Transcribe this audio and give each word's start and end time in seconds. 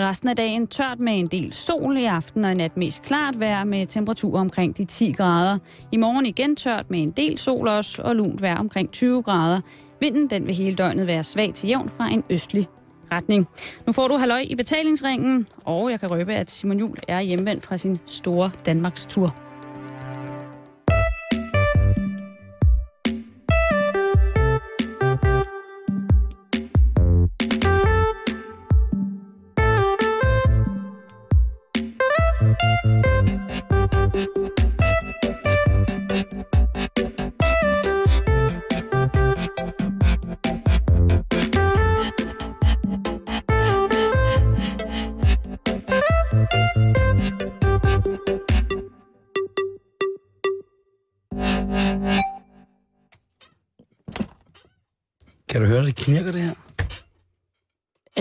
Resten 0.00 0.28
af 0.28 0.36
dagen 0.36 0.66
tørt 0.66 1.00
med 1.00 1.18
en 1.18 1.26
del 1.26 1.52
sol 1.52 1.96
i 1.96 2.04
aften 2.04 2.44
og 2.44 2.52
i 2.52 2.54
nat 2.54 2.76
mest 2.76 3.02
klart 3.02 3.40
vejr 3.40 3.64
med 3.64 3.86
temperaturer 3.86 4.40
omkring 4.40 4.78
de 4.78 4.84
10 4.84 5.12
grader. 5.12 5.58
I 5.92 5.96
morgen 5.96 6.26
igen 6.26 6.56
tørt 6.56 6.90
med 6.90 7.02
en 7.02 7.10
del 7.10 7.38
sol 7.38 7.68
også 7.68 8.02
og 8.02 8.16
lunt 8.16 8.42
vejr 8.42 8.58
omkring 8.58 8.90
20 8.92 9.22
grader. 9.22 9.60
Vinden 10.00 10.30
den 10.30 10.46
vil 10.46 10.54
hele 10.54 10.76
døgnet 10.76 11.06
være 11.06 11.22
svag 11.22 11.54
til 11.54 11.68
jævn 11.68 11.88
fra 11.88 12.08
en 12.08 12.24
østlig 12.30 12.66
retning. 13.12 13.48
Nu 13.86 13.92
får 13.92 14.08
du 14.08 14.16
halløj 14.16 14.44
i 14.46 14.54
betalingsringen, 14.54 15.46
og 15.64 15.90
jeg 15.90 16.00
kan 16.00 16.10
røbe, 16.10 16.34
at 16.34 16.50
Simon 16.50 16.78
Jul 16.78 16.96
er 17.08 17.20
hjemvendt 17.20 17.64
fra 17.64 17.76
sin 17.76 17.98
store 18.06 18.50
Danmarks 18.66 19.06
tur. 19.06 19.51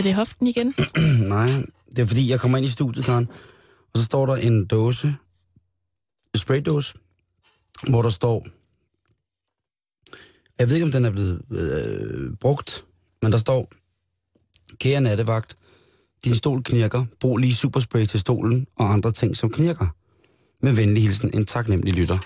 Er 0.01 0.03
det 0.03 0.15
hoften 0.15 0.47
igen? 0.47 0.73
Nej, 1.35 1.47
det 1.89 1.99
er 1.99 2.05
fordi, 2.05 2.29
jeg 2.29 2.39
kommer 2.39 2.57
ind 2.57 2.65
i 2.65 2.69
studiet, 2.69 3.05
Karen, 3.05 3.29
og 3.93 3.97
så 3.99 4.03
står 4.03 4.25
der 4.25 4.35
en 4.35 4.65
dåse, 4.65 5.07
en 6.33 6.39
spraydåse, 6.39 6.95
hvor 7.89 8.01
der 8.01 8.09
står, 8.09 8.47
jeg 10.59 10.67
ved 10.69 10.75
ikke, 10.75 10.85
om 10.85 10.91
den 10.91 11.05
er 11.05 11.09
blevet 11.09 11.41
øh, 11.51 12.37
brugt, 12.37 12.85
men 13.21 13.31
der 13.31 13.37
står, 13.37 13.71
kære 14.77 15.01
nattevagt, 15.01 15.57
din 16.25 16.35
stol 16.35 16.63
knirker, 16.63 17.05
brug 17.19 17.37
lige 17.37 17.55
superspray 17.55 18.05
til 18.05 18.19
stolen 18.19 18.67
og 18.75 18.93
andre 18.93 19.11
ting, 19.11 19.35
som 19.37 19.51
knirker. 19.51 19.87
Med 20.61 20.73
venlig 20.73 21.03
hilsen, 21.03 21.31
en 21.33 21.45
taknemmelig 21.45 21.93
lytter. 21.93 22.17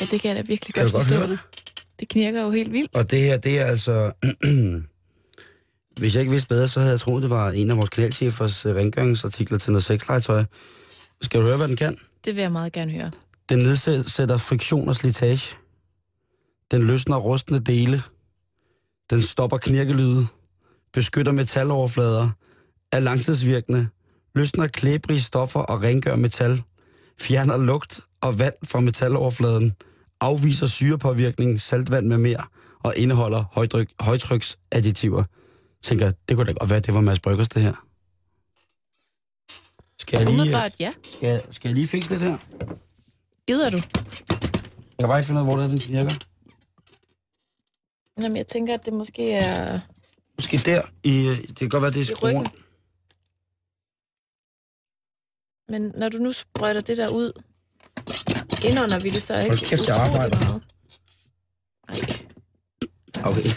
Ja, 0.00 0.06
det 0.10 0.20
kan 0.20 0.28
jeg 0.28 0.36
da 0.36 0.42
virkelig 0.48 0.74
Kan 0.74 0.82
godt 0.82 0.92
godt 0.92 1.02
forstå. 1.02 1.16
høre 1.16 1.28
det? 1.28 1.38
Det 2.00 2.08
knirker 2.08 2.42
jo 2.42 2.50
helt 2.50 2.72
vildt. 2.72 2.96
Og 2.96 3.10
det 3.10 3.20
her, 3.20 3.36
det 3.36 3.58
er 3.58 3.64
altså... 3.64 4.12
Hvis 5.98 6.14
jeg 6.14 6.20
ikke 6.20 6.30
vidste 6.30 6.48
bedre, 6.48 6.68
så 6.68 6.80
havde 6.80 6.92
jeg 6.92 7.00
troet, 7.00 7.22
det 7.22 7.30
var 7.30 7.50
en 7.50 7.70
af 7.70 7.76
vores 7.76 7.90
kanalchefers 7.90 8.66
øh, 8.66 8.76
rengøringsartikler 8.76 9.58
til 9.58 9.72
noget 9.72 9.84
sexlegetøj. 9.84 10.44
Skal 11.22 11.40
du 11.40 11.46
høre, 11.46 11.56
hvad 11.56 11.68
den 11.68 11.76
kan? 11.76 11.98
Det 12.24 12.36
vil 12.36 12.42
jeg 12.42 12.52
meget 12.52 12.72
gerne 12.72 12.92
høre. 12.92 13.10
Den 13.48 13.58
nedsætter 13.58 14.36
friktion 14.36 14.88
og 14.88 14.96
slitage. 14.96 15.56
Den 16.70 16.82
løsner 16.82 17.16
rustne 17.16 17.58
dele. 17.58 18.02
Den 19.10 19.22
stopper 19.22 19.56
knirkelyde. 19.56 20.26
Beskytter 20.92 21.32
metaloverflader. 21.32 22.30
Er 22.92 23.00
langtidsvirkende. 23.00 23.88
Løsner 24.34 24.66
klæbrige 24.66 25.20
stoffer 25.20 25.60
og 25.60 25.82
rengør 25.82 26.16
metal. 26.16 26.62
Fjerner 27.20 27.56
lugt 27.56 28.00
og 28.20 28.38
vand 28.38 28.54
fra 28.66 28.80
metaloverfladen. 28.80 29.72
Afviser 30.20 30.66
syrepåvirkning, 30.66 31.60
saltvand 31.60 32.06
med 32.06 32.18
mere. 32.18 32.44
Og 32.82 32.96
indeholder 32.96 33.44
højtryk, 33.52 33.90
højtryksadditiver. 34.00 35.24
Tænker, 35.82 36.12
det 36.28 36.36
kunne 36.36 36.46
da 36.46 36.52
godt 36.52 36.70
være, 36.70 36.80
det 36.80 36.94
var 36.94 37.00
Mads 37.00 37.20
Bryggers, 37.20 37.48
det 37.48 37.62
her. 37.62 37.74
Skal 39.98 40.16
jeg 40.16 40.26
lige, 40.26 40.34
Umiddelbart 40.34 40.80
ja. 40.80 40.92
skal, 41.02 41.28
jeg- 41.28 41.44
skal 41.50 41.68
jeg 41.68 41.74
lige 41.74 41.88
fikse 41.88 42.10
lidt 42.10 42.22
her? 42.22 42.38
Gider 43.46 43.70
du? 43.70 43.76
Jeg 43.76 44.98
kan 44.98 45.08
bare 45.08 45.18
ikke 45.18 45.26
finde 45.26 45.40
ud 45.42 45.46
af, 45.46 45.52
hvor 45.52 45.56
det 45.56 45.64
er, 45.64 45.68
den 45.68 45.78
knirker. 45.80 46.14
Jamen, 48.22 48.36
jeg 48.36 48.46
tænker, 48.46 48.74
at 48.74 48.86
det 48.86 48.92
måske 48.94 49.32
er... 49.32 49.80
Måske 50.38 50.56
der. 50.56 50.82
I, 51.04 51.26
øh, 51.28 51.36
det 51.48 51.56
kan 51.56 51.68
godt 51.68 51.82
være, 51.82 51.90
det 51.92 51.96
er 51.98 52.12
I 52.12 52.14
skruen. 52.16 52.36
ryggen. 52.36 52.52
Men 55.68 55.92
når 56.00 56.08
du 56.08 56.18
nu 56.18 56.32
sprøjter 56.32 56.80
det 56.80 56.96
der 56.96 57.08
ud, 57.08 57.42
indånder 58.64 58.98
vi 59.00 59.10
det 59.10 59.22
så 59.22 59.34
ikke 59.36 59.48
Hold 59.48 59.58
kæft, 59.58 59.72
jeg 59.72 59.80
utrolig 59.96 60.00
arbejder. 60.20 60.40
meget? 60.40 60.62
Ej, 61.88 61.98
Okay. 63.24 63.48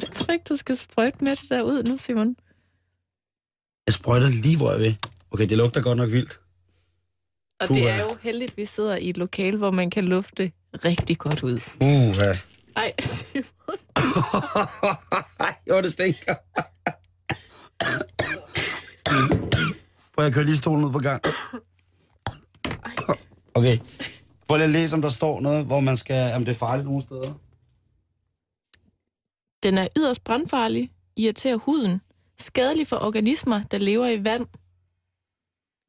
Jeg 0.00 0.08
tror 0.12 0.32
ikke, 0.32 0.44
du 0.48 0.56
skal 0.56 0.76
sprøjte 0.76 1.24
med 1.24 1.36
det 1.36 1.50
der 1.50 1.62
ud 1.62 1.82
nu, 1.82 1.98
Simon. 1.98 2.36
Jeg 3.86 3.94
sprøjter 3.94 4.28
lige, 4.28 4.56
hvor 4.56 4.70
jeg 4.70 4.80
vil. 4.80 4.98
Okay, 5.30 5.48
det 5.48 5.56
lugter 5.56 5.82
godt 5.82 5.98
nok 5.98 6.10
vildt. 6.10 6.40
Og 7.60 7.68
Puha. 7.68 7.80
det 7.80 7.90
er 7.90 8.00
jo 8.00 8.16
heldigt, 8.22 8.50
at 8.50 8.56
vi 8.56 8.64
sidder 8.64 8.96
i 8.96 9.08
et 9.08 9.16
lokal, 9.16 9.56
hvor 9.56 9.70
man 9.70 9.90
kan 9.90 10.04
lufte 10.04 10.52
rigtig 10.84 11.18
godt 11.18 11.42
ud. 11.42 11.60
Uh, 11.80 12.16
ja. 12.16 12.38
Ej, 12.76 12.92
Simon. 13.00 13.78
jo, 15.70 15.80
det 15.82 15.92
stinker. 15.92 16.34
Prøv 20.14 20.26
at 20.26 20.34
køre 20.34 20.44
lige 20.44 20.56
stolen 20.56 20.84
ud 20.84 20.92
på 20.92 20.98
gang. 20.98 21.22
Okay. 23.54 23.78
Prøv 24.48 24.56
lige 24.56 24.64
at 24.64 24.70
læse, 24.70 24.94
om 24.94 25.02
der 25.02 25.08
står 25.08 25.40
noget, 25.40 25.64
hvor 25.64 25.80
man 25.80 25.96
skal... 25.96 26.34
Om 26.34 26.44
det 26.44 26.52
er 26.52 26.58
farligt 26.58 26.86
nogle 26.88 27.02
steder. 27.02 27.32
Den 29.64 29.78
er 29.78 29.88
yderst 29.96 30.24
brandfarlig, 30.24 30.90
irriterer 31.16 31.56
huden, 31.56 32.00
skadelig 32.38 32.86
for 32.86 32.96
organismer, 32.96 33.62
der 33.62 33.78
lever 33.78 34.08
i 34.08 34.24
vand, 34.24 34.46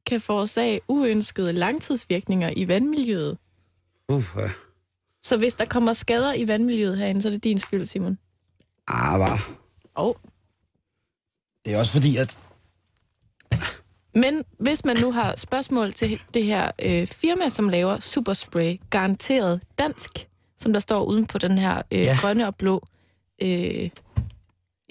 kan 0.06 0.20
forårsage 0.20 0.80
uønskede 0.88 1.52
langtidsvirkninger 1.52 2.52
i 2.56 2.68
vandmiljøet. 2.68 3.38
Uh, 4.08 4.24
ja. 4.36 4.50
Så 5.22 5.36
hvis 5.36 5.54
der 5.54 5.64
kommer 5.64 5.92
skader 5.92 6.34
i 6.34 6.48
vandmiljøet 6.48 6.98
herinde, 6.98 7.22
så 7.22 7.28
er 7.28 7.32
det 7.32 7.44
din 7.44 7.58
skyld, 7.58 7.86
Simon. 7.86 8.18
Ah, 8.88 9.20
var. 9.20 9.50
Og, 9.94 10.18
Det 11.64 11.74
er 11.74 11.78
også 11.78 11.92
fordi, 11.92 12.16
at... 12.16 12.38
men 14.14 14.44
hvis 14.58 14.84
man 14.84 14.96
nu 14.96 15.12
har 15.12 15.36
spørgsmål 15.36 15.92
til 15.92 16.20
det 16.34 16.44
her 16.44 16.70
øh, 16.82 17.06
firma, 17.06 17.48
som 17.48 17.68
laver 17.68 18.00
Superspray, 18.00 18.80
garanteret 18.90 19.62
dansk, 19.78 20.28
som 20.56 20.72
der 20.72 20.80
står 20.80 21.04
uden 21.04 21.26
på 21.26 21.38
den 21.38 21.58
her 21.58 21.82
øh, 21.90 21.98
ja. 21.98 22.16
grønne 22.20 22.46
og 22.46 22.56
blå, 22.56 22.86
øh, 23.42 23.90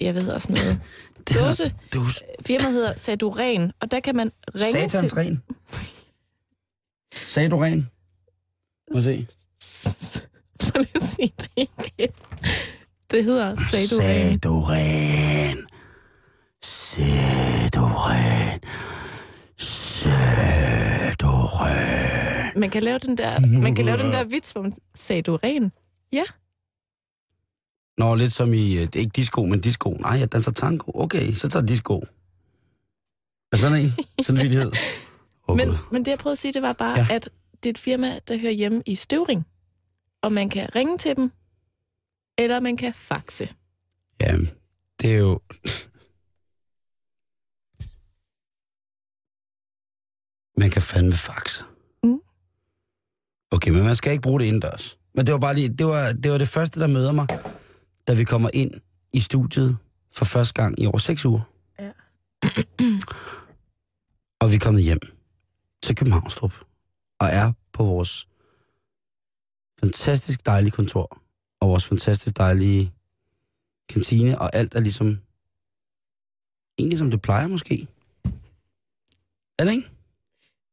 jeg 0.00 0.14
ved 0.14 0.28
også 0.28 0.52
noget, 0.52 0.80
dåse. 1.34 1.74
Du, 1.94 2.00
Firmaet 2.46 2.72
hedder 2.72 2.96
Saduren, 2.96 3.72
og 3.80 3.90
der 3.90 4.00
kan 4.00 4.16
man 4.16 4.32
ringe 4.54 4.72
satans 4.72 5.12
til... 5.12 5.18
ren. 5.18 5.42
Sagde 7.26 7.48
du 7.48 7.56
ren? 7.56 7.90
Må 8.94 9.00
se. 9.00 9.26
Lige 10.74 11.00
sige 11.00 11.32
det 11.38 11.50
igen. 11.56 12.10
Det 13.10 13.24
hedder 13.24 13.56
Saduren. 13.70 14.40
Sædoren. 14.40 15.66
Sædoren. 16.62 18.60
Sædoren. 21.16 22.60
Man 22.60 22.70
kan 22.70 22.82
lave 22.82 22.98
den 22.98 23.18
der, 23.18 23.40
man 23.40 23.74
kan 23.74 23.84
lave 23.84 23.98
den 23.98 24.12
der 24.12 24.24
vits, 24.24 24.50
hvor 24.52 24.62
man 24.62 24.72
Saduren. 24.94 25.72
Ja, 26.12 26.22
Nå, 27.98 28.14
lidt 28.14 28.32
som 28.32 28.52
i, 28.54 28.74
øh, 28.74 28.80
det 28.80 28.96
er 28.96 29.00
ikke 29.00 29.12
disco, 29.16 29.44
men 29.44 29.60
disco. 29.60 29.90
Nej, 29.90 30.10
jeg 30.18 30.32
danser 30.32 30.50
tango. 30.52 30.90
Okay, 30.94 31.32
så 31.32 31.48
tager 31.48 31.66
disco. 31.66 32.00
Er 33.52 33.56
sådan 33.56 33.84
en? 33.84 33.92
Sådan 34.24 34.40
en 34.40 34.44
vidighed? 34.44 34.72
Oh, 35.48 35.56
men, 35.56 35.68
men... 35.68 35.76
men 35.92 36.04
det 36.04 36.10
jeg 36.10 36.18
prøvede 36.18 36.32
at 36.32 36.38
sige, 36.38 36.52
det 36.52 36.62
var 36.62 36.72
bare, 36.72 36.98
Ja. 36.98 37.06
at 37.14 37.28
det 37.62 37.68
er 37.68 37.70
et 37.70 37.78
firma, 37.78 38.18
der 38.28 38.38
hører 38.38 38.52
hjemme 38.52 38.82
i 38.86 38.94
Støvring. 38.94 39.46
Og 40.22 40.32
man 40.32 40.48
kan 40.50 40.68
ringe 40.76 40.98
til 40.98 41.16
dem, 41.16 41.32
eller 42.38 42.60
man 42.60 42.76
kan 42.76 42.94
faxe. 42.94 43.48
Ja, 44.20 44.36
det 45.00 45.12
er 45.14 45.18
jo... 45.18 45.40
Man 50.58 50.70
kan 50.70 50.82
fandme 50.82 51.12
faxe. 51.12 51.64
Mm. 52.02 52.20
Okay, 53.50 53.70
men 53.70 53.84
man 53.84 53.96
skal 53.96 54.12
ikke 54.12 54.22
bruge 54.22 54.40
det 54.40 54.46
indendørs. 54.46 54.98
Men 55.14 55.26
det 55.26 55.32
var 55.32 55.38
bare 55.38 55.54
lige, 55.54 55.68
det 55.68 55.86
var, 55.86 56.12
det 56.12 56.30
var 56.32 56.38
det 56.38 56.48
første, 56.48 56.80
der 56.80 56.86
møder 56.86 57.12
mig, 57.12 57.26
da 58.08 58.14
vi 58.14 58.24
kommer 58.24 58.50
ind 58.54 58.70
i 59.12 59.20
studiet 59.20 59.76
for 60.12 60.24
første 60.24 60.54
gang 60.54 60.80
i 60.80 60.86
over 60.86 60.98
seks 60.98 61.24
uger. 61.24 61.40
Ja. 61.78 61.90
og 64.40 64.50
vi 64.50 64.54
er 64.54 64.60
kommet 64.60 64.82
hjem 64.82 65.00
til 65.82 65.96
Københavnstrup 65.96 66.54
og 67.18 67.26
er 67.26 67.52
på 67.72 67.84
vores 67.84 68.28
fantastisk 69.80 70.46
dejlige 70.46 70.70
kontor 70.70 71.22
og 71.60 71.68
vores 71.68 71.84
fantastisk 71.84 72.36
dejlige 72.36 72.92
kantine, 73.88 74.38
og 74.38 74.56
alt 74.56 74.74
er 74.74 74.80
ligesom 74.80 75.18
egentlig 76.78 76.98
som 76.98 77.10
det 77.10 77.22
plejer 77.22 77.46
måske. 77.46 77.86
Er 79.58 79.64
det 79.64 79.72
ikke? 79.72 79.90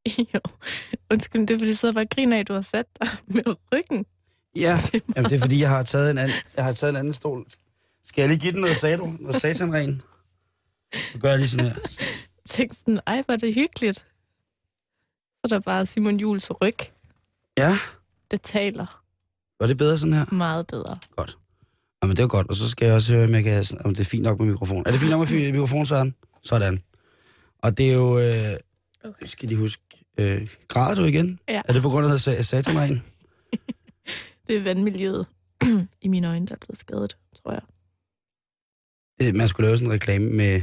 jo, 0.34 0.40
undskyld, 1.12 1.42
det 1.42 1.54
er 1.54 1.58
fordi, 1.58 1.70
jeg 1.70 1.78
sidder 1.78 1.94
bare 1.94 2.04
og 2.04 2.10
griner 2.10 2.36
af, 2.36 2.40
at 2.40 2.48
du 2.48 2.54
har 2.54 2.62
sat 2.62 2.86
dig 3.02 3.10
med 3.28 3.56
ryggen. 3.74 4.06
Ja, 4.56 4.80
Jamen, 5.16 5.30
det 5.30 5.36
er 5.36 5.40
fordi, 5.42 5.62
jeg 5.62 5.70
har 5.70 5.84
taget 5.84 6.12
en 6.12 6.18
anden, 6.18 6.38
jeg 6.56 6.64
har 6.64 6.74
taget 6.74 6.90
en 6.92 6.96
anden 6.98 7.14
stol. 7.14 7.46
Skal 8.04 8.22
jeg 8.22 8.30
lige 8.30 8.40
give 8.40 8.52
den 8.54 8.62
noget, 8.62 9.00
du? 9.00 9.16
Noget 9.20 9.42
satanren? 9.42 10.02
Så 10.94 11.18
gør 11.22 11.30
jeg 11.30 11.38
lige 11.40 11.50
sådan 11.50 11.66
her. 11.66 11.76
tænkte 12.50 12.78
sådan, 12.80 13.00
ej, 13.08 13.22
hvor 13.26 13.34
er 13.34 13.38
det 13.38 13.54
hyggeligt. 13.54 14.00
Så 14.00 15.40
er 15.44 15.48
der 15.48 15.60
bare 15.60 15.86
Simon 15.86 16.18
Jules 16.20 16.52
ryg, 16.62 16.78
Ja, 17.58 17.78
der 18.32 18.38
taler 18.38 19.04
var 19.60 19.68
det 19.68 19.78
bedre 19.78 19.98
sådan 19.98 20.14
her? 20.14 20.26
meget 20.32 20.68
bedre. 20.68 20.98
Godt. 21.16 21.38
Jamen, 22.04 22.16
det 22.18 22.24
var 22.24 22.28
godt. 22.30 22.50
Og 22.50 22.56
så 22.56 22.70
skal 22.70 22.86
jeg 22.86 22.96
også 22.96 23.14
høre, 23.14 23.24
om, 23.26 23.34
jeg 23.34 23.44
kan, 23.44 23.66
om 23.86 23.96
det 23.96 24.00
er 24.00 24.10
fint 24.10 24.24
nok 24.24 24.40
med 24.40 24.48
mikrofonen. 24.48 24.84
Er 24.88 24.92
det 24.92 25.00
fint 25.00 25.12
nok 25.12 25.32
med 25.32 25.52
mikrofonen, 25.52 25.86
Søren? 25.86 26.16
Sådan. 26.44 26.82
Og 27.64 27.78
det 27.78 27.90
er 27.90 27.94
jo... 27.94 28.20
Øh, 28.20 28.34
Okay. 29.06 29.26
skal 29.28 29.50
de 29.50 29.56
huske... 29.56 29.82
Øh, 30.20 30.48
græder 30.68 30.96
du 30.96 31.04
igen? 31.06 31.40
Ja. 31.48 31.62
Er 31.66 31.74
det 31.74 31.82
på 31.82 31.90
grund 31.90 32.06
af 32.08 32.28
sa- 32.28 32.42
satanregn? 32.42 33.04
Det 34.48 34.58
er 34.58 34.64
vandmiljøet 34.64 35.26
i 36.06 36.08
mine 36.08 36.28
øjne, 36.30 36.48
der 36.48 36.54
er 36.56 36.60
blevet 36.60 36.78
skadet, 36.78 37.18
tror 37.44 37.52
jeg. 37.52 37.62
Det, 39.20 39.36
man 39.36 39.48
skulle 39.48 39.68
lave 39.68 39.78
sådan 39.78 39.88
en 39.88 39.94
reklame 39.94 40.30
med... 40.30 40.62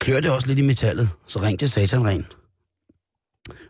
Klør 0.00 0.20
det 0.20 0.30
også 0.30 0.46
lidt 0.48 0.58
i 0.58 0.62
metallet, 0.62 1.08
så 1.26 1.40
ring 1.40 1.58
til 1.58 1.70
satanregn. 1.70 2.26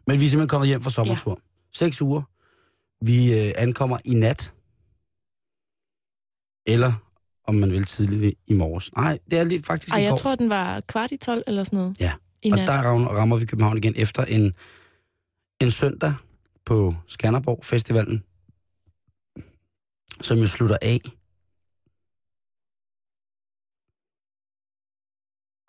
Men 0.07 0.21
vi 0.21 0.25
er 0.25 0.29
simpelthen 0.29 0.49
kommet 0.49 0.69
hjem 0.69 0.83
fra 0.83 0.91
sommertur. 0.91 1.31
Ja. 1.31 1.41
Seks 1.73 2.03
uger. 2.03 2.23
Vi 3.05 3.47
øh, 3.47 3.53
ankommer 3.57 3.99
i 4.05 4.15
nat. 4.15 4.53
Eller, 6.67 6.93
om 7.49 7.55
man 7.55 7.71
vil, 7.73 7.85
tidligt 7.85 8.35
i 8.49 8.53
morges. 8.55 8.93
Nej, 8.97 9.19
det 9.31 9.39
er 9.39 9.45
lige 9.45 9.63
faktisk 9.63 9.93
Ej, 9.93 9.99
i 9.99 10.03
jeg 10.03 10.11
går. 10.11 10.17
tror, 10.19 10.35
den 10.35 10.51
var 10.51 10.81
kvart 10.81 11.13
i 11.13 11.17
12 11.17 11.43
eller 11.47 11.65
sådan 11.65 11.77
noget. 11.77 12.01
Ja. 12.01 12.13
I 12.43 12.51
Og 12.51 12.57
nat. 12.59 12.69
der 12.69 12.75
rammer, 12.75 13.09
rammer 13.09 13.37
vi 13.37 13.47
København 13.47 13.77
igen 13.79 13.95
efter 13.97 14.25
en, 14.25 14.55
en 15.63 15.71
søndag 15.71 16.15
på 16.65 16.95
Skanderborg 17.07 17.65
Festivalen, 17.65 18.25
som 20.21 20.39
jo 20.39 20.47
slutter 20.47 20.77
af. 20.83 21.01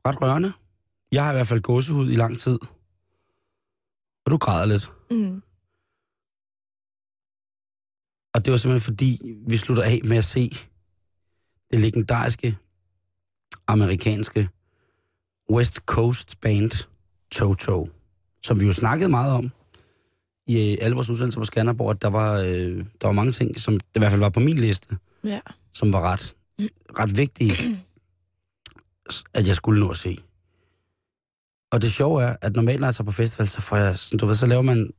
Ret 0.07 0.21
rørende. 0.21 0.53
Jeg 1.11 1.23
har 1.23 1.31
i 1.31 1.35
hvert 1.35 1.47
fald 1.47 1.61
gåsehud 1.61 2.11
i 2.11 2.15
lang 2.15 2.39
tid. 2.39 2.59
Og 4.25 4.31
du 4.31 4.37
græder 4.37 4.65
lidt. 4.65 4.91
Mm. 5.11 5.41
Og 8.33 8.45
det 8.45 8.51
var 8.51 8.57
simpelthen 8.57 8.93
fordi, 8.93 9.19
vi 9.47 9.57
slutter 9.57 9.83
af 9.83 9.99
med 10.03 10.17
at 10.17 10.23
se 10.23 10.49
det 11.71 11.79
legendariske 11.79 12.57
amerikanske 13.67 14.49
West 15.51 15.75
Coast 15.75 16.39
Band 16.41 16.87
Toto, 17.31 17.89
som 18.43 18.59
vi 18.59 18.65
jo 18.65 18.73
snakkede 18.73 19.09
meget 19.09 19.33
om 19.33 19.51
i 20.47 20.71
øh, 20.71 20.77
alle 20.81 20.95
vores 20.95 21.09
udsendelser 21.09 21.39
på 21.39 21.45
Skanderborg, 21.45 21.89
at 21.91 22.01
der 22.01 22.07
var, 22.09 22.33
øh, 22.39 22.77
der 23.01 23.07
var 23.07 23.11
mange 23.11 23.31
ting, 23.31 23.59
som 23.59 23.73
i 23.73 23.99
hvert 23.99 24.09
fald 24.11 24.19
var 24.21 24.29
på 24.29 24.39
min 24.39 24.57
liste, 24.57 24.97
Ja. 25.23 25.39
som 25.73 25.93
var 25.93 26.01
ret, 26.01 26.35
ret 26.99 27.17
vigtige, 27.17 27.79
at 29.33 29.47
jeg 29.47 29.55
skulle 29.55 29.79
nå 29.79 29.89
at 29.89 29.97
se. 29.97 30.17
Og 31.71 31.81
det 31.81 31.91
sjove 31.91 32.23
er, 32.23 32.35
at 32.41 32.53
normalt 32.55 32.79
når 32.79 32.87
jeg 32.87 32.95
tager 32.95 33.05
på 33.05 33.11
festival, 33.11 33.47
så, 33.47 33.61
får 33.61 33.77
jeg, 33.77 33.99
sådan, 33.99 34.19
du 34.19 34.25
ved, 34.25 34.35
så 34.35 34.45
laver 34.45 34.61
man 34.61 34.89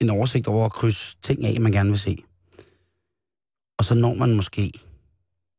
en 0.00 0.10
oversigt 0.10 0.46
over 0.48 0.64
at 0.66 0.72
krydse 0.72 1.16
ting 1.22 1.44
af, 1.44 1.60
man 1.60 1.72
gerne 1.72 1.90
vil 1.90 1.98
se. 1.98 2.16
Og 3.78 3.84
så 3.84 3.94
når 3.94 4.14
man 4.14 4.34
måske... 4.36 4.72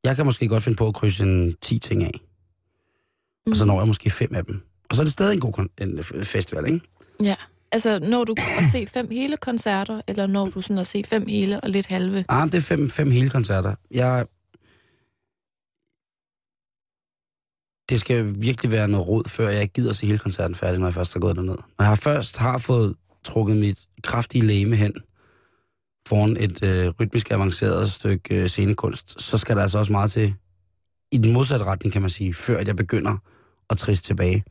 Jeg 0.03 0.15
kan 0.15 0.25
måske 0.25 0.47
godt 0.47 0.63
finde 0.63 0.75
på 0.75 0.87
at 0.87 0.93
krydse 0.95 1.23
en 1.23 1.53
10 1.61 1.79
ting 1.79 2.03
af. 2.03 2.11
Og 3.49 3.55
så 3.55 3.63
Mm. 3.63 3.67
når 3.67 3.79
jeg 3.79 3.87
måske 3.87 4.09
fem 4.09 4.35
af 4.35 4.45
dem. 4.45 4.61
Og 4.89 4.95
så 4.95 5.01
er 5.01 5.03
det 5.05 5.13
stadig 5.13 5.33
en 5.33 5.39
god 5.39 5.67
en 5.81 6.03
festival, 6.25 6.65
ikke? 6.65 6.81
Ja. 7.23 7.35
Altså, 7.71 7.99
når 7.99 8.23
du 8.23 8.35
at 8.59 8.71
se 8.71 8.87
fem 8.87 9.11
hele 9.11 9.37
koncerter, 9.37 10.01
eller 10.07 10.27
når 10.27 10.45
du 10.45 10.61
sådan 10.61 10.77
at 10.77 10.87
se 10.87 11.03
fem 11.07 11.27
hele 11.27 11.61
og 11.61 11.69
lidt 11.69 11.85
halve? 11.85 12.25
Ah, 12.29 12.45
det 12.45 12.55
er 12.55 12.61
fem, 12.61 12.89
fem 12.89 13.11
hele 13.11 13.29
koncerter. 13.29 13.75
Jeg... 13.91 14.25
Det 17.89 17.99
skal 17.99 18.35
virkelig 18.41 18.71
være 18.71 18.87
noget 18.87 19.07
råd, 19.07 19.29
før 19.29 19.49
jeg 19.49 19.69
gider 19.69 19.93
se 19.93 20.05
hele 20.05 20.19
koncerten 20.19 20.55
færdig, 20.55 20.79
når 20.79 20.87
jeg 20.87 20.93
først 20.93 21.13
har 21.13 21.19
gået 21.19 21.35
derned. 21.35 21.57
Når 21.79 21.85
jeg 21.85 21.97
først 21.97 22.37
har 22.37 22.57
fået 22.57 22.95
trukket 23.23 23.57
mit 23.57 23.79
kraftige 24.03 24.45
læme 24.45 24.75
hen 24.75 24.93
foran 26.07 26.37
et 26.39 26.63
øh, 26.63 26.93
rytmisk 26.99 27.31
avanceret 27.31 27.91
stykke 27.91 28.35
øh, 28.35 28.47
scenekunst, 28.47 29.21
så 29.21 29.37
skal 29.37 29.55
der 29.55 29.61
altså 29.61 29.77
også 29.77 29.91
meget 29.91 30.11
til 30.11 30.33
i 31.11 31.17
den 31.17 31.33
modsatte 31.33 31.65
retning, 31.65 31.93
kan 31.93 32.01
man 32.01 32.09
sige, 32.09 32.33
før 32.33 32.57
jeg 32.65 32.75
begynder 32.75 33.17
at 33.69 33.77
triste 33.77 34.07
tilbage. 34.07 34.43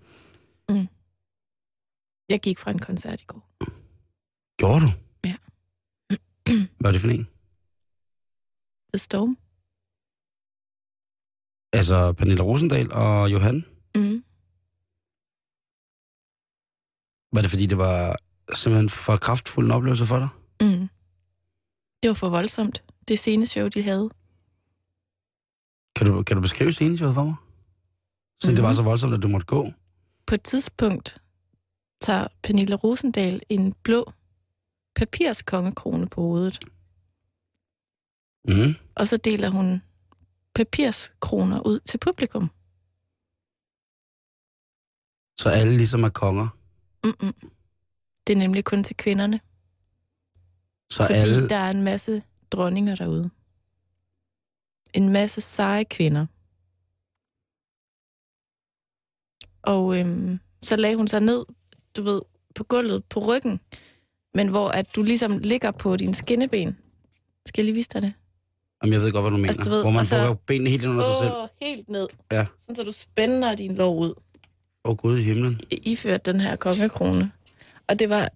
Jeg 2.28 2.40
gik 2.40 2.58
fra 2.58 2.70
en 2.70 2.78
koncert 2.78 3.20
i 3.22 3.24
går. 3.24 3.42
Gjorde 4.58 4.80
du? 4.80 4.90
Ja. 5.24 5.36
Hvad 6.78 6.80
var 6.80 6.92
det 6.92 7.00
for 7.00 7.08
en? 7.08 7.24
The 8.94 8.98
Storm. 8.98 9.36
Altså 11.72 12.12
Pernille 12.12 12.42
Rosendal 12.42 12.92
og 12.92 13.32
Johan? 13.32 13.64
Mm. 13.94 14.24
Var 17.32 17.40
det 17.42 17.50
fordi, 17.50 17.66
det 17.66 17.78
var 17.78 18.16
simpelthen 18.54 18.88
for 18.88 19.16
kraftfuld 19.16 19.66
en 19.66 19.72
oplevelse 19.72 20.04
for 20.06 20.18
dig? 20.18 20.28
Mm. 20.60 20.88
Det 22.02 22.08
var 22.08 22.14
for 22.14 22.28
voldsomt. 22.28 22.84
Det 23.08 23.18
sceneshow, 23.18 23.68
de 23.68 23.82
havde. 23.82 24.10
Kan 25.96 26.06
du, 26.06 26.22
kan 26.22 26.36
du 26.36 26.40
beskrive 26.42 26.72
sceneshowet 26.72 27.14
for 27.14 27.24
mig? 27.24 27.34
Så 28.40 28.46
mm-hmm. 28.48 28.56
det 28.56 28.62
var 28.62 28.68
Mhm. 28.68 28.76
så 28.76 28.82
voldsomt, 28.82 29.14
at 29.14 29.22
du 29.22 29.28
måtte 29.28 29.46
gå? 29.46 29.72
På 30.26 30.34
et 30.34 30.42
tidspunkt 30.42 31.22
tager 32.00 32.26
Pernille 32.42 32.74
Rosendal 32.76 33.42
en 33.48 33.72
blå 33.72 34.12
papirskongekrone 34.96 36.08
på 36.08 36.20
hovedet, 36.20 36.58
Mm. 38.48 38.74
og 38.94 39.08
så 39.08 39.16
deler 39.16 39.50
hun 39.50 39.82
papirskroner 40.54 41.60
ud 41.66 41.80
til 41.80 41.98
publikum. 41.98 42.50
Så 45.40 45.48
alle 45.60 45.76
ligesom 45.76 46.04
er 46.04 46.08
konger. 46.08 46.48
Mm-mm. 47.04 47.34
Det 48.26 48.32
er 48.32 48.36
nemlig 48.38 48.64
kun 48.64 48.84
til 48.84 48.96
kvinderne, 48.96 49.40
Så 50.90 51.02
fordi 51.06 51.18
alle... 51.18 51.48
der 51.48 51.56
er 51.56 51.70
en 51.70 51.82
masse 51.82 52.22
dronninger 52.50 52.94
derude. 52.96 53.30
En 54.94 55.08
masse 55.08 55.40
seje 55.40 55.84
kvinder. 55.84 56.26
Og 59.62 59.98
øhm, 60.00 60.40
så 60.62 60.76
lagde 60.76 60.96
hun 60.96 61.08
sig 61.08 61.20
ned, 61.20 61.44
du 61.98 62.02
ved, 62.02 62.20
på 62.54 62.64
gulvet 62.64 63.04
på 63.04 63.20
ryggen, 63.20 63.60
men 64.34 64.48
hvor 64.48 64.68
at 64.68 64.96
du 64.96 65.02
ligesom 65.02 65.38
ligger 65.38 65.70
på 65.70 65.96
dine 65.96 66.14
skinneben. 66.14 66.78
Skal 67.46 67.62
jeg 67.62 67.64
lige 67.64 67.74
vise 67.74 67.88
dig 67.92 68.02
det? 68.02 68.12
Jamen, 68.82 68.92
jeg 68.92 69.00
ved 69.02 69.12
godt, 69.12 69.22
hvad 69.22 69.30
du 69.30 69.36
mener. 69.36 69.48
Altså, 69.48 69.62
du 69.64 69.70
ved, 69.70 69.82
Hvor 69.82 69.90
man 69.90 70.00
og 70.00 70.06
så- 70.06 70.16
bukker 70.28 70.34
benene 70.46 70.70
helt 70.70 70.84
under 70.84 71.02
sig 71.02 71.14
selv. 71.20 71.32
Åh, 71.32 71.48
helt 71.60 71.88
ned. 71.88 72.08
Ja. 72.32 72.46
Sådan, 72.58 72.76
så 72.76 72.82
du 72.82 72.92
spænder 72.92 73.54
din 73.54 73.74
lov 73.74 73.98
ud. 73.98 74.14
Åh, 74.84 74.90
oh, 74.90 74.96
Gud 74.96 75.18
i 75.18 75.22
himlen. 75.22 75.60
iført 75.70 76.26
den 76.26 76.40
her 76.40 76.56
kongekrone. 76.56 77.32
Og 77.88 77.98
det 77.98 78.08
var, 78.08 78.28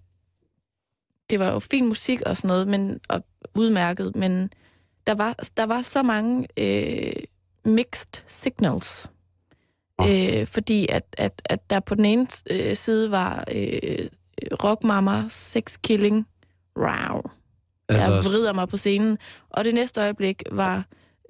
det 1.29 1.39
var 1.39 1.51
jo 1.51 1.59
fin 1.59 1.87
musik 1.87 2.21
og 2.21 2.37
sådan 2.37 2.47
noget, 2.47 2.67
men, 2.67 2.99
og 3.09 3.23
udmærket, 3.55 4.15
men 4.15 4.49
der 5.07 5.13
var, 5.15 5.35
der 5.57 5.63
var 5.63 5.81
så 5.81 6.03
mange 6.03 6.47
øh, 6.57 7.13
mixed 7.65 8.23
signals. 8.27 9.11
Øh, 10.01 10.47
fordi 10.47 10.87
at, 10.89 11.03
at, 11.17 11.41
at 11.45 11.69
der 11.69 11.79
på 11.79 11.95
den 11.95 12.05
ene 12.05 12.27
øh, 12.49 12.75
side 12.75 13.11
var 13.11 13.43
øh, 13.55 14.07
rockmama, 14.63 15.23
sex 15.29 15.77
killing, 15.83 16.27
wow, 16.77 17.21
altså, 17.89 18.13
jeg 18.13 18.23
vrider 18.23 18.53
mig 18.53 18.69
på 18.69 18.77
scenen. 18.77 19.17
Og 19.49 19.65
det 19.65 19.73
næste 19.73 20.01
øjeblik 20.01 20.43
var... 20.51 20.85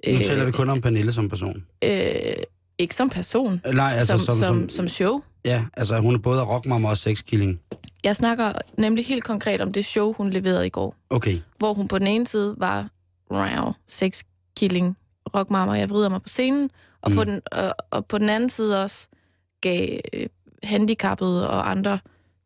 nu 0.08 0.18
taler 0.18 0.44
vi 0.44 0.52
kun 0.52 0.70
om 0.70 0.80
Pernille 0.80 1.12
som 1.12 1.28
person. 1.28 1.64
øh, 1.84 2.34
ikke 2.78 2.94
som 2.94 3.10
person, 3.10 3.60
Øh, 3.66 3.74
Nej, 3.74 3.92
altså 3.92 4.16
som, 4.18 4.24
som, 4.26 4.34
som, 4.34 4.44
som, 4.44 4.68
som 4.68 4.88
show. 4.88 5.20
Ja, 5.44 5.64
altså 5.76 6.00
hun 6.00 6.14
er 6.14 6.18
både 6.18 6.44
rockmamma 6.44 6.88
og 6.88 6.96
sexkilling. 6.96 7.60
Jeg 8.04 8.16
snakker 8.16 8.52
nemlig 8.78 9.06
helt 9.06 9.24
konkret 9.24 9.60
om 9.60 9.72
det 9.72 9.84
show, 9.84 10.12
hun 10.12 10.30
leverede 10.30 10.66
i 10.66 10.70
går. 10.70 10.94
Okay. 11.10 11.36
Hvor 11.58 11.74
hun 11.74 11.88
på 11.88 11.98
den 11.98 12.06
ene 12.06 12.26
side 12.26 12.54
var 12.58 12.88
wow, 13.30 13.72
sex 13.88 14.22
killing, 14.56 14.96
rockmama, 15.34 15.72
jeg 15.72 15.90
vrider 15.90 16.08
mig 16.08 16.22
på 16.22 16.28
scenen. 16.28 16.70
Og, 17.04 17.10
mm. 17.10 17.16
på, 17.16 17.24
den, 17.24 17.40
og, 17.52 17.74
og 17.90 18.06
på 18.06 18.18
den 18.18 18.28
anden 18.28 18.48
side 18.48 18.82
også 18.82 19.08
gav 19.60 19.98
øh, 20.12 20.26
handicappede 20.62 21.50
og 21.50 21.70
andre 21.70 21.98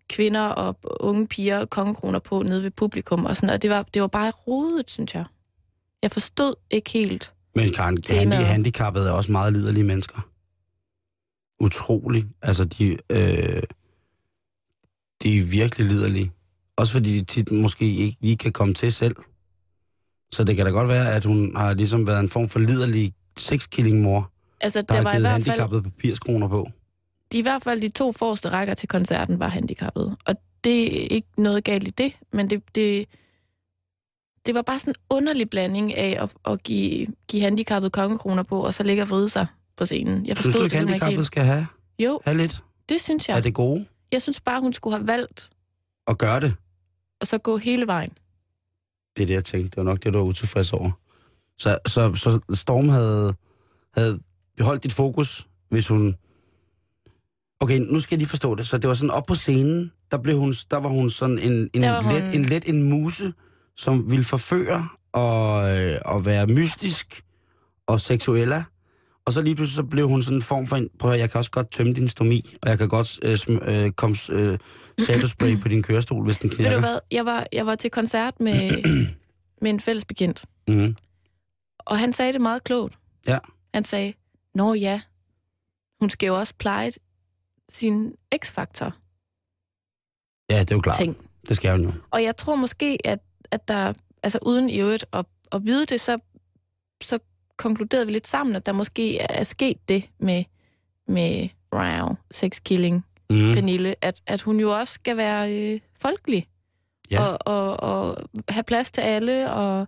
kvinder 0.09 0.45
og 0.45 0.79
unge 1.01 1.27
piger 1.27 1.65
kongekroner 1.65 2.19
på 2.19 2.43
nede 2.43 2.63
ved 2.63 2.71
publikum. 2.71 3.25
Og, 3.25 3.37
sådan, 3.37 3.51
og 3.51 3.63
det, 3.63 3.71
var, 3.71 3.83
det 3.83 4.03
var 4.03 4.09
bare 4.09 4.31
rodet, 4.31 4.91
synes 4.91 5.15
jeg. 5.15 5.25
Jeg 6.03 6.11
forstod 6.11 6.55
ikke 6.71 6.91
helt. 6.91 7.35
Men 7.55 7.73
Karen, 7.73 7.99
handi, 8.09 8.37
handicappede 8.37 9.09
er 9.09 9.13
også 9.13 9.33
meget 9.33 9.53
liderlige 9.53 9.85
mennesker. 9.85 10.29
Utrolig. 11.61 12.25
Altså, 12.43 12.65
de, 12.65 12.97
øh, 13.11 13.63
de 15.23 15.39
er 15.39 15.45
virkelig 15.45 15.87
liderlige. 15.87 16.33
Også 16.77 16.93
fordi 16.93 17.19
de 17.19 17.25
tit 17.25 17.53
måske 17.53 17.85
ikke 17.85 18.17
lige 18.21 18.37
kan 18.37 18.53
komme 18.53 18.75
til 18.75 18.93
selv. 18.93 19.17
Så 20.33 20.45
det 20.45 20.57
kan 20.57 20.67
da 20.67 20.71
godt 20.71 20.89
være, 20.89 21.15
at 21.15 21.25
hun 21.25 21.57
har 21.57 21.75
ligesom 21.75 22.07
været 22.07 22.21
en 22.21 22.29
form 22.29 22.49
for 22.49 22.59
liderlig 22.59 23.13
sexkilling-mor, 23.39 24.33
Altså, 24.61 24.83
der 24.83 24.95
der 24.95 25.03
var 25.03 25.11
i 25.11 25.15
givet 25.15 25.23
hvert 25.23 25.33
fald, 25.33 25.45
handicappede 25.45 25.83
papirskroner 25.83 26.49
på. 26.49 26.69
de, 27.33 27.39
i 27.39 27.43
hvert 27.43 27.63
fald 27.63 27.81
de 27.81 27.89
to 27.89 28.13
forreste 28.13 28.49
rækker 28.49 28.75
til 28.75 28.89
koncerten 28.89 29.39
var 29.39 29.49
handicappede. 29.49 30.17
Og 30.27 30.35
det 30.65 31.05
er 31.05 31.09
ikke 31.09 31.29
noget 31.37 31.65
galt 31.65 31.89
i 31.89 31.91
det, 31.91 32.13
men 32.33 32.51
det, 32.51 32.63
det, 32.75 33.07
det 34.47 34.55
var 34.55 34.63
bare 34.63 34.79
sådan 34.79 34.91
en 34.91 35.17
underlig 35.17 35.51
blanding 35.51 35.95
af 35.95 36.23
at, 36.23 36.35
at 36.53 36.63
give, 36.63 37.07
give 37.29 37.43
handicappede 37.43 37.91
kongekroner 37.91 38.43
på, 38.43 38.61
og 38.65 38.75
så 38.75 38.83
ligge 38.83 39.03
og 39.03 39.11
vride 39.11 39.29
sig 39.29 39.47
på 39.77 39.87
scenen. 39.87 40.27
Jeg 40.27 40.37
Synes 40.37 40.45
forstod 40.47 40.61
du 40.61 40.65
det 40.65 40.65
ikke, 40.65 40.77
simpelthen 40.77 41.01
handicappede 41.01 41.25
skal 41.27 41.43
have? 41.45 41.67
Jo, 41.99 42.21
have 42.25 42.37
lidt? 42.37 42.63
det 42.89 43.01
synes 43.01 43.29
jeg. 43.29 43.37
Er 43.37 43.41
det 43.41 43.55
gode 43.55 43.87
Jeg 44.13 44.23
synes 44.23 44.41
bare, 44.41 44.61
hun 44.61 44.73
skulle 44.73 44.97
have 44.97 45.09
valgt 45.09 45.51
at 46.07 46.19
gøre 46.19 46.41
det? 46.41 46.55
at 47.21 47.29
så 47.29 47.39
gå 47.39 47.57
hele 47.57 47.87
vejen. 47.87 48.11
Det 49.17 49.23
er 49.23 49.27
det, 49.27 49.35
jeg 49.35 49.45
tænkte. 49.45 49.71
Det 49.71 49.77
var 49.77 49.83
nok 49.83 50.05
det, 50.05 50.13
du 50.13 50.19
var 50.19 50.25
utilfreds 50.25 50.73
over. 50.73 50.91
Så, 51.59 51.79
så, 51.87 52.15
så 52.15 52.41
Storm 52.55 52.89
havde, 52.89 53.35
havde 53.97 54.21
beholdt 54.59 54.83
dit 54.83 54.93
fokus, 54.93 55.47
hvis 55.71 55.89
hun... 55.89 56.15
Okay, 57.61 57.79
nu 57.79 58.01
skal 58.01 58.15
jeg 58.15 58.19
lige 58.19 58.29
forstå 58.29 58.55
det. 58.55 58.67
Så 58.67 58.79
det 58.79 58.89
var 58.89 58.95
sådan 58.95 59.11
op 59.11 59.27
på 59.27 59.35
scenen, 59.35 59.93
der, 60.11 60.19
blev 60.19 60.39
hun, 60.39 60.53
der 60.71 60.77
var 60.77 60.89
hun 60.89 61.11
sådan 61.11 61.39
en, 61.39 61.53
en, 61.53 61.81
let, 61.83 62.05
hun- 62.05 62.35
en 62.35 62.45
let 62.45 62.69
en 62.69 62.83
muse, 62.91 63.33
som 63.77 64.11
ville 64.11 64.25
forføre 64.25 64.89
og, 65.13 65.71
øh, 65.79 65.99
og 66.05 66.25
være 66.27 66.47
mystisk 66.47 67.23
og 67.87 68.01
seksuella. 68.01 68.65
Og 69.27 69.33
så 69.33 69.43
lige 69.43 69.55
pludselig 69.57 69.77
så 69.77 69.83
blev 69.83 70.09
hun 70.09 70.23
sådan 70.23 70.39
en 70.39 70.43
form 70.43 70.67
for 70.67 70.77
en... 70.77 70.89
Prøv 70.99 71.13
at, 71.13 71.19
jeg 71.21 71.31
kan 71.31 71.39
også 71.39 71.51
godt 71.51 71.71
tømme 71.71 71.93
din 71.93 72.09
stomi, 72.09 72.55
og 72.63 72.69
jeg 72.71 72.79
kan 72.79 72.89
godt 72.89 73.19
øh, 73.23 73.37
sm, 73.37 73.53
øh, 73.53 73.91
komme 73.91 74.17
øh, 74.31 74.59
saldospray 74.99 75.61
på 75.61 75.69
din 75.69 75.83
kørestol, 75.83 76.25
hvis 76.25 76.39
den 76.39 76.51
Ved 76.51 76.57
knirker. 76.57 76.75
du 76.75 76.81
hvad? 76.81 76.99
Jeg 77.11 77.27
var, 77.27 77.47
jeg 77.53 77.67
var 77.67 77.75
til 77.75 77.91
koncert 77.91 78.35
med, 78.41 78.71
med 79.63 79.71
en 79.71 79.81
fælles 79.81 80.05
bekendt, 80.05 80.45
Mm. 80.69 80.97
og 81.79 81.99
han 81.99 82.13
sagde 82.13 82.33
det 82.33 82.41
meget 82.41 82.65
klogt. 82.65 82.95
Ja. 83.27 83.39
Han 83.75 83.85
sagde, 83.85 84.13
Nå 84.59 84.75
ja, 84.75 85.01
hun 86.01 86.11
skal 86.11 86.27
jo 86.27 86.39
også 86.39 86.55
pleje 86.59 86.93
sin 87.69 88.15
x-faktor 88.45 88.93
Ja, 90.51 90.61
det 90.61 90.71
er 90.71 90.75
jo 90.75 90.81
klart. 90.81 90.97
ting. 90.97 91.17
Det 91.49 91.57
skal 91.57 91.71
hun 91.71 91.85
jo. 91.85 91.93
Og 92.11 92.23
jeg 92.23 92.37
tror 92.37 92.55
måske, 92.55 92.99
at, 93.05 93.19
at 93.51 93.69
der, 93.69 93.93
altså 94.23 94.39
uden 94.43 94.71
i 94.71 94.81
øvrigt 94.81 95.05
at, 95.13 95.27
at 95.53 95.65
vide 95.65 95.87
det, 95.87 96.01
så, 96.01 96.19
så 97.03 97.19
konkluderede 97.57 98.07
vi 98.07 98.13
lidt 98.13 98.29
sammen, 98.29 98.57
at 98.57 98.67
der 98.67 98.73
måske 98.73 99.19
er 99.19 99.45
sket 99.45 99.89
det 99.89 100.11
med, 100.19 100.45
med 101.09 101.49
wow, 101.73 102.17
sex 102.31 102.61
killing, 102.65 103.07
mm. 103.31 103.55
Pernille, 103.55 103.95
at, 104.01 104.21
at 104.27 104.41
hun 104.41 104.61
jo 104.61 104.79
også 104.79 104.95
skal 104.95 105.17
være 105.17 105.73
øh, 105.75 105.81
folkelig. 106.01 106.49
Ja. 107.11 107.27
Og, 107.27 107.39
og, 107.47 107.81
og 107.81 108.17
have 108.49 108.65
plads 108.65 108.91
til 108.91 109.01
alle, 109.01 109.53
og 109.53 109.87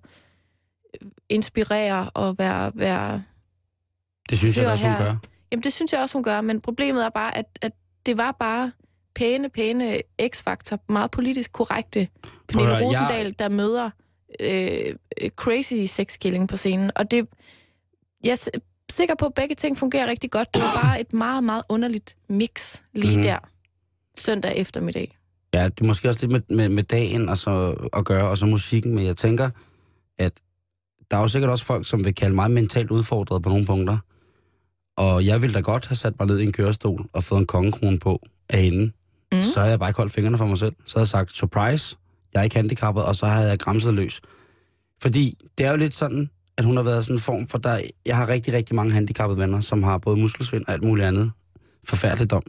inspirere 1.29 2.11
og 2.15 2.39
være, 2.39 2.73
være... 2.75 3.23
Det 4.31 4.39
synes 4.39 4.57
jeg 4.59 4.69
også, 4.71 4.89
hun 4.89 4.97
gør. 4.99 5.17
Jamen, 5.53 5.63
det 5.63 5.73
synes 5.73 5.93
jeg 5.93 6.01
også, 6.01 6.13
hun 6.13 6.23
gør, 6.23 6.41
men 6.41 6.61
problemet 6.61 7.05
er 7.05 7.11
bare, 7.15 7.37
at, 7.39 7.45
at 7.63 7.73
det 8.07 8.17
var 8.17 8.37
bare 8.41 8.73
pæne, 9.15 9.49
pæne 9.49 10.01
x-faktor, 10.29 10.79
meget 10.89 11.11
politisk 11.11 11.53
korrekte 11.53 12.09
Pernille 12.49 12.73
at 12.73 12.79
høre, 12.79 12.91
jeg- 12.93 13.01
Rosendal, 13.03 13.35
der 13.39 13.49
møder 13.49 13.91
øh, 14.41 14.95
øh, 15.21 15.31
crazy 15.31 15.75
sex 15.87 16.19
killing 16.19 16.49
på 16.49 16.57
scenen. 16.57 16.91
Og 16.97 17.11
det, 17.11 17.27
jeg 18.25 18.31
er 18.31 18.49
sikker 18.91 19.15
på, 19.15 19.27
at 19.27 19.35
begge 19.35 19.55
ting 19.55 19.79
fungerer 19.79 20.07
rigtig 20.07 20.31
godt. 20.31 20.55
Det 20.55 20.63
var 20.63 20.81
bare 20.83 21.01
et 21.01 21.13
meget, 21.13 21.45
meget 21.45 21.63
underligt 21.69 22.17
mix 22.29 22.77
lige 22.95 23.11
Mhm. 23.11 23.17
mm. 23.17 23.23
der 23.23 23.39
søndag 24.19 24.57
eftermiddag. 24.57 25.17
Ja, 25.55 25.65
det 25.65 25.81
er 25.81 25.85
måske 25.85 26.09
også 26.09 26.21
lidt 26.27 26.33
med, 26.33 26.57
med, 26.57 26.69
med 26.69 26.83
dagen 26.83 27.29
og 27.29 27.39
så, 27.39 27.75
at 27.93 28.05
gøre, 28.05 28.29
og 28.29 28.39
så 28.39 28.47
musikken, 28.47 28.95
men 28.95 29.07
jeg 29.07 29.17
tænker, 29.17 29.51
at 30.19 30.33
der 31.11 31.17
er 31.17 31.21
jo 31.21 31.29
sikkert 31.29 31.51
også 31.51 31.65
folk, 31.65 31.89
som 31.89 32.05
vil 32.05 32.15
kalde 32.15 32.35
mig 32.35 32.51
mentalt 32.51 32.91
udfordret 32.91 33.43
på 33.43 33.49
nogle 33.49 33.67
punkter. 33.67 33.99
Og 34.97 35.26
jeg 35.26 35.42
ville 35.42 35.54
da 35.54 35.61
godt 35.61 35.87
have 35.87 35.97
sat 35.97 36.14
mig 36.18 36.28
ned 36.28 36.38
i 36.38 36.44
en 36.44 36.52
kørestol 36.52 37.06
og 37.12 37.25
fået 37.25 37.40
en 37.40 37.47
kongekrone 37.47 37.99
på 37.99 38.20
af 38.49 38.62
hende. 38.62 38.92
Mm. 39.32 39.42
Så 39.42 39.61
havde 39.61 39.70
jeg 39.70 39.78
bare 39.78 39.90
ikke 39.90 39.97
holdt 39.97 40.12
fingrene 40.12 40.38
for 40.38 40.47
mig 40.47 40.59
selv. 40.59 40.73
Så 40.85 40.94
havde 40.94 41.02
jeg 41.02 41.09
sagt, 41.09 41.37
surprise, 41.37 41.97
jeg 42.35 42.40
er 42.40 42.44
ikke 42.44 42.56
handicappet, 42.56 43.04
og 43.04 43.16
så 43.16 43.26
havde 43.26 43.49
jeg 43.49 43.59
græmset 43.59 43.94
løs. 43.94 44.20
Fordi 45.02 45.35
det 45.59 45.66
er 45.66 45.70
jo 45.70 45.76
lidt 45.76 45.94
sådan, 45.94 46.30
at 46.56 46.64
hun 46.64 46.76
har 46.76 46.85
været 46.85 47.04
sådan 47.04 47.16
en 47.16 47.20
form 47.20 47.49
for, 47.49 47.59
der, 47.59 47.80
jeg 48.06 48.16
har 48.16 48.28
rigtig, 48.28 48.54
rigtig 48.54 48.76
mange 48.76 48.92
handicappede 48.92 49.40
venner, 49.40 49.61
som 49.61 49.82
har 49.82 49.99
både 49.99 50.16
muskelsvind 50.16 50.64
og 50.66 50.73
alt 50.73 50.85
muligt 50.85 51.06
andet 51.06 51.32
forfærdeligt 51.85 52.32
om. 52.32 52.42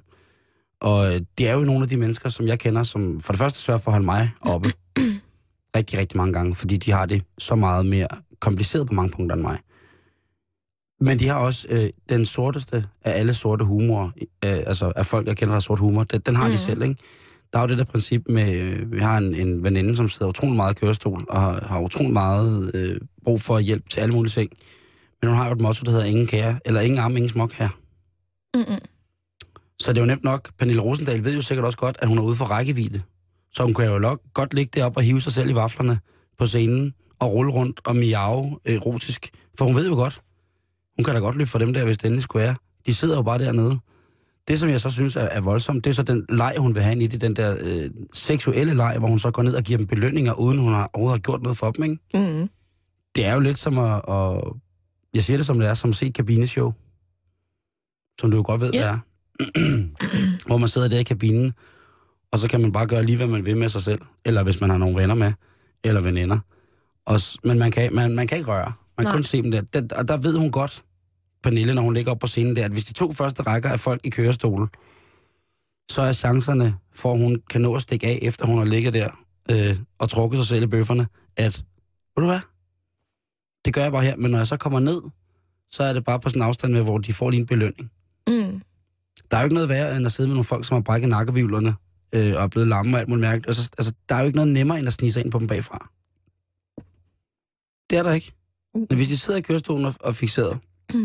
Og 0.81 1.13
øh, 1.13 1.21
det 1.37 1.49
er 1.49 1.53
jo 1.53 1.59
nogle 1.59 1.83
af 1.83 1.89
de 1.89 1.97
mennesker, 1.97 2.29
som 2.29 2.47
jeg 2.47 2.59
kender, 2.59 2.83
som 2.83 3.21
for 3.21 3.33
det 3.33 3.39
første 3.39 3.59
sørger 3.59 3.79
for 3.79 3.91
at 3.91 3.93
holde 3.93 4.05
mig 4.05 4.31
oppe 4.41 4.73
rigtig, 5.77 5.99
rigtig 5.99 6.17
mange 6.17 6.33
gange, 6.33 6.55
fordi 6.55 6.77
de 6.77 6.91
har 6.91 7.05
det 7.05 7.23
så 7.37 7.55
meget 7.55 7.85
mere 7.85 8.07
kompliceret 8.39 8.87
på 8.87 8.93
mange 8.93 9.11
punkter 9.11 9.35
end 9.35 9.43
mig. 9.43 9.59
Men 11.01 11.19
de 11.19 11.27
har 11.27 11.35
også 11.35 11.67
øh, 11.69 11.89
den 12.09 12.25
sorteste 12.25 12.85
af 13.03 13.19
alle 13.19 13.33
sorte 13.33 13.65
humor, 13.65 14.13
øh, 14.45 14.57
altså 14.67 14.91
af 14.95 15.05
folk, 15.05 15.27
jeg 15.27 15.37
kender, 15.37 15.51
der 15.51 15.55
har 15.55 15.59
sort 15.59 15.79
humor, 15.79 16.03
den, 16.03 16.21
den 16.25 16.35
har 16.35 16.47
mm. 16.47 16.51
de 16.51 16.57
selv, 16.57 16.81
ikke? 16.81 16.95
Der 17.53 17.59
er 17.59 17.63
jo 17.63 17.67
det 17.67 17.77
der 17.77 17.83
princip 17.83 18.21
med, 18.29 18.53
øh, 18.53 18.91
vi 18.91 18.99
har 18.99 19.17
en, 19.17 19.35
en 19.35 19.63
veninde, 19.63 19.95
som 19.95 20.09
sidder 20.09 20.27
utrolig 20.27 20.55
meget 20.55 20.71
i 20.71 20.79
kørestol, 20.79 21.25
og 21.29 21.41
har, 21.41 21.65
har 21.65 21.79
utrolig 21.79 22.13
meget 22.13 22.71
øh, 22.75 23.01
brug 23.23 23.41
for 23.41 23.59
hjælp 23.59 23.89
til 23.89 23.99
alle 23.99 24.13
mulige 24.13 24.31
ting. 24.31 24.51
Men 25.21 25.29
hun 25.29 25.37
har 25.37 25.47
jo 25.47 25.53
et 25.53 25.61
motto, 25.61 25.83
der 25.83 25.91
hedder 25.91 26.05
ingen 26.05 26.27
kære, 26.27 26.59
eller 26.65 26.81
ingen 26.81 26.99
arm, 26.99 27.17
ingen 27.17 27.29
smok 27.29 27.53
her. 27.53 27.69
Mm-mm. 28.55 28.79
Så 29.79 29.93
det 29.93 29.97
er 29.97 30.01
jo 30.01 30.07
nemt 30.07 30.23
nok. 30.23 30.49
Pernille 30.59 30.81
Rosendal 30.81 31.23
ved 31.23 31.35
jo 31.35 31.41
sikkert 31.41 31.65
også 31.65 31.77
godt, 31.77 31.97
at 32.01 32.07
hun 32.07 32.17
er 32.17 32.23
ude 32.23 32.35
for 32.35 32.45
rækkevidde. 32.45 33.01
Så 33.51 33.63
hun 33.63 33.73
kan 33.73 33.85
jo 33.85 33.99
nok 33.99 34.21
godt 34.33 34.53
ligge 34.53 34.71
deroppe 34.79 34.97
og 34.97 35.03
hive 35.03 35.21
sig 35.21 35.33
selv 35.33 35.49
i 35.49 35.55
vaflerne 35.55 35.99
på 36.37 36.45
scenen 36.45 36.93
og 37.19 37.33
rulle 37.33 37.51
rundt 37.51 37.81
og 37.85 37.95
miave 37.95 38.59
erotisk. 38.65 39.29
For 39.57 39.65
hun 39.65 39.75
ved 39.75 39.89
jo 39.89 39.95
godt, 39.95 40.21
hun 40.97 41.03
kan 41.03 41.13
da 41.13 41.19
godt 41.19 41.35
løbe 41.35 41.49
for 41.49 41.59
dem 41.59 41.73
der, 41.73 41.85
hvis 41.85 41.97
det 41.97 42.05
endelig 42.05 42.23
skulle 42.23 42.45
være. 42.45 42.55
De 42.85 42.93
sidder 42.93 43.15
jo 43.15 43.21
bare 43.21 43.39
dernede. 43.39 43.79
Det, 44.47 44.59
som 44.59 44.69
jeg 44.69 44.81
så 44.81 44.89
synes 44.89 45.15
er, 45.15 45.21
er 45.21 45.41
voldsomt, 45.41 45.83
det 45.83 45.89
er 45.89 45.93
så 45.93 46.03
den 46.03 46.25
leg, 46.29 46.55
hun 46.57 46.75
vil 46.75 46.83
have 46.83 46.91
ind 46.91 47.03
i 47.03 47.07
det, 47.07 47.21
den 47.21 47.35
der 47.35 47.57
øh, 47.63 47.89
seksuelle 48.13 48.73
leg, 48.73 48.95
hvor 48.99 49.07
hun 49.07 49.19
så 49.19 49.31
går 49.31 49.43
ned 49.43 49.55
og 49.55 49.63
giver 49.63 49.77
dem 49.77 49.87
belønninger, 49.87 50.33
uden 50.33 50.59
hun 50.59 50.73
har, 50.73 50.89
overhovedet 50.93 51.19
har 51.19 51.21
gjort 51.21 51.41
noget 51.41 51.57
for 51.57 51.71
dem, 51.71 51.83
ikke? 51.83 51.97
Mm-hmm. 52.13 52.49
Det 53.15 53.25
er 53.25 53.33
jo 53.33 53.39
lidt 53.39 53.59
som 53.59 53.77
at, 53.77 54.01
at 54.09 54.43
jeg 55.13 55.23
siger 55.23 55.37
det 55.37 55.45
som 55.45 55.59
det 55.59 55.69
er, 55.69 55.73
som 55.73 55.89
at 55.89 55.95
se 55.95 56.05
et 56.05 56.13
kabineshow. 56.13 56.73
Som 58.19 58.31
du 58.31 58.37
jo 58.37 58.43
godt 58.45 58.61
ved, 58.61 58.71
yeah. 58.75 58.83
det 58.83 58.89
er. 58.89 58.99
Hvor 60.47 60.57
man 60.57 60.69
sidder 60.69 60.87
der 60.87 60.99
i 60.99 61.03
kabinen, 61.03 61.53
og 62.31 62.39
så 62.39 62.47
kan 62.47 62.61
man 62.61 62.71
bare 62.71 62.87
gøre 62.87 63.03
lige, 63.03 63.17
hvad 63.17 63.27
man 63.27 63.45
vil 63.45 63.57
med 63.57 63.69
sig 63.69 63.81
selv. 63.81 64.01
Eller 64.25 64.43
hvis 64.43 64.61
man 64.61 64.69
har 64.69 64.77
nogle 64.77 65.01
venner 65.01 65.15
med, 65.15 65.33
eller 65.83 66.01
veninder. 66.01 66.39
Og, 67.05 67.19
men 67.43 67.59
man 67.59 67.71
kan, 67.71 67.93
man, 67.93 68.15
man 68.15 68.27
kan 68.27 68.37
ikke 68.37 68.51
røre. 68.51 68.73
Man 69.03 69.11
kan 69.11 69.17
kun 69.17 69.23
se 69.23 69.41
dem 69.41 69.51
der. 69.51 69.61
der. 69.61 69.95
Og 69.95 70.07
der 70.07 70.17
ved 70.17 70.37
hun 70.37 70.51
godt, 70.51 70.83
Pernille, 71.43 71.73
når 71.73 71.81
hun 71.81 71.93
ligger 71.93 72.11
op 72.11 72.19
på 72.19 72.27
scenen 72.27 72.55
der, 72.55 72.65
at 72.65 72.71
hvis 72.71 72.85
de 72.85 72.93
to 72.93 73.11
første 73.11 73.43
rækker 73.43 73.69
er 73.69 73.77
folk 73.77 74.01
i 74.03 74.09
kørestol, 74.09 74.69
så 75.91 76.01
er 76.01 76.13
chancerne 76.13 76.75
for, 76.95 77.13
at 77.13 77.19
hun 77.19 77.41
kan 77.49 77.61
nå 77.61 77.75
at 77.75 77.81
stikke 77.81 78.07
af, 78.07 78.19
efter 78.21 78.45
hun 78.45 78.57
har 78.57 78.65
ligget 78.65 78.93
der 78.93 79.09
øh, 79.49 79.77
og 79.99 80.09
trukket 80.09 80.37
sig 80.37 80.47
selv 80.47 80.63
i 80.63 80.67
bøfferne, 80.67 81.07
at, 81.37 81.65
ved 82.15 82.23
du 82.23 82.29
hvad, 82.29 82.39
det 83.65 83.73
gør 83.73 83.81
jeg 83.81 83.91
bare 83.91 84.03
her, 84.03 84.15
men 84.15 84.31
når 84.31 84.37
jeg 84.37 84.47
så 84.47 84.57
kommer 84.57 84.79
ned, 84.79 85.01
så 85.69 85.83
er 85.83 85.93
det 85.93 86.03
bare 86.03 86.19
på 86.19 86.29
sådan 86.29 86.41
en 86.41 86.47
afstand 86.47 86.73
med, 86.73 86.81
hvor 86.81 86.97
de 86.97 87.13
får 87.13 87.29
lige 87.29 87.39
en 87.39 87.45
belønning. 87.45 87.91
Mm. 88.27 88.61
Der 89.31 89.37
er 89.37 89.41
jo 89.41 89.43
ikke 89.43 89.53
noget 89.53 89.69
værre, 89.69 89.97
end 89.97 90.05
at 90.05 90.11
sidde 90.11 90.27
med 90.27 90.35
nogle 90.35 90.45
folk, 90.45 90.65
som 90.65 90.75
har 90.75 90.81
brækket 90.81 91.09
nakkevivlerne, 91.09 91.75
øh, 92.15 92.33
og 92.35 92.43
er 92.43 92.47
blevet 92.47 92.67
lamme 92.67 92.97
og 92.97 92.99
alt 92.99 93.09
muligt 93.09 93.21
mærkeligt. 93.21 93.47
Altså, 93.47 93.69
altså, 93.77 93.93
der 94.09 94.15
er 94.15 94.19
jo 94.19 94.25
ikke 94.25 94.35
noget 94.35 94.53
nemmere, 94.53 94.79
end 94.79 94.87
at 94.87 94.93
snige 94.93 95.11
sig 95.11 95.23
ind 95.23 95.31
på 95.31 95.39
dem 95.39 95.47
bagfra. 95.47 95.89
Det 97.89 97.97
er 97.97 98.03
der 98.03 98.11
ikke. 98.11 98.31
Men 98.75 98.87
hvis 98.97 99.07
de 99.07 99.17
sidder 99.17 99.39
i 99.39 99.41
kørestolen 99.41 99.85
og, 99.85 99.93
og 99.99 100.15
fixeret, 100.15 100.59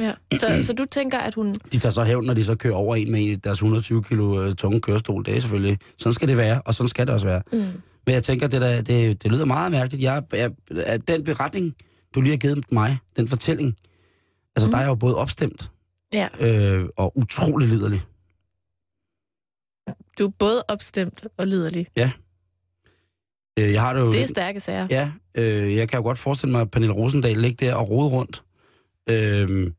Ja. 0.00 0.14
Så, 0.40 0.58
så 0.66 0.72
du 0.72 0.84
tænker, 0.84 1.18
at 1.18 1.34
hun... 1.34 1.54
de 1.72 1.78
tager 1.78 1.90
så 1.92 2.04
hævn, 2.04 2.24
når 2.26 2.34
de 2.34 2.44
så 2.44 2.54
kører 2.56 2.74
over 2.74 2.96
en 2.96 3.10
med 3.10 3.20
en 3.20 3.38
deres 3.38 3.56
120 3.56 4.02
kilo 4.04 4.42
øh, 4.42 4.54
tunge 4.54 4.80
kørestol. 4.80 5.24
Det 5.24 5.36
er 5.36 5.40
selvfølgelig, 5.40 5.78
sådan 5.98 6.14
skal 6.14 6.28
det 6.28 6.36
være, 6.36 6.62
og 6.66 6.74
sådan 6.74 6.88
skal 6.88 7.06
det 7.06 7.14
også 7.14 7.26
være. 7.26 7.42
Mm. 7.52 7.58
Men 8.06 8.14
jeg 8.14 8.22
tænker, 8.24 8.46
det, 8.46 8.60
der, 8.60 8.82
det, 8.82 9.22
det 9.22 9.30
lyder 9.32 9.44
meget 9.44 9.72
mærkeligt. 9.72 10.02
Jeg, 10.02 10.22
jeg, 10.32 10.50
at 10.70 11.08
den 11.08 11.24
beretning, 11.24 11.74
du 12.14 12.20
lige 12.20 12.30
har 12.30 12.38
givet 12.38 12.72
mig, 12.72 12.98
den 13.16 13.28
fortælling, 13.28 13.76
altså 14.56 14.66
Mm. 14.66 14.70
mm. 14.70 14.72
der 14.72 14.78
er 14.78 14.86
jo 14.86 14.94
både 14.94 15.16
opstemt 15.16 15.70
Ja, 16.12 16.28
øh, 16.40 16.88
og 16.96 17.18
utrolig 17.18 17.68
liderlig. 17.68 18.02
du 20.18 20.26
er 20.26 20.30
både 20.38 20.62
opstemt 20.68 21.26
og 21.36 21.46
liderlig. 21.46 21.86
Øh, 23.58 23.72
jeg 23.72 23.80
har 23.82 23.92
det 23.92 24.00
jo... 24.00 24.12
Det 24.12 24.22
er 24.22 24.26
stærke 24.26 24.60
sager. 24.60 24.86
Ja, 24.90 25.10
øh, 25.34 25.74
jeg 25.76 25.88
kan 25.88 25.96
jo 25.96 26.02
godt 26.02 26.18
forestille 26.18 26.52
mig, 26.52 26.60
at 26.60 26.70
Pernille 26.70 26.94
Rosendal 26.94 27.36
ligger 27.38 27.66
der 27.68 27.74
og 27.74 27.90
rode 27.90 28.08
rundt. 28.08 28.42
Øh, 29.10 29.70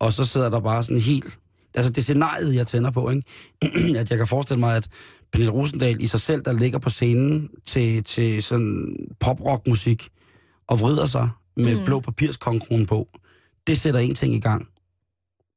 og 0.00 0.12
så 0.12 0.24
sidder 0.24 0.50
der 0.50 0.60
bare 0.60 0.82
sådan 0.84 1.00
helt... 1.00 1.38
Altså 1.74 1.92
det 1.92 2.02
scenariet, 2.04 2.54
jeg 2.54 2.66
tænder 2.66 2.90
på, 2.90 3.10
ikke? 3.10 3.22
at 4.00 4.10
jeg 4.10 4.18
kan 4.18 4.26
forestille 4.26 4.60
mig, 4.60 4.76
at 4.76 4.88
Pernille 5.32 5.52
Rosendal 5.52 6.02
i 6.02 6.06
sig 6.06 6.20
selv, 6.20 6.42
der 6.42 6.52
ligger 6.52 6.78
på 6.78 6.90
scenen 6.90 7.48
til, 7.66 8.04
til 8.04 8.42
sådan 8.42 8.96
pop-rock-musik, 9.20 10.08
og 10.66 10.80
vrider 10.80 11.06
sig 11.06 11.28
med 11.56 11.72
Mm. 11.74 11.78
mm. 11.78 11.84
blå 11.84 12.00
papirskonkronen 12.00 12.86
på, 12.86 13.08
det 13.66 13.78
sætter 13.78 14.00
en 14.00 14.14
ting 14.14 14.34
i 14.34 14.40
gang. 14.40 14.68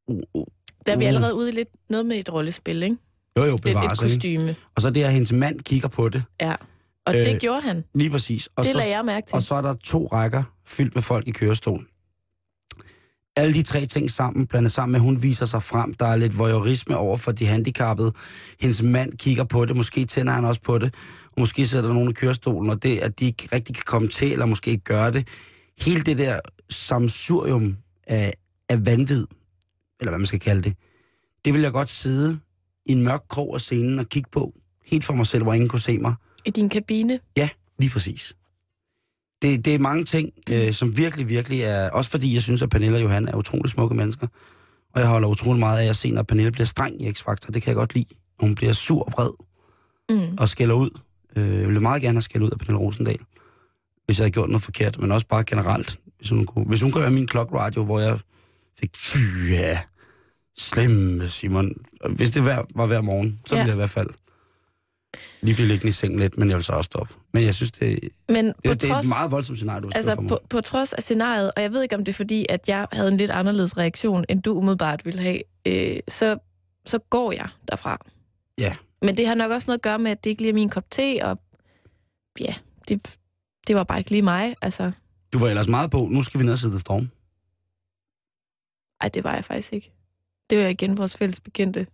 Uh, 0.08 0.20
uh. 0.34 0.46
Der 0.86 0.94
er 0.94 0.98
vi 0.98 1.04
Uh. 1.04 1.08
allerede 1.08 1.36
ude 1.36 1.50
i 1.50 1.56
lidt 1.56 1.70
noget 1.90 2.06
med 2.06 2.18
et 2.20 2.34
rollespil, 2.34 2.84
ikke? 2.84 2.98
Jo, 3.38 3.44
jo, 3.44 3.56
Det 3.58 3.66
er 3.66 3.70
et 3.70 3.76
bevares, 3.76 4.02
ikke? 4.02 4.14
kostyme. 4.16 4.56
Og 4.76 4.82
så 4.82 4.90
det, 4.90 5.04
at 5.04 5.14
hendes 5.14 5.32
mand 5.32 5.60
kigger 5.60 5.88
på 5.88 6.10
det, 6.10 6.24
Ja. 6.42 6.56
Og 7.06 7.16
Øh, 7.16 7.26
det 7.26 7.42
gjorde 7.42 7.62
han. 7.62 7.84
lige 7.96 8.10
præcis. 8.10 8.48
Og 8.56 8.64
Det 8.64 8.72
så, 8.72 8.78
lader 8.78 8.90
jeg 8.90 9.06
mærke 9.06 9.28
til. 9.28 9.36
Og 9.36 9.42
så 9.44 9.56
er 9.56 9.62
der 9.62 9.74
to 9.74 10.08
rækker 10.08 10.44
fyldt 10.66 10.96
med 10.96 11.02
folk 11.02 11.28
i 11.28 11.32
kørestol. 11.32 11.88
Alle 13.36 13.54
de 13.54 13.62
tre 13.64 13.86
ting 13.86 14.12
sammen, 14.12 14.48
blandet 14.48 14.72
sammen 14.72 14.92
med, 14.92 15.00
at 15.00 15.04
hun 15.04 15.24
viser 15.24 15.46
sig 15.46 15.64
frem. 15.64 15.94
Der 15.94 16.06
er 16.06 16.16
lidt 16.16 16.38
voyeurisme 16.38 16.98
over 16.98 17.18
for 17.18 17.32
de 17.32 17.46
handicappede. 17.46 18.12
Hendes 18.62 18.84
mand 18.84 19.18
kigger 19.18 19.44
på 19.44 19.66
det. 19.66 19.76
Måske 19.78 20.06
tænder 20.06 20.34
han 20.34 20.46
også 20.46 20.62
på 20.62 20.78
det. 20.78 20.94
Og 21.26 21.40
måske 21.40 21.68
sætter 21.68 21.88
der 21.90 21.96
nogen 21.96 22.10
i 22.10 22.14
kørestolen, 22.14 22.70
og 22.70 22.84
det, 22.84 23.00
at 23.00 23.20
de 23.20 23.26
ikke 23.26 23.50
rigtig 23.54 23.76
kan 23.76 23.84
komme 23.88 24.08
til, 24.08 24.32
eller 24.32 24.46
måske 24.46 24.72
ikke 24.72 24.84
gøre 24.84 25.12
det. 25.12 25.28
Hele 25.82 26.02
det 26.02 26.18
der 26.18 26.40
samsurium 26.70 27.78
af, 28.08 28.34
af 28.70 28.86
vanvid, 28.86 29.28
eller 30.00 30.12
hvad 30.12 30.20
man 30.20 30.28
skal 30.28 30.40
kalde 30.40 30.62
det, 30.62 30.74
det 31.46 31.54
vil 31.54 31.62
jeg 31.62 31.72
godt 31.72 31.90
sidde 31.90 32.40
i 32.86 32.92
en 32.92 33.02
mørk 33.04 33.22
krog 33.30 33.56
af 33.56 33.62
scenen 33.62 34.00
og 34.00 34.06
kigge 34.10 34.30
på, 34.32 34.54
helt 34.86 35.04
for 35.06 35.14
mig 35.14 35.26
selv, 35.26 35.44
hvor 35.44 35.54
ingen 35.54 35.70
kunne 35.70 35.80
se 35.80 35.98
mig. 35.98 36.14
I 36.46 36.50
din 36.50 36.70
kabine? 36.70 37.20
Ja, 37.38 37.50
lige 37.80 37.90
præcis. 37.90 38.36
Det, 39.42 39.66
det 39.66 39.76
er 39.76 39.80
mange 39.80 40.06
ting, 40.06 40.30
øh, 40.50 40.74
som 40.74 40.98
virkelig, 40.98 41.30
virkelig 41.30 41.62
er... 41.62 41.90
Også 41.90 42.12
fordi 42.12 42.34
jeg 42.34 42.42
synes, 42.42 42.62
at 42.62 42.70
Pernille 42.70 42.98
og 42.98 43.02
Johan 43.02 43.28
er 43.28 43.36
utrolig 43.36 43.70
smukke 43.70 43.96
mennesker. 43.96 44.28
Og 44.94 45.00
jeg 45.02 45.10
holder 45.10 45.28
utrolig 45.28 45.60
meget 45.60 45.80
af 45.80 45.90
at 45.90 45.96
se, 45.96 46.12
når 46.12 46.24
Pernille 46.24 46.52
bliver 46.52 46.66
streng 46.66 47.02
i 47.02 47.10
X-Factor. 47.10 47.52
Det 47.52 47.62
kan 47.62 47.68
jeg 47.68 47.76
godt 47.76 47.94
lide. 47.94 48.06
Hun 48.40 48.56
bliver 48.56 48.74
sur 48.74 49.02
og 49.04 49.12
vred 49.12 49.30
Mm. 50.10 50.36
og 50.40 50.50
skælder 50.50 50.76
ud. 50.76 50.90
Øh, 51.36 51.48
jeg 51.60 51.68
ville 51.68 51.80
meget 51.80 52.02
gerne 52.02 52.16
have 52.16 52.22
skældt 52.22 52.46
ud 52.46 52.52
af 52.52 52.58
Pernille 52.58 52.80
Rosendal, 52.80 53.18
hvis 54.06 54.18
jeg 54.20 54.24
havde 54.24 54.32
gjort 54.34 54.50
noget 54.50 54.64
forkert, 54.64 55.00
men 55.00 55.12
også 55.12 55.28
bare 55.28 55.44
generelt. 55.44 56.00
Hvis 56.18 56.30
hun 56.30 56.46
kunne, 56.46 56.66
hvis 56.66 56.82
hun 56.82 56.92
kunne 56.92 57.02
være 57.02 57.12
min 57.12 57.28
klokradio, 57.28 57.84
hvor 57.84 58.00
jeg 58.00 58.20
fik, 58.80 58.90
fy 58.96 59.18
ja, 59.52 59.80
slemme 60.58 61.28
Simon. 61.30 61.74
Hvis 62.16 62.32
det 62.32 62.42
hver, 62.42 62.64
var 62.76 62.86
hver 62.88 63.02
morgen, 63.02 63.40
så 63.46 63.56
Ja. 63.56 63.62
ville 63.62 63.68
jeg 63.70 63.76
i 63.76 63.80
hvert 63.82 63.90
fald 63.90 64.10
lige 65.42 65.56
blive 65.56 65.68
liggende 65.68 65.90
i 65.90 65.92
sengen 65.92 66.20
lidt, 66.20 66.38
men 66.38 66.50
jeg 66.50 66.58
vil 66.58 66.64
så 66.64 66.74
også 66.74 66.86
stoppe. 66.86 67.14
Men 67.34 67.44
jeg 67.44 67.56
synes, 67.56 67.72
det, 67.72 68.10
Men 68.30 68.54
på 68.54 68.60
det, 68.64 68.82
det 68.82 68.90
er 68.90 68.94
trods, 68.94 69.06
et 69.06 69.10
meget 69.10 69.32
voldsomt 69.32 69.58
scenarie, 69.58 69.82
du 69.82 69.90
altså 69.96 70.16
for 70.16 70.22
mig. 70.22 70.30
på, 70.30 70.40
på 70.50 70.62
trods 70.62 70.94
af 70.94 71.04
scenariet, 71.04 71.52
og 71.56 71.62
jeg 71.62 71.72
ved 71.74 71.84
ikke, 71.84 71.96
om 71.96 72.06
det 72.06 72.12
er 72.12 72.16
fordi, 72.16 72.46
at 72.50 72.70
jeg 72.70 72.88
havde 72.92 73.12
en 73.12 73.18
lidt 73.18 73.32
anderledes 73.32 73.78
reaktion, 73.78 74.26
end 74.30 74.44
du 74.44 74.54
umiddelbart 74.54 75.06
ville 75.06 75.20
have, 75.22 75.42
øh, 75.66 76.00
så, 76.08 76.38
så 76.86 77.00
går 77.00 77.32
jeg 77.32 77.50
derfra. 77.72 78.06
Ja. 78.60 78.76
Men 79.02 79.18
det 79.18 79.28
har 79.28 79.36
nok 79.36 79.52
også 79.52 79.66
noget 79.68 79.78
at 79.78 79.82
gøre 79.84 80.00
med, 80.00 80.12
at 80.12 80.24
det 80.24 80.30
ikke 80.30 80.42
lige 80.42 80.50
er 80.50 80.54
min 80.54 80.70
kop 80.70 80.92
te, 80.92 81.20
og 81.24 81.40
ja, 82.40 82.54
det, 82.88 83.18
det 83.68 83.76
var 83.76 83.84
bare 83.84 83.98
ikke 83.98 84.12
lige 84.12 84.22
mig. 84.22 84.56
Altså, 84.62 84.92
Du 85.34 85.40
var 85.40 85.48
ellers 85.48 85.68
meget 85.68 85.92
på, 85.92 86.08
nu 86.12 86.24
skal 86.24 86.40
vi 86.40 86.46
ned 86.46 86.54
og 86.54 86.60
sidde 86.60 86.80
storm. 86.80 87.10
ej, 89.02 89.10
det 89.10 89.24
var 89.24 89.34
jeg 89.34 89.46
faktisk 89.46 89.74
ikke. 89.74 89.92
Det 90.50 90.58
var 90.64 90.68
igen 90.68 90.98
vores 90.98 91.18
fælles 91.18 91.40
bekendte. 91.40 91.88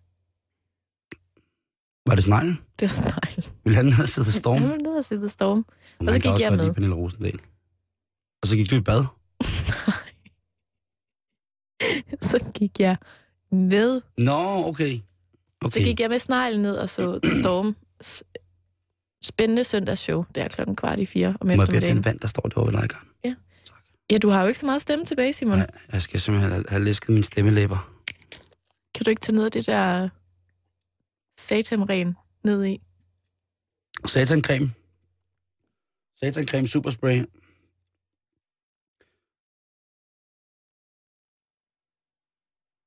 Var 2.08 2.16
det 2.16 2.24
sneglen? 2.24 2.60
Det 2.80 2.82
var 2.82 2.88
snegl. 2.88 3.54
Ville 3.64 3.76
han 3.76 3.86
ned 3.86 4.00
og 4.02 4.10
sidde 4.10 4.32
storm? 4.32 4.62
Han 4.62 4.70
var 4.70 4.78
nede 4.78 4.98
og 4.98 5.06
sidde 5.06 5.30
storm. 5.30 5.66
Man 6.02 6.14
så 6.14 6.20
kan 6.20 6.34
gik 6.34 6.42
jeg 6.42 6.52
med. 6.54 6.74
Pernille 6.74 6.96
Rosendal. 6.96 7.40
Og 8.42 8.48
så 8.48 8.56
gik 8.56 8.70
du 8.70 8.76
i 8.76 8.82
bad. 8.82 9.04
så 12.32 12.52
gik 12.54 12.80
jeg 12.80 12.98
med. 13.52 14.02
Nå, 14.18 14.68
okay. 14.68 15.00
Så 15.70 15.80
gik 15.80 16.00
jeg 16.00 16.10
med 16.10 16.20
sneglen 16.20 16.62
ned 16.62 16.76
og 16.76 16.90
så 16.90 17.20
The 17.24 17.42
Storm. 17.42 17.76
Spændende 19.24 19.64
søndagsshow, 19.64 20.24
der 20.36 20.48
klokken 20.48 20.76
kvart 20.76 21.00
i 21.00 21.06
fire 21.06 21.28
om 21.28 21.48
Må 21.48 21.52
jeg 21.52 21.58
bede 21.58 21.64
eftermiddagen. 21.64 21.98
den 21.98 22.06
vand, 22.06 22.20
der 22.20 22.28
står 22.28 22.42
derovre 22.42 22.74
ved 22.74 22.80
dig, 22.82 22.90
Karen? 22.90 23.08
Ja, 24.12 24.18
du 24.18 24.30
har 24.30 24.42
jo 24.42 24.48
ikke 24.48 24.60
så 24.60 24.66
meget 24.66 24.82
stemme 24.82 25.06
tilbage, 25.06 25.34
Simon. 25.34 25.58
Ja, 25.58 25.66
jeg 25.94 26.02
skal 26.02 26.20
simpelthen 26.20 26.52
have, 26.52 26.64
have 26.70 26.84
læsket 26.84 27.10
mine 27.10 27.24
stemmelæber. 27.24 27.92
Kan 28.96 29.04
du 29.06 29.10
ikke 29.10 29.20
tage 29.22 29.36
noget 29.36 29.46
af 29.46 29.52
det 29.52 29.66
der 29.66 30.10
satanren 31.40 32.16
ned 32.44 32.66
i? 32.66 32.82
Satancreme. 34.06 34.74
Satancreme 36.20 36.68
superspray. 36.68 37.18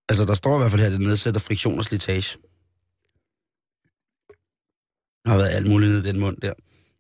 Altså, 0.09 0.25
der 0.25 0.35
står 0.35 0.55
i 0.57 0.59
hvert 0.59 0.71
fald 0.71 0.81
her, 0.81 0.87
at 0.87 0.93
det 0.93 1.01
nedsætter 1.01 1.41
friktion 1.41 1.79
og 1.79 1.85
slitage. 1.85 2.39
Der 5.25 5.31
har 5.31 5.37
været 5.37 5.49
alt 5.49 5.69
muligt 5.69 5.91
nede 5.91 6.03
i 6.09 6.13
den 6.13 6.21
mund 6.21 6.37
der. 6.37 6.53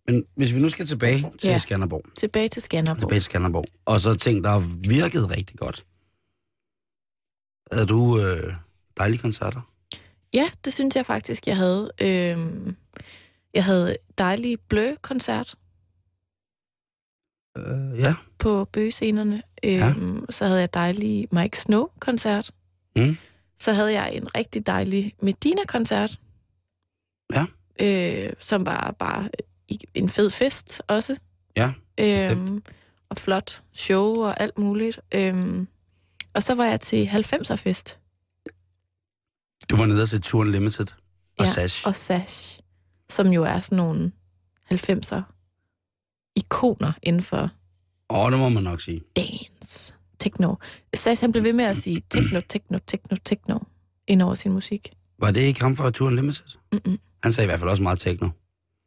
Men 0.06 0.24
hvis 0.36 0.54
vi 0.54 0.60
nu 0.60 0.68
skal 0.68 0.86
tilbage 0.86 1.20
til 1.38 1.48
Ja. 1.48 1.52
ja. 1.52 1.58
Skanderborg. 1.58 2.04
Tilbage 2.16 2.48
til 2.48 2.62
Skanderborg. 2.62 3.00
Tilbage 3.00 3.20
til 3.20 3.24
Skanderborg. 3.24 3.64
Og 3.84 4.00
så 4.00 4.14
ting, 4.14 4.44
der 4.44 4.50
har 4.50 4.78
virket 4.88 5.30
rigtig 5.30 5.58
godt. 5.58 5.86
Havde 7.72 7.86
du 7.86 8.18
øh, 8.20 8.54
dejlige 8.96 9.18
koncerter? 9.20 9.69
Ja, 10.34 10.50
det 10.64 10.72
synes 10.72 10.96
jeg 10.96 11.06
faktisk, 11.06 11.46
jeg 11.46 11.56
havde. 11.56 11.90
Øhm, 12.00 12.76
jeg 13.54 13.64
havde 13.64 13.96
dejlig 14.18 14.60
blø-koncert 14.60 15.54
Øh, 17.58 17.98
ja. 17.98 18.14
på 18.38 18.64
bøgescenerne. 18.64 19.42
Ja. 19.62 19.88
Øhm, 19.90 20.26
Så 20.30 20.44
havde 20.46 20.60
jeg 20.60 20.74
dejlig 20.74 21.28
Mike 21.32 21.58
Snow-koncert. 21.58 22.50
Mm. 22.96 23.16
Så 23.58 23.72
havde 23.72 23.92
jeg 23.92 24.14
en 24.14 24.34
rigtig 24.36 24.66
dejlig 24.66 25.14
Medina-koncert. 25.22 26.20
Ja. 27.32 27.44
Øh, 27.80 28.32
som 28.40 28.66
var 28.66 28.90
bare 28.98 29.28
en 29.94 30.08
fed 30.08 30.30
fest 30.30 30.82
også. 30.88 31.16
Ja, 31.56 31.72
Øhm, 32.00 32.62
og 33.08 33.16
flot 33.16 33.62
show 33.72 34.22
og 34.22 34.40
alt 34.40 34.58
muligt. 34.58 35.00
Øhm, 35.14 35.68
og 36.34 36.42
så 36.42 36.54
var 36.54 36.64
jeg 36.64 36.80
til 36.80 37.06
90'er-fest. 37.06 37.99
Du 39.70 39.76
var 39.76 39.86
nede 39.86 40.02
og 40.02 40.08
se 40.08 40.18
Touren 40.20 40.52
Limited 40.52 40.86
og 41.38 41.46
Ja, 41.46 41.52
Sash. 41.52 41.86
Og 41.86 41.94
Sash, 41.94 42.60
som 43.08 43.26
jo 43.26 43.42
er 43.44 43.60
sådan 43.60 43.76
nogle 43.76 44.12
90'er 44.72 45.22
ikoner 46.36 46.92
inden 47.02 47.22
for 47.22 47.50
Åh, 48.10 48.18
oh, 48.24 48.30
det 48.30 48.38
må 48.38 48.48
man 48.48 48.62
nok 48.62 48.80
sige. 48.80 49.00
dance, 49.16 49.94
techno. 50.18 50.54
Sash, 50.94 51.22
han 51.22 51.32
blev 51.32 51.44
ved 51.44 51.52
med 51.52 51.64
at 51.64 51.76
sige 51.76 52.02
techno, 52.10 52.40
techno, 52.48 52.78
techno, 52.86 53.16
techno 53.24 53.58
ind 54.06 54.22
over 54.22 54.34
sin 54.34 54.52
musik. 54.52 54.88
Var 55.18 55.30
det 55.30 55.40
ikke 55.40 55.60
ham 55.60 55.76
fra 55.76 55.90
Touren 55.90 56.16
Limited? 56.16 56.46
Mm-mm. 56.72 56.98
Han 57.22 57.32
sagde 57.32 57.44
i 57.44 57.48
hvert 57.48 57.58
fald 57.58 57.70
også 57.70 57.82
meget 57.82 57.98
techno. 57.98 58.28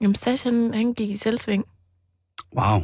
Jamen, 0.01 0.15
Sash, 0.15 0.47
han, 0.47 0.73
han 0.73 0.93
gik 0.93 1.09
i 1.09 1.17
selvsving. 1.17 1.65
Wow. 2.57 2.79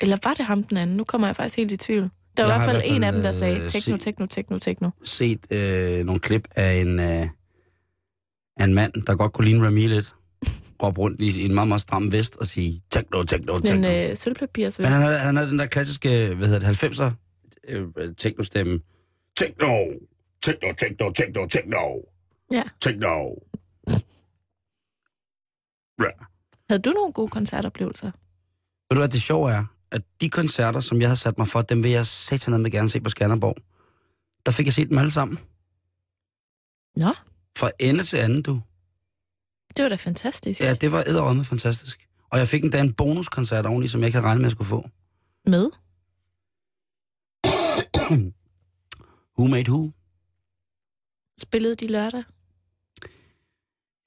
Eller 0.00 0.16
var 0.24 0.34
det 0.34 0.44
ham 0.44 0.62
den 0.62 0.76
anden? 0.76 0.96
Nu 0.96 1.04
kommer 1.04 1.28
jeg 1.28 1.36
faktisk 1.36 1.56
helt 1.56 1.72
i 1.72 1.76
tvivl. 1.76 2.10
Der 2.40 2.46
var 2.46 2.52
Jeg 2.52 2.62
i 2.62 2.64
hvert 2.66 2.82
fald 2.82 2.96
en 2.96 3.04
af 3.04 3.12
dem, 3.12 3.22
der 3.22 3.30
øh, 3.30 3.34
sagde 3.34 3.70
techno, 3.70 3.96
set- 3.96 4.00
techno, 4.00 4.26
techno, 4.26 4.58
techno. 4.58 4.90
Set 5.04 5.46
øh, 5.52 6.04
nogle 6.04 6.20
klip 6.20 6.48
af 6.56 6.72
en, 6.74 6.98
øh, 7.00 7.28
af 8.56 8.64
en 8.64 8.74
mand, 8.74 8.92
der 9.06 9.14
godt 9.16 9.32
kunne 9.32 9.44
ligne 9.44 9.66
Remy 9.66 9.88
lidt. 9.88 10.14
Råbe 10.82 10.98
rundt 11.00 11.20
i 11.20 11.44
en 11.44 11.54
meget, 11.54 11.68
meget 11.68 11.80
stram 11.80 12.12
vest 12.12 12.36
og 12.36 12.46
sige 12.46 12.82
techno, 12.90 13.22
techno, 13.22 13.54
Sådan 13.54 13.82
techno. 13.82 13.88
en 14.04 14.10
øh, 14.10 14.16
sølvpapirs 14.16 14.78
Men 14.78 14.88
han 14.88 15.02
havde, 15.02 15.18
han 15.18 15.36
havde 15.36 15.50
den 15.50 15.58
der 15.58 15.66
klassiske, 15.66 16.34
hvad 16.34 16.48
hedder 16.48 16.72
det, 16.72 16.84
90'er 16.84 17.10
øh, 17.68 18.14
techno-stemme. 18.16 18.80
Techno, 19.36 19.84
techno, 20.42 20.72
techno, 20.72 21.10
techno, 21.10 21.46
techno. 21.46 22.00
Ja. 22.52 22.62
Techno. 22.80 23.34
Ja. 26.02 26.10
Havde 26.70 26.82
du 26.82 26.90
nogle 26.90 27.12
gode 27.12 27.28
koncertoplevelser? 27.28 28.06
Ved 28.90 28.94
du 28.96 29.00
hvad 29.00 29.08
det 29.08 29.22
sjove 29.22 29.50
er? 29.52 29.64
At 29.92 30.02
de 30.20 30.30
koncerter, 30.30 30.80
som 30.80 31.00
jeg 31.00 31.08
har 31.08 31.14
sat 31.14 31.38
mig 31.38 31.48
for, 31.48 31.62
dem 31.62 31.82
vil 31.82 31.90
jeg 31.90 32.06
satan 32.06 32.60
med 32.60 32.70
gerne 32.70 32.88
se 32.90 33.00
på 33.00 33.08
Skanderborg. 33.10 33.56
Der 34.46 34.52
fik 34.52 34.66
jeg 34.66 34.72
set 34.74 34.88
dem 34.88 34.98
alle 34.98 35.10
sammen. 35.10 35.38
Nå, 36.96 37.14
Fra 37.58 37.70
ende 37.78 38.04
til 38.04 38.16
anden, 38.16 38.42
du. 38.42 38.60
det 39.76 39.82
var 39.82 39.88
da 39.88 39.94
fantastisk. 39.94 40.60
Ja, 40.60 40.74
det 40.74 40.92
var 40.92 41.04
edderrømme 41.06 41.44
fantastisk. 41.44 42.06
Og 42.30 42.38
jeg 42.38 42.48
fik 42.48 42.64
endda 42.64 42.80
en 42.80 42.92
bonuskoncert 42.92 43.66
oveni, 43.66 43.88
som 43.88 44.00
jeg 44.00 44.06
ikke 44.08 44.16
havde 44.16 44.26
regnet 44.26 44.40
med, 44.40 44.46
at 44.46 44.50
jeg 44.50 44.52
skulle 44.56 44.68
få. 44.68 44.88
Med? 45.46 45.70
Who 49.38 49.46
Made 49.48 49.70
Who? 49.72 49.90
Spillede 51.40 51.74
de 51.74 51.86
lørdag? 51.86 52.22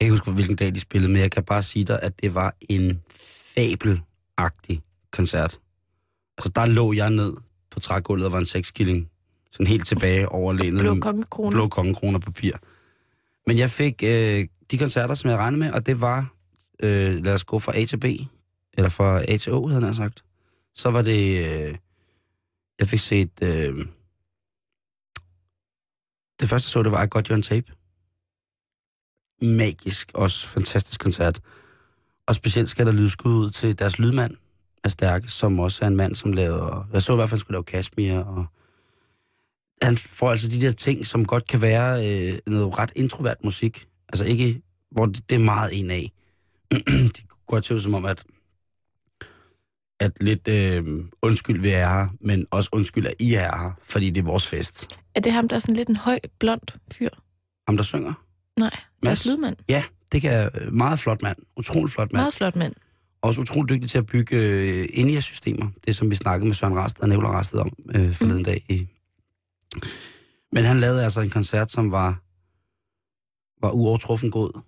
kan 0.00 0.06
ikke 0.06 0.12
huske, 0.12 0.30
hvilken 0.30 0.56
dag 0.56 0.74
de 0.74 0.80
spillede, 0.80 1.12
men 1.12 1.20
jeg 1.22 1.30
kan 1.30 1.44
bare 1.44 1.62
sige 1.62 1.84
dig, 1.84 2.02
at 2.02 2.20
det 2.22 2.34
var 2.34 2.56
en 2.60 3.02
fabelagtig 3.54 4.82
koncert. 5.12 5.60
Altså, 6.38 6.52
der 6.54 6.66
lå 6.66 6.92
jeg 6.92 7.10
ned 7.10 7.34
på 7.70 7.80
trægulvet 7.80 8.26
og 8.26 8.32
var 8.32 8.38
en 8.38 8.46
sekskilling. 8.46 9.10
Sådan 9.52 9.66
helt 9.66 9.86
tilbage 9.86 10.28
over 10.28 10.52
lænet. 10.52 10.80
Blå 10.80 10.94
med 10.94 11.02
kongekrone? 11.02 11.50
blå 11.50 11.68
kongekroner 11.68 12.18
papir. 12.18 12.52
Men 13.46 13.58
jeg 13.58 13.70
fik 13.70 14.02
øh, 14.02 14.48
de 14.70 14.78
koncerter, 14.78 15.14
som 15.14 15.30
jeg 15.30 15.38
regnede 15.38 15.60
med, 15.60 15.72
og 15.72 15.86
det 15.86 16.00
var, 16.00 16.34
øh, 16.80 17.24
lad 17.24 17.34
os 17.34 17.44
gå 17.44 17.58
fra 17.58 17.78
A 17.78 17.84
til 17.84 17.96
B, 18.00 18.04
eller 18.72 18.88
fra 18.88 19.22
A 19.32 19.36
til 19.36 19.52
O, 19.52 19.66
havde 19.66 19.84
han 19.84 19.94
sagt. 19.94 20.24
Så 20.74 20.90
var 20.90 21.02
det, 21.02 21.46
øh, 21.46 21.74
jeg 22.78 22.88
fik 22.88 23.00
set, 23.00 23.30
øh, 23.42 23.86
det 26.40 26.48
første 26.48 26.66
jeg 26.66 26.70
så, 26.70 26.82
det 26.82 26.92
var 26.92 27.04
I 27.04 27.06
Got 27.10 27.26
You 27.26 27.34
On 27.34 27.42
Tape. 27.42 27.72
Magisk, 29.42 30.10
også 30.14 30.46
fantastisk 30.46 31.00
koncert. 31.00 31.40
Og 32.26 32.34
specielt 32.34 32.68
skal 32.68 32.86
der 32.86 32.92
lyde 32.92 33.10
skud 33.10 33.32
ud 33.32 33.50
til 33.50 33.78
deres 33.78 33.98
lydmand, 33.98 34.36
er 34.84 34.88
stærke, 34.88 35.28
som 35.28 35.58
også 35.58 35.84
er 35.84 35.88
en 35.88 35.96
mand, 35.96 36.14
som 36.14 36.32
laver, 36.32 36.88
jeg 36.92 37.02
så 37.02 37.12
i 37.12 37.16
hvert 37.16 37.28
fald, 37.28 37.38
han 37.38 37.40
skulle 37.40 37.54
lave 37.54 37.64
Kashmir, 37.64 38.18
og 38.18 38.46
han 39.82 39.96
får 39.96 40.30
altså 40.30 40.48
de 40.48 40.60
der 40.60 40.72
ting, 40.72 41.06
som 41.06 41.24
godt 41.24 41.48
kan 41.48 41.60
være 41.60 42.08
øh, 42.08 42.38
noget 42.46 42.78
ret 42.78 42.92
introvert 42.96 43.44
musik. 43.44 43.86
Altså 44.12 44.24
ikke, 44.24 44.62
hvor 44.90 45.06
det, 45.06 45.30
det 45.30 45.36
er 45.36 45.44
meget 45.44 45.80
en 45.80 45.90
af. 45.90 46.12
det 47.16 47.28
kunne 47.28 47.44
godt 47.46 47.70
ud 47.70 47.80
som 47.80 47.94
om, 47.94 48.04
at, 48.04 48.24
at 50.00 50.12
lidt 50.20 50.48
øh, 50.48 51.04
undskyld, 51.22 51.60
vi 51.60 51.68
er 51.68 51.88
her, 51.88 52.08
men 52.20 52.46
også 52.50 52.68
undskyld, 52.72 53.06
at 53.06 53.14
I 53.18 53.34
er 53.34 53.40
her, 53.40 53.78
fordi 53.82 54.10
det 54.10 54.20
er 54.20 54.24
vores 54.24 54.46
fest. 54.46 55.00
Er 55.14 55.20
det 55.20 55.32
ham, 55.32 55.48
der 55.48 55.56
er 55.56 55.60
sådan 55.60 55.76
lidt 55.76 55.88
en 55.88 55.96
høj, 55.96 56.18
blond 56.40 56.60
fyr? 56.92 57.08
Ham, 57.68 57.76
der 57.76 57.84
synger? 57.84 58.12
Nej, 58.56 58.70
deres 58.70 58.86
Mads? 59.02 59.26
lydmand. 59.26 59.56
Ja, 59.68 59.84
det 60.12 60.22
kan 60.22 60.50
Meget 60.72 60.98
flot 60.98 61.22
mand. 61.22 61.36
Utrolig 61.56 61.90
flot 61.92 62.12
mand. 62.12 62.22
Meget 62.22 62.34
flot 62.34 62.56
mand. 62.56 62.74
Også 63.24 63.40
utrolig 63.40 63.68
dygtig 63.70 63.90
til 63.90 63.98
at 63.98 64.06
bygge 64.06 64.36
øh, 64.36 64.88
INIA-systemer. 64.92 65.70
Det, 65.86 65.96
som 65.96 66.10
vi 66.10 66.14
snakkede 66.14 66.46
med 66.46 66.54
Søren 66.54 66.76
Rasted 66.76 67.02
og 67.02 67.08
Nævler 67.08 67.28
Rasted 67.28 67.58
om 67.58 67.70
øh, 67.94 68.12
forleden 68.12 68.38
Mm. 68.38 68.44
dag. 68.44 68.64
I. 68.68 68.88
Men 70.52 70.64
han 70.64 70.80
lavede 70.80 71.04
altså 71.04 71.20
en 71.20 71.30
koncert, 71.30 71.70
som 71.70 71.90
var 71.92 72.20
var 73.66 73.70
uovertruffen 73.70 74.30
god. 74.30 74.60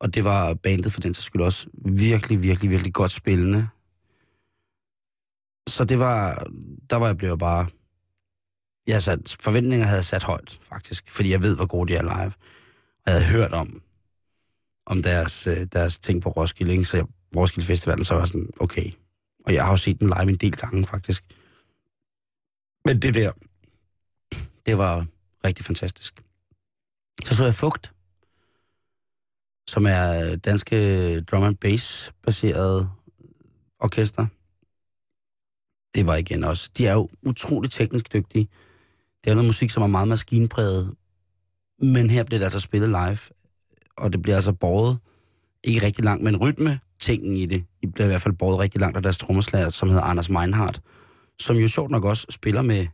Og 0.00 0.14
det 0.14 0.24
var 0.24 0.54
bandet 0.54 0.92
for 0.92 1.00
den 1.00 1.14
så 1.14 1.22
skyld 1.22 1.42
også 1.42 1.66
virkelig, 1.84 2.42
virkelig, 2.42 2.70
virkelig 2.70 2.92
godt 2.92 3.12
spillende. 3.12 3.68
Så 5.68 5.84
det 5.84 5.98
var, 5.98 6.46
der 6.90 6.96
var 6.96 7.06
jeg 7.06 7.16
blevet 7.16 7.38
bare, 7.38 7.66
jeg 8.86 9.02
sat, 9.02 9.36
forventninger 9.40 9.86
havde 9.86 9.96
jeg 9.96 10.04
sat 10.04 10.22
højt, 10.22 10.58
faktisk, 10.62 11.10
fordi 11.10 11.30
jeg 11.30 11.42
ved, 11.42 11.56
hvor 11.56 11.66
gode 11.66 11.92
de 11.92 11.96
er 11.96 12.02
live. 12.02 12.32
Og 13.06 13.06
jeg 13.06 13.14
havde 13.14 13.32
hørt 13.32 13.52
om, 13.52 13.82
om 14.86 15.02
deres, 15.02 15.46
øh, 15.46 15.66
deres 15.72 15.98
ting 15.98 16.22
på 16.22 16.28
Roskilde, 16.30 16.72
ikke? 16.72 16.84
så 16.84 16.96
jeg, 16.96 17.06
Roskilde 17.36 17.66
Festivalen, 17.66 18.04
så 18.04 18.14
var 18.14 18.20
jeg 18.20 18.28
sådan, 18.28 18.50
okay. 18.60 18.90
Og 19.46 19.54
jeg 19.54 19.64
har 19.64 19.70
jo 19.70 19.76
set 19.76 20.00
dem 20.00 20.08
live 20.08 20.30
en 20.30 20.36
del 20.36 20.56
gange, 20.56 20.86
faktisk. 20.86 21.24
Men 22.84 23.02
det 23.02 23.14
der, 23.14 23.32
det 24.66 24.78
var 24.78 25.06
rigtig 25.44 25.64
fantastisk. 25.64 26.22
Så 27.24 27.36
så 27.36 27.44
jeg 27.44 27.54
Fugt, 27.54 27.94
som 29.68 29.86
er 29.86 30.36
danske 30.36 31.20
drum 31.20 31.42
and 31.42 31.56
bass 31.56 32.12
baseret 32.22 32.90
orkester. 33.80 34.26
Det 35.94 36.06
var 36.06 36.16
igen 36.16 36.44
også. 36.44 36.70
De 36.78 36.86
er 36.86 36.92
jo 36.92 37.08
utrolig 37.22 37.70
teknisk 37.70 38.12
dygtige. 38.12 38.48
Det 39.24 39.30
er 39.30 39.34
noget 39.34 39.46
musik, 39.46 39.70
som 39.70 39.82
er 39.82 39.86
meget 39.86 40.08
maskinpræget. 40.08 40.94
Men 41.78 42.10
her 42.10 42.24
bliver 42.24 42.38
det 42.38 42.44
altså 42.44 42.60
spillet 42.60 42.88
live. 42.88 43.18
Og 43.96 44.12
det 44.12 44.22
bliver 44.22 44.36
altså 44.36 44.52
båret 44.52 44.98
ikke 45.64 45.86
rigtig 45.86 46.04
langt, 46.04 46.24
men 46.24 46.36
rytme 46.36 46.80
tingen 47.02 47.36
i 47.36 47.46
det. 47.46 47.64
I 47.82 47.86
bliver 47.86 48.06
i 48.06 48.08
hvert 48.08 48.22
fald 48.22 48.34
båret 48.34 48.58
rigtig 48.58 48.80
langt 48.80 48.96
af 48.96 49.02
deres 49.02 49.18
trommeslager, 49.18 49.70
som 49.70 49.88
hedder 49.88 50.02
Anders 50.02 50.30
Meinhardt, 50.30 50.80
som 51.40 51.56
jo 51.56 51.68
sjovt 51.68 51.90
nok 51.90 52.04
også 52.04 52.26
spiller 52.30 52.62
med 52.62 52.86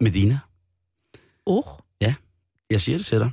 Medina. 0.00 0.38
Oh. 1.46 1.62
Ja, 2.00 2.14
jeg 2.70 2.80
siger 2.80 2.98
det 2.98 3.06
til 3.06 3.18
dig. 3.18 3.30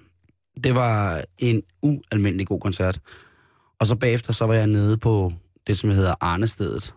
Det 0.63 0.75
var 0.75 1.21
en 1.37 1.61
ualmindelig 1.81 2.47
god 2.47 2.59
koncert. 2.59 2.99
Og 3.79 3.87
så 3.87 3.95
bagefter, 3.95 4.33
så 4.33 4.45
var 4.45 4.53
jeg 4.53 4.67
nede 4.67 4.97
på 4.97 5.33
det, 5.67 5.77
som 5.77 5.89
hedder 5.89 6.15
Arnestedet, 6.21 6.95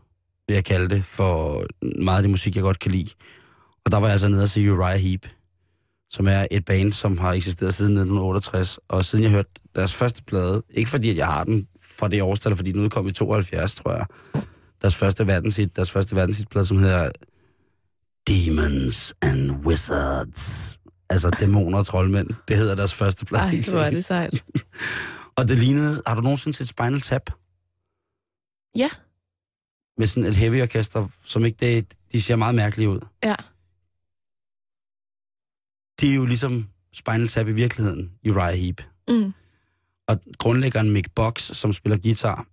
vil 0.48 0.54
jeg 0.54 0.64
kalde 0.64 0.94
det, 0.94 1.04
for 1.04 1.64
meget 2.02 2.16
af 2.16 2.22
det 2.22 2.30
musik, 2.30 2.56
jeg 2.56 2.62
godt 2.62 2.78
kan 2.78 2.90
lide. 2.90 3.10
Og 3.84 3.92
der 3.92 3.98
var 3.98 4.06
jeg 4.06 4.12
altså 4.12 4.28
nede 4.28 4.42
og 4.42 4.48
se 4.48 4.72
Uriah 4.72 4.98
Heep, 4.98 5.26
som 6.14 6.26
er 6.26 6.46
et 6.50 6.64
band, 6.64 6.92
som 6.92 7.18
har 7.18 7.32
eksisteret 7.32 7.74
siden 7.74 7.92
1968. 7.92 8.78
Og 8.88 9.04
siden 9.04 9.24
jeg 9.24 9.30
hørte 9.30 9.50
deres 9.74 9.94
første 9.94 10.22
plade, 10.22 10.62
ikke 10.70 10.90
fordi 10.90 11.10
at 11.10 11.16
jeg 11.16 11.26
har 11.26 11.44
den 11.44 11.68
fra 11.80 12.08
det 12.08 12.22
årstal, 12.22 12.56
fordi 12.56 12.72
den 12.72 12.80
udkom 12.80 13.08
i 13.08 13.12
72, 13.12 13.74
tror 13.74 13.92
jeg, 13.92 14.06
deres 14.82 14.96
første 14.96 15.26
verdenshit, 15.26 15.76
deres 15.76 15.90
første 15.90 16.16
verdenshitplade, 16.16 16.66
som 16.66 16.78
hedder 16.78 17.10
Demons 18.26 19.14
and 19.22 19.50
Wizards. 19.66 20.78
Altså 21.10 21.30
dæmoner 21.40 21.78
og 21.78 21.86
troldmænd. 21.86 22.30
Det 22.48 22.56
hedder 22.56 22.74
deres 22.74 22.94
første 22.94 23.24
plade. 23.24 23.42
Ej, 23.42 23.62
hvor 23.72 23.80
er 23.80 23.90
det 23.90 24.04
sejt. 24.04 24.44
og 25.38 25.48
det 25.48 25.58
lignede... 25.58 26.02
Har 26.06 26.14
du 26.14 26.20
nogensinde 26.20 26.56
set 26.56 26.68
Spinal 26.68 27.00
Tap? 27.00 27.30
Ja. 28.76 28.88
Med 29.98 30.06
sådan 30.06 30.30
et 30.30 30.36
heavy 30.36 30.62
orkester, 30.62 31.08
som 31.24 31.44
ikke... 31.44 31.56
Det, 31.60 31.94
de 32.12 32.22
ser 32.22 32.36
meget 32.36 32.54
mærkelige 32.54 32.88
ud. 32.88 33.00
Ja. 33.24 33.34
Det 36.00 36.10
er 36.10 36.14
jo 36.14 36.26
ligesom 36.26 36.68
Spinal 36.92 37.28
Tap 37.28 37.48
i 37.48 37.52
virkeligheden, 37.52 38.12
Uriah 38.28 38.58
Heep. 38.58 38.82
Mm. 39.08 39.32
Og 40.08 40.20
grundlæggeren 40.38 40.90
Mick 40.90 41.14
Box, 41.14 41.42
som 41.42 41.72
spiller 41.72 41.98
guitar, 41.98 42.46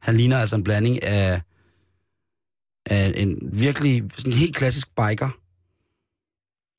han 0.00 0.16
ligner 0.16 0.38
altså 0.38 0.56
en 0.56 0.64
blanding 0.64 1.02
af, 1.02 1.42
af 2.86 3.12
en 3.16 3.38
virkelig 3.52 4.02
sådan 4.16 4.32
helt 4.32 4.56
klassisk 4.56 4.88
biker, 4.88 5.30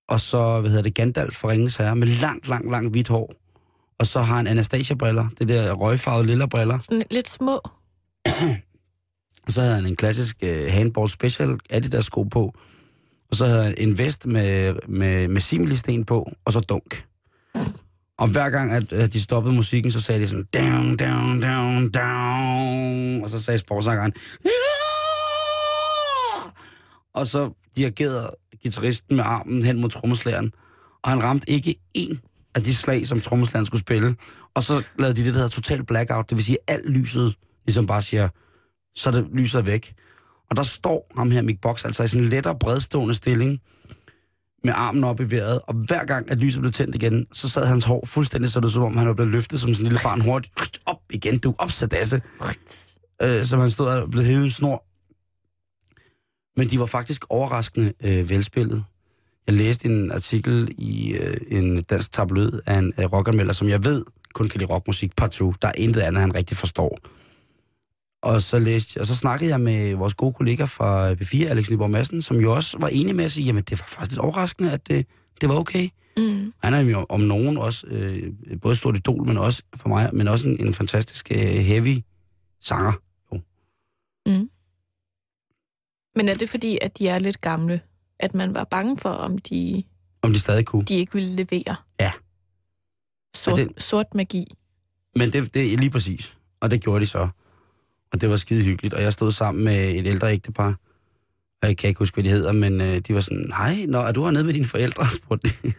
og 0.07 0.21
så, 0.21 0.59
hvad 0.61 0.69
hedder 0.69 0.83
det, 0.83 0.95
Gandalf 0.95 1.35
fra 1.35 1.49
Ringens 1.49 1.75
Herre, 1.75 1.95
med 1.95 2.07
langt, 2.07 2.47
langt, 2.47 2.71
langt 2.71 2.91
hvidt 2.91 3.07
hår. 3.07 3.33
Og 3.99 4.07
så 4.07 4.21
har 4.21 4.35
han 4.35 4.47
Anastasia-briller, 4.47 5.27
det 5.39 5.49
der 5.49 5.73
røgfarvede 5.73 6.27
lille 6.27 6.47
briller. 6.47 6.79
Sådan 6.79 7.03
lidt 7.11 7.29
små. 7.29 7.61
Og 9.45 9.51
så 9.51 9.61
havde 9.61 9.75
han 9.75 9.85
en 9.85 9.95
klassisk 9.95 10.37
uh, 10.43 10.71
handball 10.71 11.09
special 11.09 11.59
Adidas 11.69 12.05
sko 12.05 12.23
på. 12.23 12.53
Og 13.35 13.37
så 13.37 13.45
havde 13.45 13.63
han 13.63 13.75
en 13.77 13.97
vest 13.97 14.27
med, 14.27 14.75
med, 14.87 15.27
med 15.27 15.41
similisten 15.41 16.05
på, 16.05 16.31
og 16.45 16.53
så 16.53 16.59
dunk. 16.59 17.05
Og 18.17 18.27
hver 18.27 18.49
gang, 18.49 18.71
at, 18.71 18.93
at 18.93 19.13
de 19.13 19.21
stoppede 19.21 19.55
musikken, 19.55 19.91
så 19.91 20.01
sagde 20.01 20.21
de 20.21 20.27
sådan, 20.27 20.47
down, 20.53 20.97
down, 20.97 21.41
down, 21.41 21.89
down. 21.89 23.23
Og 23.23 23.29
så 23.29 23.41
sagde 23.43 23.57
sportsangeren! 23.57 24.13
Og 27.13 27.27
så 27.27 27.51
dirigerede 27.77 28.31
gitarristen 28.63 29.15
med 29.15 29.23
armen 29.27 29.63
hen 29.63 29.81
mod 29.81 29.89
trommeslageren. 29.89 30.51
Og 31.03 31.11
han 31.11 31.23
ramte 31.23 31.49
ikke 31.49 31.75
én 31.97 32.17
af 32.55 32.63
de 32.63 32.75
slag, 32.75 33.07
som 33.07 33.21
trommeslageren 33.21 33.65
skulle 33.65 33.81
spille. 33.81 34.15
Og 34.53 34.63
så 34.63 34.83
lavede 34.99 35.15
de 35.15 35.25
det, 35.25 35.33
der 35.33 35.39
hedder 35.39 35.55
total 35.55 35.85
blackout. 35.85 36.29
Det 36.29 36.37
vil 36.37 36.45
sige, 36.45 36.57
at 36.67 36.75
alt 36.75 36.89
lyset 36.89 37.35
ligesom 37.65 37.87
bare 37.87 38.01
siger, 38.01 38.29
så 38.95 39.11
det 39.11 39.27
lyser 39.33 39.61
væk. 39.61 39.93
Og 40.49 40.57
der 40.57 40.63
står 40.63 41.11
ham 41.17 41.31
her, 41.31 41.41
Mick 41.41 41.61
Box, 41.61 41.85
altså 41.85 42.03
i 42.03 42.07
sådan 42.07 42.23
en 42.23 42.29
lettere 42.29 42.59
bredstående 42.59 43.13
stilling, 43.13 43.61
med 44.63 44.73
armen 44.75 45.03
op 45.03 45.19
i 45.19 45.23
vejret, 45.23 45.61
og 45.67 45.73
hver 45.73 46.05
gang, 46.05 46.31
at 46.31 46.37
lyset 46.37 46.61
blev 46.61 46.71
tændt 46.71 46.95
igen, 46.95 47.27
så 47.33 47.49
sad 47.49 47.65
hans 47.65 47.83
hår 47.83 48.05
fuldstændig 48.05 48.51
så 48.51 48.59
det 48.59 48.71
som 48.71 48.83
om, 48.83 48.97
han 48.97 49.07
var 49.07 49.13
blevet 49.13 49.31
løftet 49.31 49.59
som 49.59 49.73
sådan 49.73 49.85
en 49.85 49.89
lille 49.91 50.03
barn 50.03 50.21
hurtigt. 50.21 50.79
Op 50.85 50.97
igen, 51.09 51.37
du, 51.37 51.55
op 51.57 51.71
sadasse. 51.71 52.21
Øh, 53.21 53.45
som 53.45 53.59
han 53.59 53.71
stod 53.71 53.87
og 53.87 54.11
blev 54.11 54.23
hævet 54.23 54.43
en 54.43 54.51
snor. 54.51 54.85
Men 56.57 56.69
de 56.69 56.79
var 56.79 56.85
faktisk 56.85 57.25
overraskende 57.29 57.93
øh, 58.03 58.29
velspillet. 58.29 58.83
Jeg 59.47 59.55
læste 59.55 59.87
en 59.87 60.11
artikel 60.11 60.75
i 60.77 61.13
øh, 61.13 61.37
en 61.47 61.83
dansk 61.83 62.11
tabloid 62.11 62.59
af 62.65 62.77
en 62.77 62.93
øh, 62.99 63.05
rockanmelder, 63.05 63.53
som 63.53 63.69
jeg 63.69 63.83
ved 63.83 64.03
kun 64.33 64.47
kan 64.47 64.59
lide 64.59 64.73
rockmusik 64.73 65.15
partout. 65.15 65.61
Der 65.61 65.67
er 65.67 65.73
intet 65.77 66.01
andet, 66.01 66.21
han 66.21 66.35
rigtig 66.35 66.57
forstår. 66.57 66.99
Og 68.25 68.41
så, 68.41 68.59
læste, 68.59 68.99
og 68.99 69.05
så 69.05 69.15
snakkede 69.15 69.49
jeg 69.49 69.61
med 69.61 69.95
vores 69.95 70.13
gode 70.13 70.33
kollega 70.33 70.63
fra 70.63 71.11
B4, 71.13 71.45
Alex 71.45 71.69
Nyborg 71.69 71.91
Madsen, 71.91 72.21
som 72.21 72.39
jo 72.39 72.55
også 72.55 72.77
var 72.79 72.87
enig 72.87 73.15
med 73.15 73.25
at 73.25 73.31
sige, 73.31 73.45
jamen 73.45 73.63
det 73.63 73.79
var 73.79 73.85
faktisk 73.87 74.11
lidt 74.11 74.19
overraskende, 74.19 74.71
at 74.71 74.87
det, 74.87 75.07
det 75.41 75.49
var 75.49 75.55
okay. 75.55 75.89
Mm. 76.17 76.53
Han 76.63 76.73
er 76.73 76.79
jo 76.79 77.05
om 77.09 77.21
nogen 77.21 77.57
også 77.57 77.87
øh, 77.87 78.33
både 78.61 78.75
stort 78.75 78.97
idol, 78.97 79.27
men 79.27 79.37
også 79.37 79.63
for 79.75 79.89
mig, 79.89 80.09
men 80.13 80.27
også 80.27 80.47
en, 80.47 80.67
en 80.67 80.73
fantastisk 80.73 81.31
øh, 81.31 81.37
heavy 81.39 82.03
sanger. 82.61 82.93
Jo. 83.33 83.39
Mm. 84.25 84.49
Men 86.15 86.29
er 86.29 86.33
det 86.33 86.49
fordi, 86.49 86.77
at 86.81 86.97
de 86.97 87.07
er 87.07 87.19
lidt 87.19 87.41
gamle? 87.41 87.81
At 88.19 88.33
man 88.33 88.55
var 88.55 88.63
bange 88.63 88.97
for, 88.97 89.09
om 89.09 89.37
de, 89.37 89.83
Om 90.21 90.33
de 90.33 90.39
stadig 90.39 90.65
kunne. 90.65 90.85
de 90.85 90.95
ikke 90.95 91.13
ville 91.13 91.29
levere? 91.29 91.75
Ja. 91.99 92.11
Sort, 93.35 93.57
det... 93.57 93.83
sort 93.83 94.15
magi. 94.15 94.53
Men 95.15 95.33
det, 95.33 95.53
det 95.53 95.73
er 95.73 95.77
lige 95.77 95.89
præcis. 95.89 96.37
Og 96.59 96.71
det 96.71 96.81
gjorde 96.81 97.01
de 97.01 97.07
så. 97.07 97.29
Og 98.15 98.21
det 98.21 98.29
var 98.29 98.35
skide 98.35 98.63
hyggeligt. 98.63 98.93
Og 98.93 99.01
jeg 99.01 99.13
stod 99.13 99.31
sammen 99.31 99.63
med 99.63 99.95
et 99.95 100.07
ældre 100.07 100.33
ægtepar. 100.33 100.75
Og 101.61 101.67
jeg 101.67 101.77
kan 101.77 101.87
ikke 101.87 101.99
huske, 101.99 102.15
hvad 102.15 102.23
de 102.23 102.29
hedder, 102.29 102.51
men 102.51 102.81
øh, 102.81 102.97
de 102.99 103.13
var 103.13 103.19
sådan, 103.19 103.51
hej, 103.57 103.85
nå, 103.87 103.99
er 103.99 104.11
du 104.11 104.23
hernede 104.23 104.43
med 104.43 104.53
dine 104.53 104.65
forældre? 104.65 105.07
spurgte 105.17 105.49
de. 105.63 105.73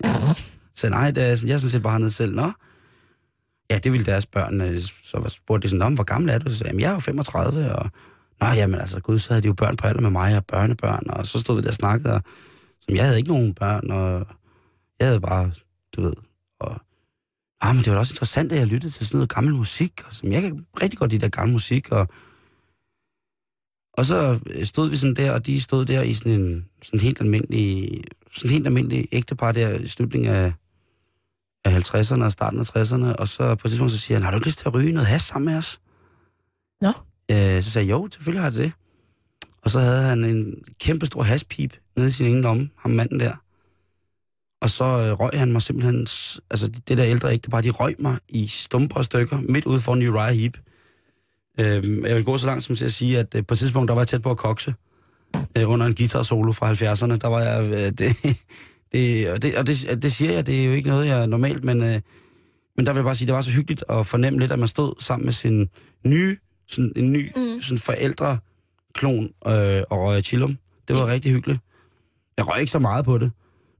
så 0.74 0.88
nej, 0.88 1.10
det 1.10 1.22
er, 1.22 1.26
jeg 1.26 1.54
er 1.54 1.58
sådan 1.58 1.70
set 1.70 1.82
bare 1.82 1.92
hernede 1.92 2.10
selv. 2.10 2.34
Nå, 2.34 2.52
ja, 3.70 3.78
det 3.78 3.92
ville 3.92 4.06
deres 4.06 4.26
børn. 4.26 4.60
Øh, 4.60 4.80
så 4.80 5.24
spurgte 5.28 5.68
de 5.68 5.70
sådan, 5.70 5.94
hvor 5.94 6.04
gammel 6.04 6.30
er 6.30 6.38
du? 6.38 6.50
Så 6.50 6.56
sagde 6.56 6.72
jeg, 6.72 6.80
jeg 6.80 6.88
er 6.90 6.94
jo 6.94 6.98
35, 6.98 7.74
og 7.74 7.90
nå, 8.40 8.46
jamen 8.46 8.80
altså, 8.80 9.00
gud, 9.00 9.18
så 9.18 9.30
havde 9.30 9.42
de 9.42 9.46
jo 9.46 9.54
børn 9.54 9.76
på 9.76 9.86
alder 9.86 10.00
med 10.00 10.10
mig, 10.10 10.36
og 10.36 10.46
børnebørn, 10.46 11.10
og 11.10 11.26
så 11.26 11.40
stod 11.40 11.56
vi 11.56 11.62
der 11.62 11.68
og 11.68 11.74
snakkede, 11.74 12.14
og 12.14 12.22
som 12.80 12.96
jeg 12.96 13.04
havde 13.04 13.18
ikke 13.18 13.30
nogen 13.30 13.54
børn, 13.54 13.90
og 13.90 14.26
jeg 15.00 15.08
havde 15.08 15.20
bare, 15.20 15.50
du 15.96 16.02
ved, 16.02 16.14
og 16.60 16.80
ah, 17.60 17.74
men 17.74 17.84
det 17.84 17.90
var 17.90 17.94
da 17.94 17.98
også 17.98 18.12
interessant, 18.12 18.52
at 18.52 18.58
jeg 18.58 18.66
lyttede 18.66 18.92
til 18.92 19.06
sådan 19.06 19.16
noget 19.16 19.34
gammel 19.34 19.54
musik, 19.54 19.92
og 20.06 20.12
som 20.12 20.32
jeg 20.32 20.42
kan 20.42 20.66
rigtig 20.82 20.98
godt 20.98 21.10
lide 21.10 21.20
der 21.20 21.28
gammel 21.28 21.52
musik, 21.52 21.92
og 21.92 22.08
og 23.96 24.06
så 24.06 24.38
stod 24.64 24.90
vi 24.90 24.96
sådan 24.96 25.14
der, 25.14 25.32
og 25.32 25.46
de 25.46 25.60
stod 25.60 25.84
der 25.84 26.02
i 26.02 26.14
sådan 26.14 26.32
en 26.32 26.66
sådan 26.82 27.00
helt 27.00 27.20
almindelig, 27.20 28.00
sådan 28.32 28.50
helt 28.50 28.66
almindelig 28.66 29.08
ægtepar 29.12 29.52
der 29.52 29.70
i 29.70 29.88
slutningen 29.88 30.30
af, 30.30 30.52
af 31.64 31.94
50'erne 31.94 32.24
og 32.24 32.32
starten 32.32 32.60
af 32.60 32.76
60'erne, 32.76 33.14
og 33.14 33.28
så 33.28 33.54
på 33.54 33.68
et 33.68 33.70
tidspunkt 33.70 33.92
så 33.92 33.98
siger 33.98 34.18
han, 34.18 34.24
har 34.24 34.30
du 34.30 34.36
ikke 34.36 34.46
lyst 34.46 34.58
til 34.58 34.68
at 34.68 34.74
ryge 34.74 34.92
noget 34.92 35.06
has 35.06 35.22
sammen 35.22 35.52
med 35.52 35.58
os? 35.58 35.80
Nå. 36.80 36.92
Øh, 37.30 37.62
så 37.62 37.70
sagde 37.70 37.86
jeg, 37.86 37.92
jo, 37.92 38.08
selvfølgelig 38.12 38.42
har 38.42 38.50
jeg 38.50 38.58
det. 38.58 38.72
Og 39.62 39.70
så 39.70 39.78
havde 39.78 40.02
han 40.02 40.24
en 40.24 40.54
kæmpe 40.80 41.06
stor 41.06 41.22
haspip 41.22 41.76
nede 41.96 42.08
i 42.08 42.10
sin 42.10 42.26
ene 42.26 42.42
lomme, 42.42 42.70
ham 42.76 42.90
manden 42.90 43.20
der. 43.20 43.32
Og 44.60 44.70
så 44.70 44.84
øh, 44.84 45.12
røg 45.12 45.30
han 45.38 45.52
mig 45.52 45.62
simpelthen, 45.62 46.00
altså 46.50 46.68
det 46.88 46.98
der 46.98 47.04
ældre 47.04 47.32
ægtepar, 47.32 47.60
de 47.60 47.70
røg 47.70 47.94
mig 47.98 48.18
i 48.28 48.46
stumper 48.46 48.96
og 48.96 49.04
stykker, 49.04 49.40
midt 49.40 49.64
ude 49.64 49.80
foran 49.80 50.08
Uriah 50.08 50.34
Heep. 50.34 50.56
Øh, 51.60 52.02
jeg 52.08 52.16
vil 52.16 52.24
gå 52.24 52.38
så 52.38 52.46
langt 52.46 52.64
som 52.64 52.76
til 52.76 52.84
at 52.84 52.92
sige, 52.92 53.18
at 53.18 53.34
øh, 53.34 53.46
på 53.46 53.54
et 53.54 53.58
tidspunkt, 53.58 53.88
der 53.88 53.94
var 53.94 54.00
jeg 54.02 54.08
tæt 54.08 54.22
på 54.22 54.30
at 54.30 54.36
kokse 54.36 54.74
øh, 55.58 55.70
under 55.70 55.86
en 55.86 55.94
guitar 55.94 56.22
solo 56.22 56.52
fra 56.52 56.72
70'erne. 56.72 57.16
Der 57.16 57.28
var 57.28 57.40
jeg, 57.40 57.64
øh, 57.64 57.92
det, 57.98 58.16
det, 58.92 59.30
og 59.30 59.42
det, 59.42 59.56
og 59.58 59.66
det, 59.66 60.02
det 60.02 60.12
siger 60.12 60.32
jeg, 60.32 60.46
det 60.46 60.60
er 60.60 60.64
jo 60.66 60.72
ikke 60.72 60.88
noget, 60.88 61.06
jeg 61.06 61.22
er 61.22 61.26
normalt, 61.26 61.64
men, 61.64 61.82
øh, 61.82 62.00
men 62.76 62.86
der 62.86 62.92
vil 62.92 62.98
jeg 63.00 63.04
bare 63.04 63.14
sige, 63.16 63.26
det 63.26 63.34
var 63.34 63.42
så 63.42 63.50
hyggeligt 63.50 63.84
at 63.88 64.06
fornemme 64.06 64.38
lidt, 64.38 64.52
at 64.52 64.58
man 64.58 64.68
stod 64.68 64.94
sammen 65.00 65.24
med 65.24 65.32
sin 65.32 65.68
nye, 66.04 66.36
sådan 66.68 66.92
en 66.96 67.12
ny 67.12 67.30
Mm. 67.36 67.62
sådan 67.62 67.78
forældre 67.78 68.38
klon 68.94 69.24
øh, 69.24 69.82
og 69.90 69.98
røg 70.06 70.22
chillum. 70.24 70.58
Det 70.88 70.96
var 70.96 71.02
Det- 71.02 71.10
rigtig 71.10 71.32
hyggeligt. 71.32 71.60
Jeg 72.38 72.48
røg 72.48 72.60
ikke 72.60 72.72
så 72.72 72.78
meget 72.78 73.04
på 73.04 73.18
det, 73.18 73.30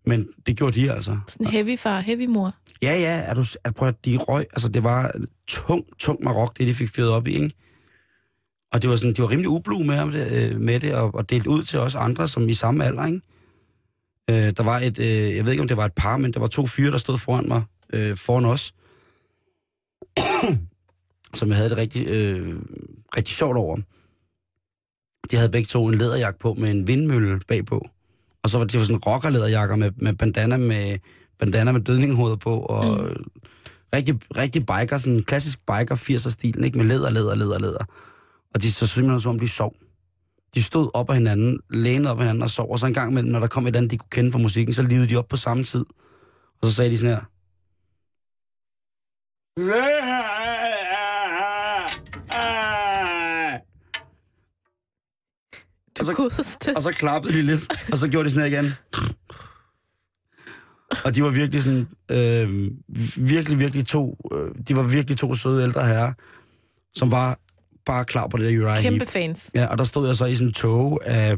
men 0.07 0.29
det 0.47 0.57
gjorde 0.57 0.81
de 0.81 0.93
altså. 0.93 1.19
Sådan 1.29 1.47
heavy 1.47 1.79
far, 1.79 2.01
heavy 2.01 2.27
mor. 2.27 2.55
Ja, 2.83 2.93
ja, 3.01 3.23
er 3.27 3.35
du, 3.35 3.45
er, 3.65 3.71
prøv 3.71 3.89
at 3.89 4.05
de 4.05 4.17
røg, 4.17 4.47
altså 4.53 4.69
det 4.69 4.83
var 4.83 5.12
tung, 5.49 5.85
tung 5.99 6.25
marok, 6.25 6.59
det 6.59 6.67
de 6.67 6.75
fik 6.75 6.89
fyret 6.89 7.11
op 7.11 7.27
i, 7.27 7.31
ikke? 7.35 7.51
Og 8.73 8.83
det 8.83 8.91
var 8.91 8.97
sådan, 8.97 9.13
de 9.13 9.23
var 9.23 9.31
rimelig 9.31 9.49
ublu 9.49 9.79
med, 9.79 10.13
det, 10.13 10.33
øh, 10.33 10.61
med 10.61 10.81
det, 10.81 10.95
og, 10.95 11.15
og 11.15 11.31
delt 11.31 11.47
ud 11.47 11.63
til 11.63 11.79
os 11.79 11.95
andre, 11.95 12.29
som 12.29 12.49
i 12.49 12.55
samme 12.55 12.85
alder, 12.85 13.07
ikke? 13.07 13.21
Øh, 14.31 14.53
der 14.57 14.63
var 14.63 14.79
et, 14.79 14.99
øh, 14.99 15.37
jeg 15.37 15.45
ved 15.45 15.53
ikke 15.53 15.63
om 15.63 15.69
det 15.69 15.77
var 15.77 15.85
et 15.85 15.93
par, 15.93 16.17
men 16.17 16.33
der 16.33 16.41
var 16.41 16.47
to 16.47 16.67
fyre, 16.67 16.91
der 16.91 16.99
stod 16.99 17.19
foran 17.19 17.49
mig, 17.49 17.63
øh, 17.93 18.17
foran 18.17 18.45
os, 18.45 18.75
som 21.39 21.49
jeg 21.49 21.57
havde 21.57 21.71
det 21.71 21.79
rigtig, 21.79 22.07
øh, 22.09 22.61
rigtig 23.17 23.37
sjovt 23.37 23.57
over. 23.57 23.77
De 25.31 25.37
havde 25.37 25.51
begge 25.51 25.67
to 25.67 25.87
en 25.87 25.95
læderjakke 25.95 26.39
på 26.39 26.55
med 26.55 26.71
en 26.71 26.89
vindmølle 26.89 27.41
bagpå. 27.49 27.89
Og 28.43 28.51
så 28.51 28.59
var 28.59 28.65
det 28.65 28.79
var 28.79 28.85
sådan 28.85 29.03
rockerlæderjakker 29.07 29.77
med, 29.77 29.91
med 29.97 30.15
bandana 30.15 30.57
med 30.57 30.99
bandana 31.39 31.73
med 31.73 31.81
dødninghoveder 31.81 32.37
på, 32.37 32.59
og 32.59 33.03
mm. 33.03 33.25
rigtig, 33.95 34.15
rigtig 34.37 34.67
biker, 34.67 34.99
sådan 34.99 35.23
klassisk 35.23 35.59
biker 35.59 35.97
80'er-stilen, 35.97 36.65
ikke? 36.65 36.79
Med 36.79 36.87
læder, 36.87 37.11
læder, 37.11 37.35
læder, 37.35 37.59
læder. 37.59 37.85
Og 38.57 38.62
de 38.62 38.73
så 38.73 38.87
simpelthen 38.87 39.21
som 39.21 39.31
om 39.31 39.38
de 39.38 39.49
sov. 39.49 39.75
De 40.55 40.62
stod 40.62 40.90
op 40.95 41.11
af 41.11 41.16
hinanden, 41.16 41.61
lænede 41.71 42.11
op 42.11 42.19
af 42.19 42.25
hinanden 42.25 42.42
og 42.42 42.51
sov, 42.51 42.73
og 42.73 42.79
så 42.79 42.87
en 42.87 42.95
gang 42.95 43.11
imellem, 43.11 43.33
når 43.33 43.40
der 43.40 43.47
kom 43.47 43.66
et 43.66 43.77
andet, 43.77 43.90
de 43.90 43.97
kunne 43.97 44.11
kende 44.11 44.33
fra 44.33 44.38
musikken, 44.38 44.75
så 44.75 44.83
livede 44.83 45.09
de 45.09 45.16
op 45.16 45.29
på 45.29 45.37
samme 45.37 45.64
tid. 45.64 45.85
Og 46.62 46.69
så 46.69 46.75
sagde 46.75 46.90
de 46.90 46.99
sådan 46.99 47.14
her. 47.14 47.25
Og 56.01 56.07
så. 56.07 56.12
Og 56.77 56.83
så 56.83 56.92
klappede 56.92 57.35
de 57.35 57.42
lidt, 57.42 57.92
og 57.92 57.99
så 57.99 58.09
gjorde 58.09 58.27
de 58.27 58.31
sådan 58.31 58.51
her 58.51 58.59
igen. 58.59 58.73
Og 61.05 61.14
de 61.14 61.23
var 61.23 61.31
virkelig 61.31 61.62
sådan, 61.62 61.88
øh, 62.11 62.71
virkelig, 63.16 63.59
virkelig 63.59 63.87
to, 63.87 64.19
øh, 64.33 64.55
de 64.69 64.77
var 64.77 64.83
virkelig 64.83 65.19
to 65.19 65.35
søde 65.35 65.62
ældre 65.62 65.87
herrer, 65.87 66.12
som 66.95 67.11
var 67.11 67.38
bare 67.87 68.05
klar 68.05 68.29
på 68.29 68.37
det 68.37 68.53
der 68.53 68.62
Uriah 68.62 68.83
Kæmpe 68.83 68.99
Heep. 68.99 69.09
fans. 69.09 69.51
Ja, 69.55 69.66
og 69.66 69.79
der 69.79 69.85
stod 69.85 70.07
jeg 70.07 70.16
så 70.16 70.25
i 70.25 70.35
sådan 70.35 70.49
en 70.49 70.55
tog 70.55 71.01
af, 71.05 71.37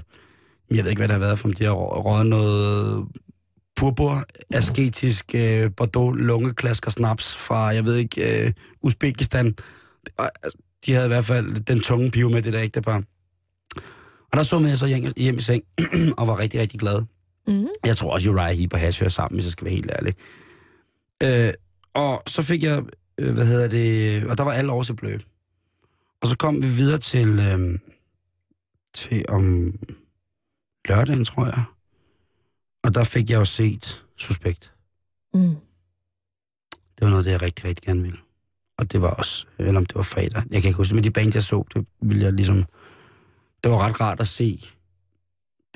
jeg 0.71 0.85
ved 0.85 0.91
ikke, 0.91 1.01
hvad 1.01 1.09
det 1.09 1.15
har 1.15 1.21
været 1.21 1.39
for, 1.39 1.49
om 1.49 1.53
de 1.55 1.65
har 1.65 1.73
røget 1.73 2.27
noget 2.27 3.07
purpur, 3.77 4.25
asketisk 4.55 5.35
øh, 5.35 5.71
Bordeaux, 5.77 6.17
lungeklasker 6.19 6.91
snaps 6.91 7.37
fra, 7.37 7.59
jeg 7.59 7.85
ved 7.85 7.97
ikke, 7.97 8.47
øh, 8.47 8.53
Uzbekistan. 8.83 9.55
Og, 10.19 10.31
altså, 10.43 10.59
de 10.87 10.93
havde 10.93 11.07
i 11.07 11.09
hvert 11.09 11.25
fald 11.25 11.65
den 11.65 11.81
tunge 11.81 12.11
pive 12.11 12.31
med 12.31 12.43
det 12.43 12.53
der 12.53 12.63
ægtepar. 12.63 13.03
Og 14.33 14.37
der 14.37 14.43
så 14.43 14.61
jeg 14.61 14.79
så 14.79 14.87
hjem, 14.87 15.13
hjem 15.17 15.39
i 15.39 15.41
seng, 15.41 15.63
og 16.19 16.27
var 16.27 16.39
rigtig, 16.39 16.61
rigtig 16.61 16.81
glad. 16.81 17.03
Mm. 17.47 17.67
Jeg 17.85 17.97
tror 17.97 18.13
også, 18.13 18.31
Uriah 18.31 18.57
Heep 18.57 18.73
og 18.73 18.81
Hash 18.81 19.01
hører 19.01 19.11
sammen, 19.11 19.37
hvis 19.37 19.45
jeg 19.47 19.53
skal 19.53 19.65
være 19.65 19.75
helt 19.75 19.91
ærlig. 19.91 20.15
Øh, 21.23 21.53
og 21.95 22.23
så 22.27 22.43
fik 22.43 22.63
jeg, 22.63 22.83
øh, 23.19 23.35
hvad 23.35 23.47
hedder 23.47 23.69
det, 23.69 24.25
og 24.31 24.39
der 24.39 24.45
var 24.45 24.53
alle 24.53 24.73
år 24.73 24.83
til 24.83 24.97
blø. 24.97 25.19
Og 26.23 26.29
så 26.29 26.37
kom 26.37 26.63
vi 26.63 26.69
videre 26.69 26.99
til, 26.99 27.29
øh, 27.29 27.79
til 28.95 29.25
om 29.29 29.73
lørdagen, 30.89 31.25
tror 31.25 31.45
jeg. 31.45 31.65
Og 32.83 32.95
der 32.95 33.05
fik 33.05 33.31
jeg 33.31 33.39
jo 33.39 33.45
set 33.45 34.05
Suspekt. 34.17 34.75
Mm. 35.35 35.57
Det 36.71 37.01
var 37.01 37.11
noget, 37.11 37.25
det 37.25 37.31
jeg 37.31 37.43
rigtig, 37.43 37.65
rigtig 37.65 37.87
gerne 37.87 38.03
ville. 38.03 38.19
Og 38.79 38.93
det 38.93 39.03
var 39.03 39.15
også, 39.15 39.47
eller 39.59 39.81
om 39.81 39.87
det 39.87 39.95
var 39.95 40.03
fredag, 40.03 40.43
jeg 40.51 40.63
kan 40.63 40.69
ikke 40.69 40.77
huske 40.77 40.89
det, 40.89 40.95
men 40.95 41.05
de 41.05 41.11
band, 41.11 41.31
jeg 41.35 41.43
så, 41.43 41.65
det 41.75 41.87
ville 42.01 42.25
jeg 42.25 42.33
ligesom, 42.33 42.65
det 43.65 43.71
var 43.71 43.79
ret 43.79 44.01
rart 44.01 44.21
at 44.21 44.29
se 44.29 44.61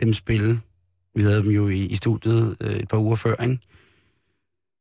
dem 0.00 0.12
spille. 0.12 0.60
Vi 1.14 1.22
havde 1.22 1.42
dem 1.42 1.50
jo 1.50 1.68
i, 1.68 1.80
i 1.84 1.94
studiet 1.94 2.56
øh, 2.60 2.76
et 2.76 2.88
par 2.88 2.98
uger 2.98 3.16
før, 3.16 3.36
ikke? 3.42 3.58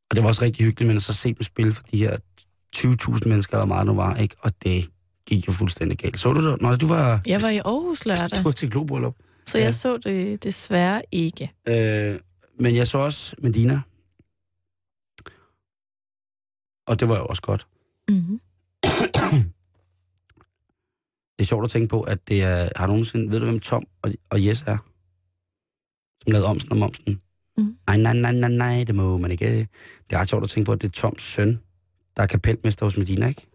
Og 0.10 0.16
det 0.16 0.24
var 0.24 0.30
også 0.30 0.42
rigtig 0.42 0.66
hyggeligt, 0.66 0.88
men 0.88 0.98
at 0.98 1.04
så 1.04 1.14
se 1.14 1.34
dem 1.34 1.44
spille 1.44 1.74
for 1.74 1.84
de 1.84 1.98
her 1.98 2.18
20.000 2.78 3.30
mennesker, 3.30 3.58
eller 3.58 3.66
meget 3.66 3.86
nu 3.86 3.94
var, 3.94 4.16
ikke? 4.16 4.36
Og 4.40 4.52
det 4.64 4.90
gik 5.32 5.48
jo 5.48 5.54
fuldstændig 5.54 5.98
galt. 5.98 6.20
Så 6.20 6.34
du 6.34 6.52
det? 6.52 6.62
Nå, 6.62 6.76
du 6.76 6.88
var... 6.88 7.22
Jeg 7.26 7.42
var 7.42 7.50
i 7.50 7.58
Aarhus 7.58 8.06
lørdag, 8.06 8.38
Du 8.38 8.44
var 8.44 8.52
til 8.52 8.72
globryllup. 8.72 9.16
så 9.46 9.58
ja. 9.58 9.64
jeg 9.64 9.74
så 9.74 9.98
det 9.98 10.44
desværre 10.44 11.02
ikke. 11.12 11.52
Øh, 11.68 12.20
men 12.60 12.76
jeg 12.76 12.88
så 12.88 12.98
også 12.98 13.36
Medina. 13.40 13.82
Og 16.88 17.00
det 17.00 17.10
var 17.10 17.18
jo 17.18 17.26
også 17.26 17.42
godt. 17.42 17.68
Mm-hmm. 18.10 18.42
Det 21.38 21.46
er 21.46 21.48
sjovt 21.48 21.64
at 21.66 21.70
tænke 21.72 21.88
på, 21.88 22.02
at 22.02 22.28
det 22.28 22.44
er... 22.44 22.70
Har 22.76 22.88
du 22.88 22.92
nogensinde... 22.94 23.32
Ved 23.32 23.40
du, 23.40 23.46
hvem 23.46 23.60
Tom 23.60 23.84
og, 24.02 24.12
og 24.30 24.46
Jes 24.46 24.62
er? 24.62 24.78
Som 26.24 26.32
lavede 26.32 26.48
Omsen 26.48 26.72
og 26.72 26.78
Momsen. 26.78 27.22
Mhm. 27.58 27.78
Nej, 27.88 27.98
nej, 27.98 28.14
nej, 28.14 28.32
nej, 28.32 28.50
nej, 28.50 28.84
det 28.84 28.96
må 28.96 29.18
man 29.18 29.32
ikke. 29.32 29.46
Det 29.48 29.68
er 30.12 30.18
ret 30.18 30.30
sjovt 30.30 30.44
at 30.44 30.50
tænke 30.50 30.66
på, 30.66 30.72
at 30.72 30.82
det 30.82 30.88
er 30.88 30.92
Toms 30.92 31.22
søn, 31.22 31.60
der 32.18 32.24
er 32.24 32.28
kapelmester 32.28 32.86
hos 32.86 32.98
Medina, 32.98 33.28
ikke? 33.28 33.48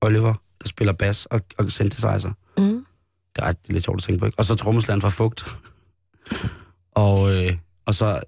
Oliver, 0.00 0.34
der 0.64 0.68
spiller 0.68 0.92
bas 0.92 1.26
og, 1.26 1.40
og 1.58 1.70
synthesizer. 1.70 2.32
Mm. 2.58 2.86
Det 3.36 3.42
er, 3.42 3.46
ret, 3.46 3.62
det 3.62 3.68
er 3.68 3.72
lidt 3.72 3.84
sjovt 3.84 3.98
at 3.98 4.02
tænke 4.02 4.18
på, 4.18 4.26
ikke? 4.26 4.38
Og 4.38 4.44
så 4.44 4.54
trommeslageren 4.54 5.00
fra 5.00 5.08
Fugt. 5.08 5.44
og, 6.90 7.34
øh, 7.34 7.56
og 7.86 7.94
så 7.94 8.20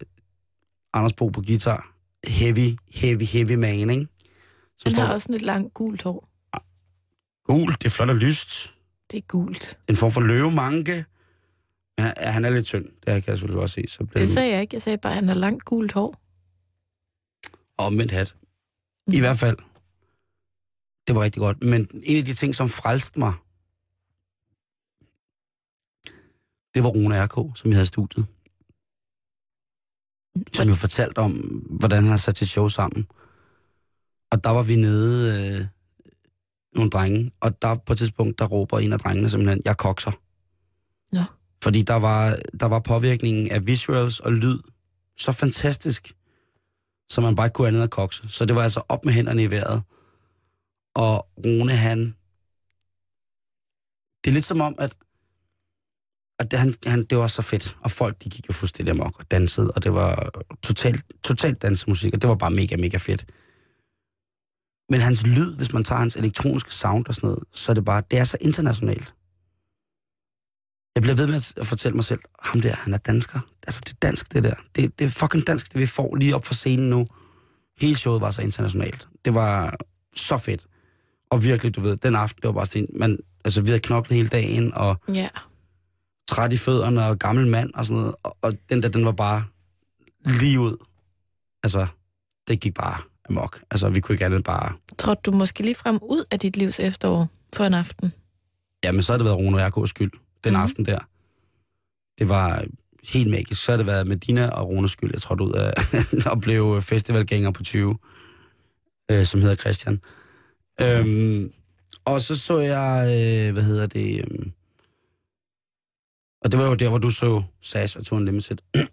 Anders 0.92 1.12
Bo 1.12 1.28
på 1.28 1.42
guitar. 1.46 1.92
Heavy, 2.26 2.76
heavy, 2.94 3.22
heavy 3.22 3.52
man, 3.54 3.90
ikke? 3.90 4.06
Som 4.78 4.92
Han 4.94 5.02
har 5.06 5.12
også 5.12 5.24
sådan 5.24 5.36
et 5.36 5.42
langt 5.42 5.74
gult 5.74 6.02
hår. 6.02 6.28
Gul, 7.44 7.72
det 7.72 7.84
er 7.84 7.90
flot 7.90 8.08
og 8.08 8.16
lyst. 8.16 8.74
Det 9.10 9.18
er 9.18 9.22
gult. 9.28 9.78
En 9.88 9.96
form 9.96 10.12
for 10.12 10.20
løvemanke. 10.20 11.04
Men 11.98 12.04
han, 12.06 12.14
han 12.16 12.44
er 12.44 12.50
lidt 12.50 12.66
tynd, 12.66 12.84
det 12.84 13.04
kan 13.04 13.14
jeg 13.14 13.22
selvfølgelig 13.38 13.62
også 13.62 13.74
se. 13.74 13.84
Så 13.88 14.06
Det 14.16 14.28
sagde 14.28 14.52
jeg 14.52 14.60
ikke. 14.60 14.74
Jeg 14.74 14.82
sagde 14.82 14.98
bare, 14.98 15.12
at 15.12 15.14
han 15.14 15.28
har 15.28 15.34
langt 15.34 15.64
gult 15.64 15.92
hår. 15.92 16.20
omvendt 17.78 18.12
hat. 18.12 18.34
I 19.12 19.20
hvert 19.20 19.38
fald. 19.38 19.56
Det 21.06 21.14
var 21.14 21.22
rigtig 21.22 21.40
godt. 21.40 21.62
Men 21.62 21.88
en 22.02 22.16
af 22.16 22.24
de 22.24 22.34
ting, 22.34 22.54
som 22.54 22.68
frelste 22.68 23.18
mig, 23.18 23.32
det 26.74 26.84
var 26.84 26.90
Rune 26.90 27.24
R.K., 27.24 27.58
som 27.58 27.70
jeg 27.70 27.76
havde 27.76 27.86
studiet. 27.86 28.26
Som 30.52 30.68
jo 30.68 30.74
fortalte 30.74 31.18
om, 31.18 31.32
hvordan 31.70 32.02
han 32.02 32.10
har 32.10 32.16
sat 32.16 32.38
sit 32.38 32.48
show 32.48 32.68
sammen. 32.68 33.06
Og 34.30 34.44
der 34.44 34.50
var 34.50 34.62
vi 34.62 34.76
nede, 34.76 35.58
øh, 35.60 35.66
nogle 36.74 36.90
drenge, 36.90 37.32
og 37.40 37.62
der 37.62 37.74
på 37.74 37.92
et 37.92 37.98
tidspunkt, 37.98 38.38
der 38.38 38.46
råber 38.46 38.78
en 38.78 38.92
af 38.92 38.98
drengene 38.98 39.30
simpelthen, 39.30 39.62
jeg 39.64 39.76
kokser. 39.76 40.12
Nå. 41.12 41.22
Fordi 41.62 41.82
der 41.82 41.94
var, 41.94 42.36
der 42.60 42.66
var 42.66 42.78
påvirkningen 42.78 43.50
af 43.50 43.66
visuals 43.66 44.20
og 44.20 44.32
lyd 44.32 44.58
så 45.18 45.32
fantastisk, 45.32 46.12
så 47.08 47.20
man 47.20 47.34
bare 47.34 47.46
ikke 47.46 47.54
kunne 47.54 47.68
andet 47.68 47.82
at 47.82 47.90
kokse. 47.90 48.28
Så 48.28 48.44
det 48.44 48.56
var 48.56 48.62
altså 48.62 48.82
op 48.88 49.04
med 49.04 49.12
hænderne 49.12 49.42
i 49.42 49.50
vejret. 49.50 49.82
Og 51.04 51.28
Rune, 51.44 51.76
han... 51.76 51.98
Det 54.24 54.30
er 54.30 54.34
lidt 54.34 54.44
som 54.44 54.60
om, 54.60 54.74
at, 54.78 54.96
at 56.38 56.50
det, 56.50 56.58
han, 56.58 56.74
han, 56.86 57.04
det 57.04 57.18
var 57.18 57.26
så 57.26 57.42
fedt. 57.42 57.78
Og 57.80 57.90
folk, 57.90 58.24
de 58.24 58.30
gik 58.30 58.48
jo 58.48 58.52
fuldstændig 58.52 58.90
amok 58.90 59.18
og 59.18 59.30
dansede, 59.30 59.70
og 59.70 59.82
det 59.82 59.92
var 59.92 60.30
totalt, 60.62 61.04
totalt 61.24 61.62
dansemusik, 61.62 62.14
og 62.14 62.22
det 62.22 62.28
var 62.28 62.34
bare 62.34 62.50
mega, 62.50 62.76
mega 62.76 62.96
fedt. 62.96 63.26
Men 64.90 65.00
hans 65.00 65.26
lyd, 65.26 65.56
hvis 65.56 65.72
man 65.72 65.84
tager 65.84 65.98
hans 65.98 66.16
elektroniske 66.16 66.74
sound 66.74 67.06
og 67.06 67.14
sådan 67.14 67.28
noget, 67.28 67.44
så 67.52 67.72
er 67.72 67.74
det 67.74 67.84
bare, 67.84 68.02
det 68.10 68.18
er 68.18 68.24
så 68.24 68.36
internationalt. 68.40 69.14
Jeg 70.94 71.02
bliver 71.02 71.16
ved 71.16 71.26
med 71.26 71.54
at 71.56 71.66
fortælle 71.66 71.94
mig 71.94 72.04
selv, 72.04 72.20
ham 72.42 72.60
der, 72.60 72.74
han 72.74 72.94
er 72.94 72.98
dansker. 72.98 73.40
Altså, 73.66 73.80
det 73.80 73.92
er 73.92 73.98
dansk, 74.02 74.32
det 74.32 74.44
der. 74.44 74.54
Det, 74.76 74.98
det 74.98 75.04
er 75.04 75.08
fucking 75.08 75.46
dansk, 75.46 75.72
det 75.72 75.80
vi 75.80 75.86
får 75.86 76.14
lige 76.14 76.34
op 76.34 76.44
for 76.44 76.54
scenen 76.54 76.90
nu. 76.90 77.06
Hele 77.80 77.96
showet 77.96 78.20
var 78.20 78.30
så 78.30 78.42
internationalt. 78.42 79.08
Det 79.24 79.34
var 79.34 79.76
så 80.14 80.36
fedt. 80.38 80.66
Og 81.30 81.44
virkelig, 81.44 81.76
du 81.76 81.80
ved, 81.80 81.96
den 81.96 82.14
aften, 82.14 82.42
det 82.42 82.48
var 82.48 82.52
bare 82.54 82.66
sådan, 82.66 82.88
man, 82.94 83.18
altså, 83.44 83.60
vi 83.60 83.66
havde 83.68 83.80
knoklet 83.80 84.16
hele 84.16 84.28
dagen, 84.28 84.74
og 84.74 85.00
Ja. 85.14 85.28
træt 86.28 86.52
i 86.52 86.56
fødderne, 86.56 87.06
og 87.06 87.18
gammel 87.18 87.46
mand, 87.46 87.70
og 87.74 87.84
sådan 87.86 88.00
noget. 88.00 88.14
Og, 88.22 88.36
og 88.42 88.52
den 88.68 88.82
der, 88.82 88.88
den 88.88 89.04
var 89.04 89.12
bare 89.12 89.44
lige 90.24 90.60
ud. 90.60 90.76
Altså, 91.62 91.86
det 92.48 92.60
gik 92.60 92.74
bare 92.74 93.00
amok. 93.28 93.60
Altså, 93.70 93.88
vi 93.88 94.00
kunne 94.00 94.14
ikke 94.14 94.24
andet 94.24 94.44
bare... 94.44 94.72
Trådte 94.98 95.22
du 95.26 95.32
måske 95.32 95.62
lige 95.62 95.74
frem 95.74 95.98
ud 96.02 96.24
af 96.30 96.38
dit 96.38 96.56
livs 96.56 96.80
efterår 96.80 97.28
for 97.54 97.64
en 97.64 97.74
aften? 97.74 98.12
Jamen, 98.84 99.02
så 99.02 99.12
har 99.12 99.16
det 99.18 99.24
været 99.24 99.36
Rune 99.38 99.64
og 99.64 99.66
RK's 99.66 99.86
skyld, 99.86 100.10
den 100.44 100.52
mm. 100.52 100.60
aften 100.60 100.84
der. 100.86 100.98
Det 102.18 102.28
var 102.28 102.64
helt 103.04 103.30
magisk. 103.30 103.64
Så 103.64 103.72
har 103.72 103.76
det 103.76 103.86
været 103.86 104.06
Medina 104.06 104.48
og 104.48 104.68
Runes 104.68 104.90
skyld, 104.90 105.10
jeg 105.12 105.22
trådte 105.22 105.44
ud 105.44 105.52
af 105.52 105.72
og 106.32 106.40
blev 106.40 106.82
festivalgænger 106.82 107.50
på 107.50 107.62
20, 107.62 107.98
øh, 109.10 109.26
som 109.26 109.40
hedder 109.40 109.54
Christian. 109.56 110.00
Øhm, 110.82 111.52
og 112.04 112.20
så 112.20 112.36
så 112.36 112.58
jeg, 112.58 113.04
øh, 113.06 113.52
hvad 113.52 113.62
hedder 113.62 113.86
det, 113.86 114.20
øhm, 114.20 114.52
og 116.44 116.52
det 116.52 116.60
var 116.60 116.66
jo 116.68 116.74
der, 116.74 116.88
hvor 116.88 116.98
du 116.98 117.10
så 117.10 117.42
SAS 117.60 117.96
og 117.96 118.04
Tour 118.06 118.18
Unlimited. 118.20 118.56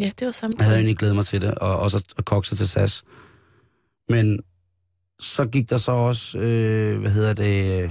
Ja, 0.00 0.10
det 0.18 0.26
var 0.26 0.26
Jeg 0.26 0.26
havde 0.26 0.32
samtidig. 0.32 0.74
egentlig 0.74 0.96
glædet 0.96 1.16
mig 1.16 1.26
til 1.26 1.40
det, 1.42 1.54
og 1.54 1.78
også 1.78 2.02
at, 2.18 2.24
kokse 2.24 2.56
til 2.56 2.68
SAS. 2.68 3.04
Men 4.08 4.40
så 5.20 5.46
gik 5.46 5.70
der 5.70 5.76
så 5.76 5.92
også, 5.92 6.38
øh, 6.38 7.00
hvad 7.00 7.10
hedder 7.10 7.34
det, 7.34 7.82
øh, 7.82 7.90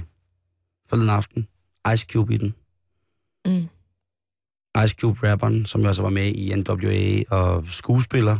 forleden 0.88 1.10
aften, 1.10 1.48
Ice 1.94 2.06
Cube 2.12 2.34
i 2.34 2.36
den. 2.36 2.54
Mm. 3.46 3.68
Ice 4.84 4.94
Cube 5.00 5.30
rapperen, 5.30 5.66
som 5.66 5.80
jo 5.82 5.88
også 5.88 6.02
var 6.02 6.10
med 6.10 6.32
i 6.32 6.54
NWA 6.54 7.22
og 7.40 7.64
skuespiller. 7.68 8.38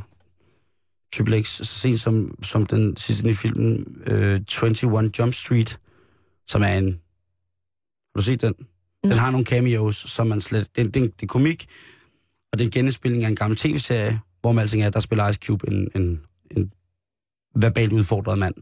Triple 1.13 1.43
X, 1.43 1.47
så 1.47 1.65
sent 1.65 2.01
som, 2.01 2.35
som 2.43 2.67
den 2.67 2.97
sidste 2.97 3.29
i 3.29 3.35
filmen, 3.35 4.03
øh, 4.07 4.41
21 4.63 5.11
Jump 5.19 5.35
Street, 5.35 5.79
som 6.47 6.63
er 6.63 6.79
en... 6.79 6.87
Har 6.87 8.17
du 8.17 8.23
set 8.23 8.41
den? 8.41 8.55
Den 8.55 9.11
Nej. 9.11 9.19
har 9.19 9.31
nogle 9.31 9.47
cameos, 9.47 9.97
som 9.97 10.27
man 10.27 10.41
slet... 10.41 10.77
Det, 10.77 10.95
det, 10.95 10.95
det 10.95 11.23
er 11.23 11.27
komik, 11.27 11.67
og 12.53 12.59
det 12.59 12.65
er 12.65 12.69
en 12.69 12.73
genindspilning 12.73 13.25
af 13.25 13.29
en 13.29 13.37
gammel 13.37 13.57
tv-serie, 13.57 14.21
hvor 14.41 14.53
man 14.53 14.63
altså 14.63 14.79
er, 14.79 14.91
der 14.91 15.01
spiller 15.01 15.29
Ice 15.29 15.41
Cube 15.47 15.69
en, 15.69 15.89
en, 15.95 16.21
en 16.51 16.73
verbalt 17.55 17.93
udfordret 17.93 18.39
mand. 18.39 18.55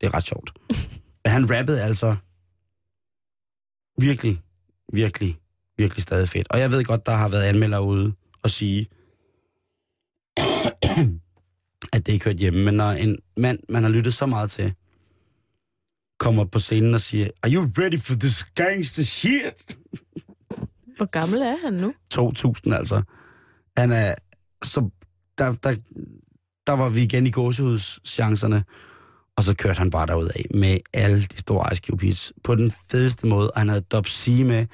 Det 0.00 0.06
er 0.06 0.14
ret 0.14 0.26
sjovt. 0.26 0.52
Men 1.24 1.32
han 1.32 1.50
rappede 1.50 1.82
altså 1.82 2.16
virkelig, 4.00 4.42
virkelig, 4.92 5.38
virkelig 5.78 6.02
stadig 6.02 6.28
fedt. 6.28 6.48
Og 6.50 6.58
jeg 6.58 6.70
ved 6.70 6.84
godt, 6.84 7.06
der 7.06 7.12
har 7.12 7.28
været 7.28 7.42
anmeldere 7.42 7.82
ude 7.82 8.12
og 8.42 8.50
sige, 8.50 8.88
at 11.98 12.06
det 12.06 12.12
ikke 12.12 12.24
hørt 12.24 12.36
hjemme. 12.36 12.64
Men 12.64 12.74
når 12.74 12.90
en 12.90 13.18
mand, 13.36 13.58
man 13.68 13.82
har 13.82 13.90
lyttet 13.90 14.14
så 14.14 14.26
meget 14.26 14.50
til, 14.50 14.74
kommer 16.18 16.44
på 16.44 16.58
scenen 16.58 16.94
og 16.94 17.00
siger, 17.00 17.28
Are 17.42 17.52
you 17.52 17.70
ready 17.78 17.98
for 17.98 18.14
this 18.14 18.44
gangster 18.54 19.02
shit? 19.02 19.78
Hvor 20.96 21.06
gammel 21.06 21.42
er 21.42 21.56
han 21.64 21.72
nu? 21.72 21.94
2000 22.10 22.74
altså. 22.74 23.02
Han 23.76 23.92
er, 23.92 24.14
så 24.64 24.90
der, 25.38 25.52
der, 25.52 25.76
der 26.66 26.72
var 26.72 26.88
vi 26.88 27.02
igen 27.02 27.26
i 27.26 27.30
gåsehudschancerne, 27.30 28.64
og 29.36 29.44
så 29.44 29.54
kørte 29.54 29.78
han 29.78 29.90
bare 29.90 30.06
derud 30.06 30.28
af 30.34 30.44
med 30.54 30.78
alle 30.94 31.22
de 31.22 31.38
store 31.38 31.72
Ice 31.72 31.82
Cube 31.86 32.04
hits 32.04 32.32
på 32.44 32.54
den 32.54 32.70
fedeste 32.90 33.26
måde. 33.26 33.50
Og 33.50 33.60
han 33.60 33.68
havde 33.68 33.80
Dub 33.80 34.06
C 34.06 34.42
med, 34.46 34.66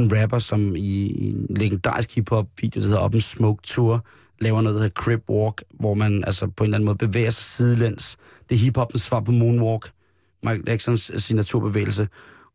en 0.00 0.20
rapper, 0.20 0.38
som 0.38 0.76
i, 0.76 1.06
i 1.06 1.30
en 1.30 1.46
legendarisk 1.56 2.14
hiphop-video, 2.14 2.80
der 2.80 2.86
hedder 2.86 3.04
Up 3.04 3.14
Smoke 3.20 3.62
Tour, 3.62 4.06
laver 4.40 4.60
noget, 4.62 4.74
der 4.74 4.82
hedder 4.82 5.02
Crip 5.02 5.22
Walk, 5.28 5.62
hvor 5.80 5.94
man 5.94 6.24
altså 6.24 6.46
på 6.46 6.64
en 6.64 6.68
eller 6.68 6.76
anden 6.76 6.86
måde 6.86 6.98
bevæger 6.98 7.30
sig 7.30 7.42
sidelæns. 7.42 8.16
Det 8.48 8.54
er 8.54 8.58
hiphopens 8.58 9.02
svar 9.02 9.20
på 9.20 9.32
Moonwalk. 9.32 9.92
Michael 10.42 10.64
Jacksons 10.66 11.10
signaturbevægelse, 11.16 12.08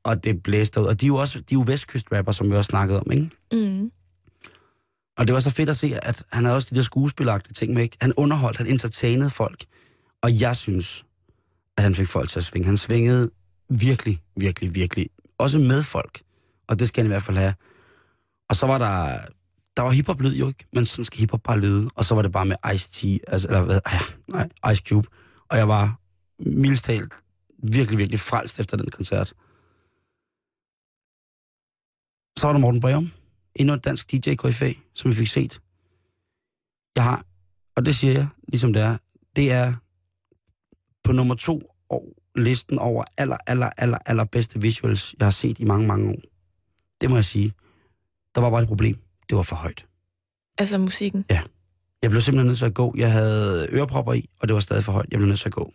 og 0.03 0.23
det 0.23 0.43
blæste 0.43 0.81
ud. 0.81 0.85
Og 0.85 1.01
de 1.01 1.05
er 1.05 1.07
jo 1.07 1.15
også 1.15 1.39
de 1.39 1.55
er 1.55 1.59
jo 1.59 1.63
vestkyst-rapper, 1.67 2.31
som 2.31 2.49
vi 2.51 2.55
også 2.55 2.69
snakkede 2.69 2.99
om, 2.99 3.11
ikke? 3.11 3.29
Mm. 3.51 3.91
Og 5.17 5.27
det 5.27 5.33
var 5.33 5.39
så 5.39 5.49
fedt 5.49 5.69
at 5.69 5.77
se, 5.77 5.95
at 6.03 6.23
han 6.31 6.45
havde 6.45 6.55
også 6.55 6.67
de 6.71 6.75
der 6.75 6.81
skuespilagtige 6.81 7.53
ting 7.53 7.73
med, 7.73 7.83
ikke? 7.83 7.97
Han 8.01 8.13
underholdt, 8.17 8.57
han 8.57 8.67
entertainede 8.67 9.29
folk. 9.29 9.65
Og 10.23 10.41
jeg 10.41 10.55
synes, 10.55 11.05
at 11.77 11.83
han 11.83 11.95
fik 11.95 12.07
folk 12.07 12.29
til 12.29 12.39
at 12.39 12.43
svinge. 12.43 12.65
Han 12.65 12.77
svingede 12.77 13.31
virkelig, 13.69 14.21
virkelig, 14.35 14.75
virkelig. 14.75 15.09
Også 15.37 15.59
med 15.59 15.83
folk. 15.83 16.21
Og 16.67 16.79
det 16.79 16.87
skal 16.87 17.03
han 17.03 17.07
i 17.07 17.13
hvert 17.13 17.23
fald 17.23 17.37
have. 17.37 17.53
Og 18.49 18.55
så 18.55 18.67
var 18.67 18.77
der... 18.77 19.17
Der 19.77 19.81
var 19.83 19.89
hiphop 19.89 20.21
lyd 20.21 20.35
jo 20.35 20.47
ikke, 20.47 20.65
men 20.73 20.85
sådan 20.85 21.05
skal 21.05 21.19
hiphop 21.19 21.43
bare 21.43 21.59
lyde. 21.59 21.89
Og 21.95 22.05
så 22.05 22.15
var 22.15 22.21
det 22.21 22.31
bare 22.31 22.45
med 22.45 22.55
Ice-T, 22.65 23.19
altså, 23.27 23.47
eller 23.47 23.61
hvad, 23.61 23.79
ja, 23.91 23.99
nej, 24.27 24.71
Ice 24.71 24.83
Cube. 24.89 25.07
Og 25.49 25.57
jeg 25.57 25.67
var 25.67 25.99
mildstalt 26.39 27.13
virkelig, 27.63 27.97
virkelig 27.97 28.19
frelst 28.19 28.59
efter 28.59 28.77
den 28.77 28.91
koncert. 28.91 29.27
Så 32.39 32.47
var 32.47 32.53
der 32.53 32.59
Morten 32.59 32.81
Breum, 32.81 33.11
endnu 33.55 33.73
en 33.73 33.79
dansk 33.79 34.11
DJ 34.11 34.35
KFA, 34.35 34.73
som 34.93 35.11
vi 35.11 35.15
fik 35.15 35.27
set. 35.27 35.61
Jeg 36.95 37.03
har, 37.03 37.25
og 37.75 37.85
det 37.85 37.95
siger 37.95 38.13
jeg, 38.13 38.27
ligesom 38.47 38.73
det 38.73 38.81
er, 38.81 38.97
det 39.35 39.51
er 39.51 39.73
på 41.03 41.11
nummer 41.11 41.35
to 41.35 41.61
og 41.89 42.15
listen 42.35 42.79
over 42.79 43.03
aller, 43.17 43.37
aller, 43.47 43.69
aller, 43.77 43.97
aller 44.05 44.23
bedste 44.23 44.61
visuals, 44.61 45.15
jeg 45.19 45.25
har 45.25 45.31
set 45.31 45.59
i 45.59 45.65
mange, 45.65 45.87
mange 45.87 46.09
år. 46.09 46.21
Det 47.01 47.09
må 47.09 47.15
jeg 47.15 47.25
sige. 47.25 47.53
Der 48.35 48.41
var 48.41 48.49
bare 48.49 48.61
et 48.61 48.67
problem. 48.67 49.04
Det 49.29 49.37
var 49.37 49.43
for 49.43 49.55
højt. 49.55 49.85
Altså 50.57 50.77
musikken. 50.77 51.25
Jeg 52.01 52.09
blev 52.11 52.21
simpelthen 52.21 52.47
nødt 52.47 52.57
til 52.57 52.65
at 52.65 52.73
gå. 52.73 52.93
Jeg 52.97 53.11
havde 53.11 53.67
ørepropper 53.71 54.13
i, 54.13 54.29
og 54.39 54.47
det 54.47 54.53
var 54.53 54.59
stadig 54.59 54.83
for 54.83 54.91
højt. 54.91 55.07
Jeg 55.11 55.19
blev 55.19 55.27
nødt 55.27 55.39
til 55.39 55.49
at 55.49 55.53
gå. 55.53 55.73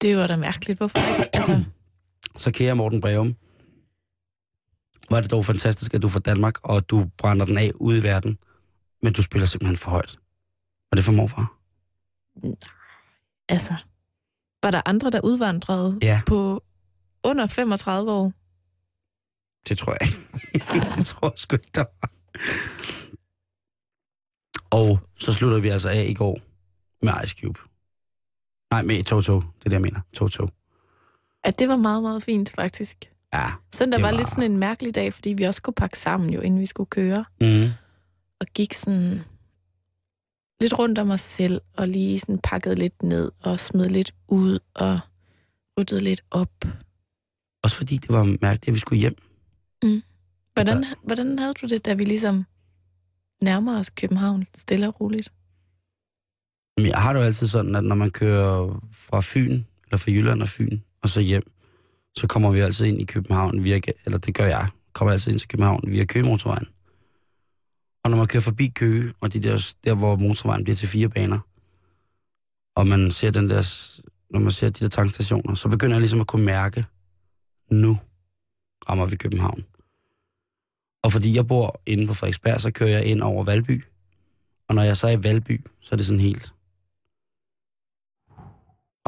Det 0.00 0.16
var 0.16 0.26
da 0.26 0.36
mærkeligt. 0.36 0.78
Hvorfor 0.78 0.98
ikke? 0.98 1.30
Altså, 1.36 1.64
Så 2.36 2.50
kære 2.52 2.74
Morten 2.76 3.00
Breum, 3.00 3.34
var 5.10 5.20
det 5.20 5.30
dog 5.30 5.44
fantastisk, 5.44 5.94
at 5.94 6.02
du 6.02 6.06
er 6.06 6.10
fra 6.10 6.18
Danmark, 6.20 6.54
og 6.68 6.90
du 6.90 7.06
brænder 7.18 7.46
den 7.46 7.58
af 7.58 7.72
ude 7.74 7.98
i 7.98 8.02
verden, 8.02 8.38
men 9.02 9.12
du 9.12 9.22
spiller 9.22 9.46
simpelthen 9.46 9.76
for 9.76 9.90
højt. 9.90 10.16
Var 10.92 10.96
det 10.96 11.04
for 11.04 11.12
morfar? 11.12 11.58
altså. 13.48 13.74
Var 14.62 14.70
der 14.70 14.82
andre, 14.86 15.10
der 15.10 15.20
udvandrede 15.24 15.98
Ja. 16.02 16.22
på 16.26 16.64
under 17.24 17.46
35 17.46 18.12
år? 18.12 18.32
Det 19.68 19.78
tror 19.78 19.96
jeg 20.00 20.08
ikke. 20.08 20.18
det 20.98 21.06
tror 21.06 21.28
jeg 21.28 21.38
sgu 21.38 21.56
ikke, 21.56 21.70
der 21.74 21.84
var. 22.00 22.10
Og 24.70 24.98
så 25.16 25.32
slutter 25.32 25.58
vi 25.58 25.68
altså 25.68 25.88
af 25.88 26.06
i 26.08 26.14
går 26.14 26.38
med 27.04 27.12
Ice 27.24 27.36
Cube. 27.42 27.60
Nej, 28.72 28.82
med 28.82 29.04
Toto. 29.04 29.34
Det 29.40 29.44
er 29.60 29.64
det, 29.64 29.72
jeg 29.72 29.80
mener. 29.80 30.00
Toto. 30.14 30.48
At 31.44 31.58
det 31.58 31.68
var 31.68 31.76
meget, 31.76 32.02
meget 32.02 32.22
fint, 32.22 32.50
faktisk. 32.50 32.96
Ja. 33.34 33.46
Søndag 33.74 34.02
var, 34.02 34.10
var- 34.10 34.16
lidt 34.16 34.28
sådan 34.28 34.50
en 34.50 34.58
mærkelig 34.58 34.94
dag, 34.94 35.12
fordi 35.14 35.32
vi 35.32 35.44
også 35.44 35.58
skulle 35.58 35.74
pakke 35.74 35.98
sammen 35.98 36.30
jo, 36.34 36.40
inden 36.40 36.60
vi 36.60 36.66
skulle 36.66 36.90
køre. 36.90 37.24
Mm. 37.40 37.64
Og 38.40 38.46
gik 38.54 38.74
sådan 38.74 39.20
lidt 40.60 40.78
rundt 40.78 40.98
om 40.98 41.10
os 41.10 41.20
selv, 41.20 41.60
og 41.76 41.88
lige 41.88 42.18
sådan 42.20 42.38
pakkede 42.38 42.74
lidt 42.74 43.02
ned, 43.02 43.32
og 43.42 43.60
smed 43.60 43.84
lidt 43.84 44.14
ud, 44.28 44.58
og 44.74 45.00
ryddede 45.78 46.00
lidt 46.00 46.20
op. 46.30 46.64
Også 47.62 47.76
fordi 47.76 47.96
det 47.96 48.08
var 48.08 48.24
mærkeligt, 48.24 48.68
at 48.68 48.74
vi 48.74 48.78
skulle 48.78 49.00
hjem. 49.00 49.16
Hvordan, 50.54 50.84
hvordan 51.02 51.38
havde 51.38 51.52
du 51.52 51.66
det, 51.66 51.84
da 51.84 51.94
vi 51.94 52.04
ligesom 52.04 52.44
nærmer 53.42 53.78
os 53.78 53.90
København 53.90 54.46
stille 54.56 54.88
og 54.88 55.00
roligt? 55.00 55.32
Men 56.76 56.86
jeg 56.86 56.98
har 56.98 57.12
det 57.12 57.20
jo 57.20 57.24
altid 57.24 57.46
sådan, 57.46 57.76
at 57.76 57.84
når 57.84 57.94
man 57.94 58.10
kører 58.10 58.80
fra 58.92 59.20
Fyn, 59.22 59.62
eller 59.84 59.96
fra 59.96 60.10
Jylland 60.10 60.42
og 60.42 60.48
Fyn, 60.48 60.78
og 61.02 61.08
så 61.08 61.20
hjem, 61.20 61.42
så 62.16 62.26
kommer 62.26 62.50
vi 62.50 62.60
altid 62.60 62.86
ind 62.86 63.00
i 63.00 63.04
København 63.04 63.64
via, 63.64 63.80
eller 64.04 64.18
det 64.18 64.34
gør 64.34 64.46
jeg, 64.46 64.68
kommer 64.92 65.12
altid 65.12 65.32
ind 65.32 65.38
til 65.38 65.48
København 65.48 65.80
via 65.86 66.04
Køgemotorvejen. 66.04 66.66
Og 68.04 68.10
når 68.10 68.16
man 68.16 68.26
kører 68.26 68.42
forbi 68.42 68.68
Køge, 68.68 69.12
og 69.20 69.32
de 69.32 69.38
der, 69.42 69.74
der 69.84 69.94
hvor 69.94 70.16
motorvejen 70.16 70.64
bliver 70.64 70.76
til 70.76 70.88
fire 70.88 71.08
baner, 71.08 71.38
og 72.76 72.86
man 72.86 73.10
ser 73.10 73.30
den 73.30 73.48
der, 73.48 73.62
når 74.30 74.40
man 74.40 74.52
ser 74.52 74.66
de 74.66 74.84
der 74.84 74.88
tankstationer, 74.88 75.54
så 75.54 75.68
begynder 75.68 75.94
jeg 75.96 76.00
ligesom 76.00 76.20
at 76.20 76.26
kunne 76.26 76.44
mærke, 76.44 76.84
nu 77.70 77.98
rammer 78.88 79.06
vi 79.06 79.16
København. 79.16 79.64
Og 81.04 81.12
fordi 81.12 81.36
jeg 81.36 81.46
bor 81.46 81.80
inde 81.86 82.06
på 82.06 82.14
Frederiksberg, 82.14 82.60
så 82.60 82.70
kører 82.70 82.90
jeg 82.90 83.04
ind 83.04 83.22
over 83.22 83.44
Valby. 83.44 83.84
Og 84.68 84.74
når 84.74 84.82
jeg 84.82 84.96
så 84.96 85.06
er 85.06 85.10
i 85.10 85.24
Valby, 85.24 85.60
så 85.80 85.88
er 85.92 85.96
det 85.96 86.06
sådan 86.06 86.20
helt... 86.20 86.54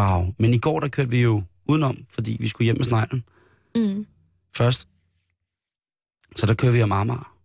Wow. 0.01 0.35
Men 0.39 0.55
i 0.55 0.59
går, 0.59 0.81
der 0.81 0.89
kørte 0.89 1.11
vi 1.11 1.23
jo 1.23 1.43
udenom, 1.69 1.97
fordi 2.11 2.37
vi 2.41 2.49
skulle 2.49 2.65
hjem 2.65 2.77
med 2.77 2.85
sneglen 2.85 3.25
Mm. 3.77 4.07
først. 4.57 4.89
Så 6.37 6.47
der 6.47 6.55
kører 6.55 6.73
vi 6.73 6.83
om 6.83 6.93
Amager. 6.93 7.37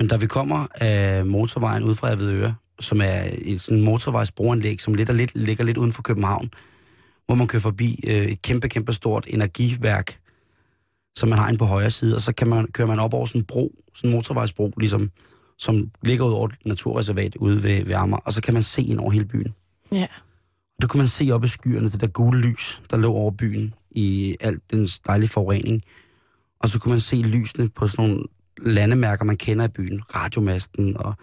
Men 0.00 0.08
da 0.08 0.16
vi 0.16 0.26
kommer 0.26 0.66
af 0.74 1.26
motorvejen 1.26 1.82
ud 1.82 1.94
fra 1.94 2.10
Avedøre, 2.12 2.54
som 2.80 3.00
er 3.00 3.28
et 3.32 3.60
sådan 3.60 3.82
motorvejsbroanlæg, 3.82 4.80
som 4.80 4.94
lidt 4.94 5.08
og 5.10 5.14
lidt, 5.16 5.34
ligger 5.34 5.64
lidt 5.64 5.76
uden 5.76 5.92
for 5.92 6.02
København, 6.02 6.50
hvor 7.26 7.34
man 7.34 7.46
kører 7.46 7.60
forbi 7.62 8.00
øh, 8.06 8.24
et 8.24 8.42
kæmpe, 8.42 8.68
kæmpe 8.68 8.92
stort 8.92 9.26
energiværk, 9.28 10.20
som 11.16 11.28
man 11.28 11.38
har 11.38 11.48
inde 11.48 11.58
på 11.58 11.64
højre 11.64 11.90
side, 11.90 12.14
og 12.14 12.20
så 12.20 12.34
kan 12.34 12.48
man, 12.48 12.66
kører 12.66 12.88
man 12.88 12.98
op 12.98 13.14
over 13.14 13.26
sådan 13.26 13.40
en 13.40 13.44
bro, 13.44 13.72
sådan 13.94 14.10
en 14.10 14.16
motorvejsbro, 14.16 14.72
ligesom, 14.76 15.10
som 15.58 15.90
ligger 16.02 16.26
ud 16.26 16.32
over 16.32 16.48
et 16.48 16.54
naturreservat 16.64 17.36
ude 17.36 17.62
ved, 17.62 17.84
ved 17.84 17.94
Amager, 17.94 18.20
og 18.24 18.32
så 18.32 18.42
kan 18.42 18.54
man 18.54 18.62
se 18.62 18.82
ind 18.82 18.98
over 18.98 19.10
hele 19.10 19.24
byen. 19.24 19.54
Ja. 19.92 20.06
Og 20.76 20.82
der 20.82 20.88
kunne 20.88 20.98
man 20.98 21.08
se 21.08 21.30
op 21.32 21.44
i 21.44 21.48
skyerne, 21.48 21.90
det 21.90 22.00
der 22.00 22.06
gule 22.06 22.40
lys, 22.40 22.82
der 22.90 22.96
lå 22.96 23.12
over 23.12 23.30
byen 23.30 23.74
i 23.90 24.36
alt 24.40 24.70
den 24.70 24.88
dejlige 25.06 25.28
forurening. 25.28 25.82
Og 26.58 26.68
så 26.68 26.80
kunne 26.80 26.90
man 26.90 27.00
se 27.00 27.16
lysene 27.16 27.68
på 27.68 27.88
sådan 27.88 28.04
nogle 28.04 28.24
landemærker, 28.62 29.24
man 29.24 29.36
kender 29.36 29.64
i 29.64 29.68
byen. 29.68 30.02
Radiomasten 30.14 30.96
og 30.96 31.14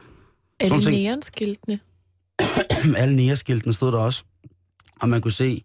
ting. 0.82 1.04
neonskiltene? 1.04 1.80
alle 3.02 3.16
nærskiltene 3.16 3.74
stod 3.74 3.92
der 3.92 3.98
også. 3.98 4.24
Og 5.02 5.10
man 5.10 5.22
kunne 5.22 5.32
se, 5.32 5.64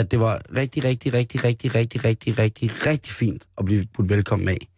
at 0.00 0.10
det 0.10 0.20
var 0.20 0.42
rigtig, 0.56 0.84
rigtig, 0.84 1.12
rigtig, 1.12 1.44
rigtig, 1.44 1.74
rigtig, 1.74 2.04
rigtig, 2.04 2.38
rigtig, 2.38 2.86
rigtig 2.86 3.12
fint 3.12 3.48
at 3.58 3.64
blive 3.64 3.86
budt 3.94 4.08
velkommen 4.08 4.48
af. 4.48 4.68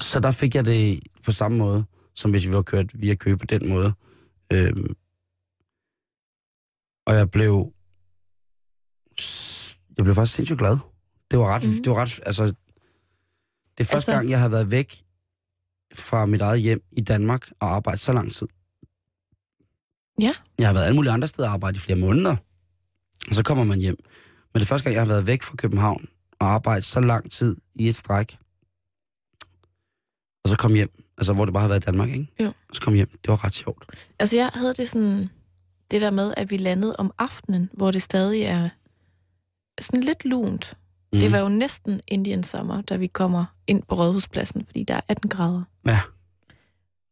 Så 0.00 0.20
der 0.20 0.30
fik 0.30 0.54
jeg 0.54 0.64
det 0.64 1.00
på 1.24 1.32
samme 1.32 1.58
måde, 1.58 1.84
som 2.14 2.30
hvis 2.30 2.46
vi 2.46 2.52
var 2.52 2.62
kørt 2.62 3.00
via 3.00 3.14
Køge 3.14 3.38
på 3.38 3.46
den 3.46 3.68
måde. 3.68 3.92
Øhm, 4.52 4.94
og 7.06 7.14
jeg 7.14 7.30
blev... 7.30 7.72
Jeg 9.96 10.04
blev 10.04 10.14
faktisk 10.14 10.36
sindssygt 10.36 10.58
glad. 10.58 10.78
Det 11.30 11.38
var 11.38 11.54
ret... 11.54 11.62
Mm. 11.62 11.82
Det 11.82 11.90
var 11.90 11.96
ret... 12.02 12.20
Altså, 12.26 12.44
det 12.44 12.54
er 13.80 13.84
første 13.84 13.94
altså, 13.94 14.12
gang, 14.12 14.30
jeg 14.30 14.40
har 14.40 14.48
været 14.48 14.70
væk 14.70 14.94
fra 15.94 16.26
mit 16.26 16.40
eget 16.40 16.60
hjem 16.60 16.82
i 16.92 17.00
Danmark 17.00 17.50
og 17.60 17.68
arbejdet 17.68 18.00
så 18.00 18.12
lang 18.12 18.32
tid. 18.32 18.46
Ja. 20.20 20.34
Jeg 20.58 20.68
har 20.68 20.74
været 20.74 20.84
alle 20.84 20.96
mulige 20.96 21.12
andre 21.12 21.28
steder 21.28 21.48
og 21.48 21.54
arbejdet 21.54 21.78
i 21.78 21.80
flere 21.80 21.98
måneder. 21.98 22.36
Og 23.28 23.34
så 23.34 23.42
kommer 23.42 23.64
man 23.64 23.80
hjem. 23.80 23.96
Men 24.52 24.60
det 24.60 24.68
første 24.68 24.84
gang, 24.84 24.94
jeg 24.94 25.02
har 25.02 25.08
været 25.08 25.26
væk 25.26 25.42
fra 25.42 25.56
København 25.56 26.08
og 26.38 26.46
arbejdet 26.48 26.84
så 26.84 27.00
lang 27.00 27.30
tid 27.30 27.56
i 27.74 27.88
et 27.88 27.96
stræk. 27.96 28.36
Og 30.44 30.50
så 30.50 30.56
kom 30.58 30.74
hjem. 30.74 31.02
Altså, 31.18 31.32
hvor 31.32 31.44
det 31.44 31.54
bare 31.54 31.60
har 31.60 31.68
været 31.68 31.86
Danmark, 31.86 32.08
ikke? 32.08 32.28
Jo. 32.40 32.46
Og 32.46 32.74
så 32.74 32.80
kom 32.80 32.94
hjem. 32.94 33.10
Det 33.10 33.28
var 33.28 33.44
ret 33.44 33.54
sjovt. 33.54 33.84
Altså, 34.18 34.36
jeg 34.36 34.50
havde 34.54 34.74
det 34.74 34.88
sådan... 34.88 35.30
det 35.90 36.00
der 36.00 36.10
med, 36.10 36.34
at 36.36 36.50
vi 36.50 36.56
landede 36.56 36.96
om 36.98 37.12
aftenen, 37.18 37.70
hvor 37.72 37.90
det 37.90 38.02
stadig 38.02 38.42
er 38.42 38.68
sådan 39.80 40.02
lidt 40.02 40.24
lunt. 40.24 40.78
Mm. 41.12 41.20
Det 41.20 41.32
var 41.32 41.38
jo 41.38 41.48
næsten 41.48 42.00
Indian 42.08 42.42
sommer, 42.42 42.80
da 42.80 42.96
vi 42.96 43.06
kommer 43.06 43.44
ind 43.66 43.82
på 43.82 43.94
Rådhuspladsen, 43.94 44.66
fordi 44.66 44.82
der 44.82 44.94
er 44.94 45.00
18 45.08 45.30
grader. 45.30 45.62
Ja. 45.86 46.00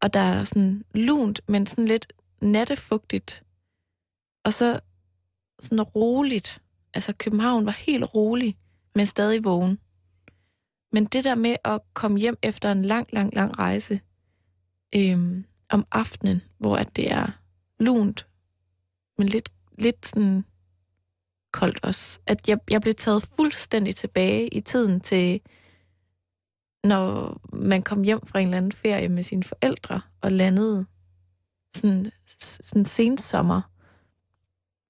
Og 0.02 0.14
der 0.14 0.20
er 0.20 0.44
sådan 0.44 0.84
lunt, 0.94 1.40
men 1.48 1.66
sådan 1.66 1.86
lidt 1.86 2.12
nattefugtigt. 2.42 3.42
Og 4.44 4.52
så 4.52 4.80
sådan 5.60 5.82
roligt. 5.82 6.62
Altså 6.94 7.12
København 7.18 7.66
var 7.66 7.84
helt 7.86 8.14
rolig, 8.14 8.56
men 8.94 9.06
stadig 9.06 9.44
vågen. 9.44 9.78
Men 10.92 11.04
det 11.04 11.24
der 11.24 11.34
med 11.34 11.56
at 11.64 11.80
komme 11.94 12.18
hjem 12.18 12.36
efter 12.42 12.72
en 12.72 12.84
lang, 12.84 13.08
lang, 13.12 13.34
lang 13.34 13.58
rejse 13.58 14.00
øhm, 14.94 15.44
om 15.70 15.86
aftenen, 15.92 16.42
hvor 16.58 16.76
at 16.76 16.96
det 16.96 17.12
er 17.12 17.26
lunt, 17.78 18.26
men 19.18 19.28
lidt, 19.28 19.48
lidt 19.78 20.06
sådan 20.06 20.44
koldt 21.52 21.84
også. 21.84 22.18
At 22.26 22.48
jeg, 22.48 22.58
jeg 22.70 22.80
blev 22.80 22.94
taget 22.94 23.22
fuldstændig 23.22 23.96
tilbage 23.96 24.48
i 24.48 24.60
tiden 24.60 25.00
til, 25.00 25.40
når 26.84 27.40
man 27.52 27.82
kom 27.82 28.02
hjem 28.02 28.26
fra 28.26 28.38
en 28.38 28.46
eller 28.46 28.56
anden 28.56 28.72
ferie 28.72 29.08
med 29.08 29.22
sine 29.22 29.44
forældre 29.44 30.00
og 30.20 30.32
landede 30.32 30.86
sådan, 31.76 32.10
sådan 32.40 32.84
sensommer. 32.84 33.62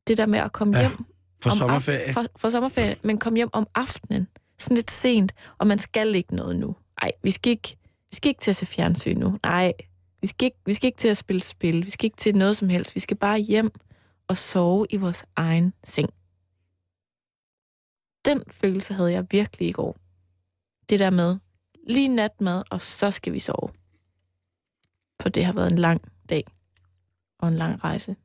Det 0.07 0.16
der 0.16 0.26
med 0.26 0.38
at 0.38 0.52
komme 0.52 0.78
Ja, 0.78 0.88
hjem 0.88 1.05
For 1.42 1.50
om 1.50 1.57
sommerferie. 1.57 2.00
Af, 2.00 2.12
for, 2.12 2.24
for 2.36 2.48
sommerferie, 2.48 2.96
men 3.02 3.18
kom 3.18 3.34
hjem 3.34 3.50
om 3.52 3.66
aftenen. 3.74 4.28
Sådan 4.59 4.74
lidt 4.74 4.90
sent, 4.90 5.32
og 5.59 5.66
man 5.66 5.78
skal 5.78 6.14
ikke 6.14 6.36
noget 6.36 6.57
nu. 6.57 6.76
Nej, 7.02 7.12
vi 7.22 7.30
skal 7.30 7.50
ikke, 7.50 7.76
vi 8.11 8.16
skal 8.16 8.28
ikke 8.28 8.40
til 8.40 8.50
at 8.50 8.57
se 8.57 8.66
fjernsyn 8.66 9.18
nu. 9.18 9.38
Nej, 9.42 9.72
vi 10.20 10.26
skal, 10.26 10.44
ikke, 10.44 10.59
vi 10.66 10.74
skal 10.74 10.86
ikke 10.86 10.98
til 10.98 11.09
at 11.09 11.16
spille 11.16 11.40
spil. 11.40 11.86
Vi 11.86 11.90
skal 11.90 12.05
ikke 12.05 12.16
til 12.16 12.36
noget 12.36 12.57
som 12.57 12.68
helst. 12.68 12.94
Vi 12.94 13.00
skal 13.00 13.16
bare 13.16 13.38
hjem 13.38 13.70
og 14.28 14.36
sove 14.36 14.86
i 14.90 14.96
vores 14.96 15.24
egen 15.36 15.72
seng. 15.84 16.09
Den 18.24 18.42
følelse 18.50 18.94
havde 18.94 19.12
jeg 19.12 19.26
virkelig 19.30 19.68
i 19.68 19.72
går. 19.72 19.96
Det 20.88 20.98
der 20.98 21.11
med, 21.11 21.36
lige 21.88 22.09
natmad, 22.09 22.62
og 22.70 22.82
så 22.82 23.11
skal 23.11 23.32
vi 23.32 23.38
sove. 23.38 23.68
For 25.20 25.28
det 25.28 25.44
har 25.44 25.52
været 25.52 25.72
en 25.72 25.78
lang 25.78 26.00
dag 26.28 26.44
og 27.38 27.48
en 27.48 27.57
lang 27.57 27.84
rejse. 27.84 28.16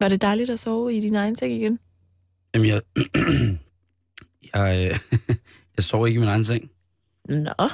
Var 0.00 0.08
det 0.08 0.22
dejligt 0.22 0.50
at 0.50 0.58
sove 0.58 0.94
i 0.94 1.00
din 1.00 1.14
egen 1.14 1.36
seng 1.36 1.52
igen? 1.52 1.78
Jamen, 2.54 2.68
jeg, 2.68 2.82
jeg, 4.54 4.90
øh, 4.92 4.98
jeg 5.76 5.84
sover 5.84 6.06
ikke 6.06 6.16
i 6.16 6.20
min 6.20 6.28
egen 6.28 6.44
seng. 6.44 6.70
Nå. 7.28 7.68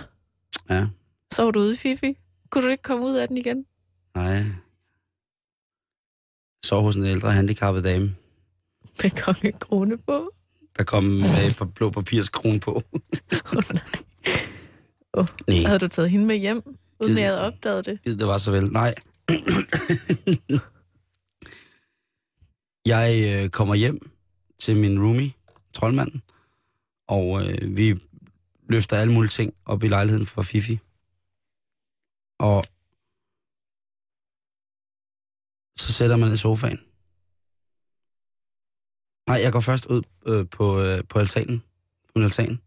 Ja. 0.70 0.86
Sov 1.34 1.52
du 1.54 1.58
ude 1.60 1.76
Fifi? 1.76 2.14
Kunne 2.50 2.64
du 2.64 2.70
ikke 2.70 2.82
komme 2.82 3.04
ud 3.06 3.16
af 3.16 3.28
den 3.28 3.36
igen? 3.36 3.66
Nej. 4.14 4.24
Jeg 4.32 4.46
sov 6.64 6.82
hos 6.82 6.96
en 6.96 7.04
ældre 7.04 7.32
handicappet 7.32 7.84
dame. 7.84 8.16
Med 9.02 9.10
kongekrone 9.22 9.98
på? 9.98 10.30
Der 10.78 10.84
kom 10.84 11.04
med 11.04 11.46
et 11.46 11.56
par 11.58 11.64
blå 11.64 11.90
papirskrone 11.90 12.60
på. 12.60 12.70
Åh 12.72 13.56
oh, 13.56 13.62
nej. 13.72 13.82
Oh. 15.12 15.26
Nej, 15.48 15.58
Havde 15.66 15.78
du 15.78 15.86
taget 15.86 16.10
hende 16.10 16.26
med 16.26 16.36
hjem, 16.36 16.62
uden 17.00 17.14
Det- 17.16 17.20
jeg 17.22 17.28
havde 17.30 17.40
opdaget 17.40 17.86
det? 17.86 17.98
det 18.04 18.26
var 18.26 18.38
så 18.38 18.50
vel. 18.50 18.72
Nej. 18.72 18.94
jeg 22.86 23.42
øh, 23.44 23.50
kommer 23.50 23.74
hjem 23.74 24.10
til 24.58 24.76
min 24.76 25.02
roomie, 25.02 25.32
troldmanden, 25.72 26.22
og 27.08 27.46
øh, 27.46 27.76
vi 27.76 28.00
løfter 28.68 28.96
alle 28.96 29.12
mulige 29.12 29.30
ting 29.30 29.54
op 29.64 29.82
i 29.82 29.88
lejligheden 29.88 30.26
for 30.26 30.42
Fifi. 30.42 30.78
Og 32.38 32.64
så 35.78 35.92
sætter 35.92 36.16
man 36.16 36.32
i 36.32 36.36
sofaen. 36.36 36.80
Nej, 39.28 39.40
jeg 39.42 39.52
går 39.52 39.60
først 39.60 39.86
ud 39.86 40.02
øh, 40.26 40.46
på, 40.50 40.80
øh, 40.80 41.04
på 41.08 41.18
altanen, 41.18 41.58
på 42.06 42.12
min 42.14 42.24
altan, 42.24 42.60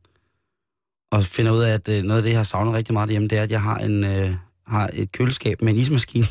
og 1.11 1.23
finder 1.23 1.51
ud 1.51 1.61
af, 1.61 1.73
at 1.73 1.87
øh, 1.89 2.03
noget 2.03 2.19
af 2.19 2.23
det, 2.23 2.29
jeg 2.29 2.39
har 2.39 2.43
savnet 2.43 2.73
rigtig 2.73 2.93
meget 2.93 3.09
hjemme, 3.09 3.27
det 3.27 3.37
er, 3.37 3.43
at 3.43 3.51
jeg 3.51 3.61
har, 3.61 3.77
en, 3.77 4.03
øh, 4.03 4.35
har 4.65 4.89
et 4.93 5.11
køleskab 5.11 5.61
med 5.61 5.73
en 5.73 5.79
ismaskine. 5.79 6.25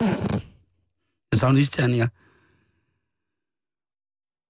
jeg 1.32 1.38
savner 1.40 1.60
isterninger. 1.60 2.08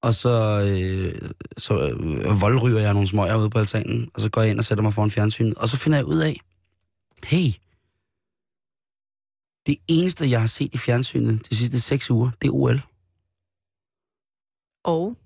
Og 0.05 0.15
så, 0.15 0.61
øh, 0.61 1.31
så 1.59 1.89
øh, 1.89 2.41
voldryger 2.41 2.81
jeg 2.81 2.93
nogle 2.93 3.09
smøger 3.09 3.37
ude 3.37 3.51
på 3.51 3.59
altanen, 3.59 4.11
og 4.15 4.21
så 4.21 4.31
går 4.31 4.41
jeg 4.41 4.51
ind 4.51 4.59
og 4.59 4.65
sætter 4.65 4.83
mig 4.83 4.93
foran 4.93 5.11
fjernsynet, 5.11 5.55
og 5.55 5.69
så 5.69 5.77
finder 5.77 5.99
jeg 5.99 6.07
ud 6.07 6.19
af, 6.19 6.41
hey, 7.25 7.53
det 9.67 9.77
eneste, 9.89 10.31
jeg 10.31 10.41
har 10.41 10.47
set 10.47 10.75
i 10.75 10.79
fjernsynet 10.79 11.51
de 11.51 11.57
sidste 11.57 11.81
seks 11.81 12.11
uger, 12.11 12.31
det 12.43 12.49
er 12.49 12.53
OL. 12.53 12.83
Og? 14.85 15.17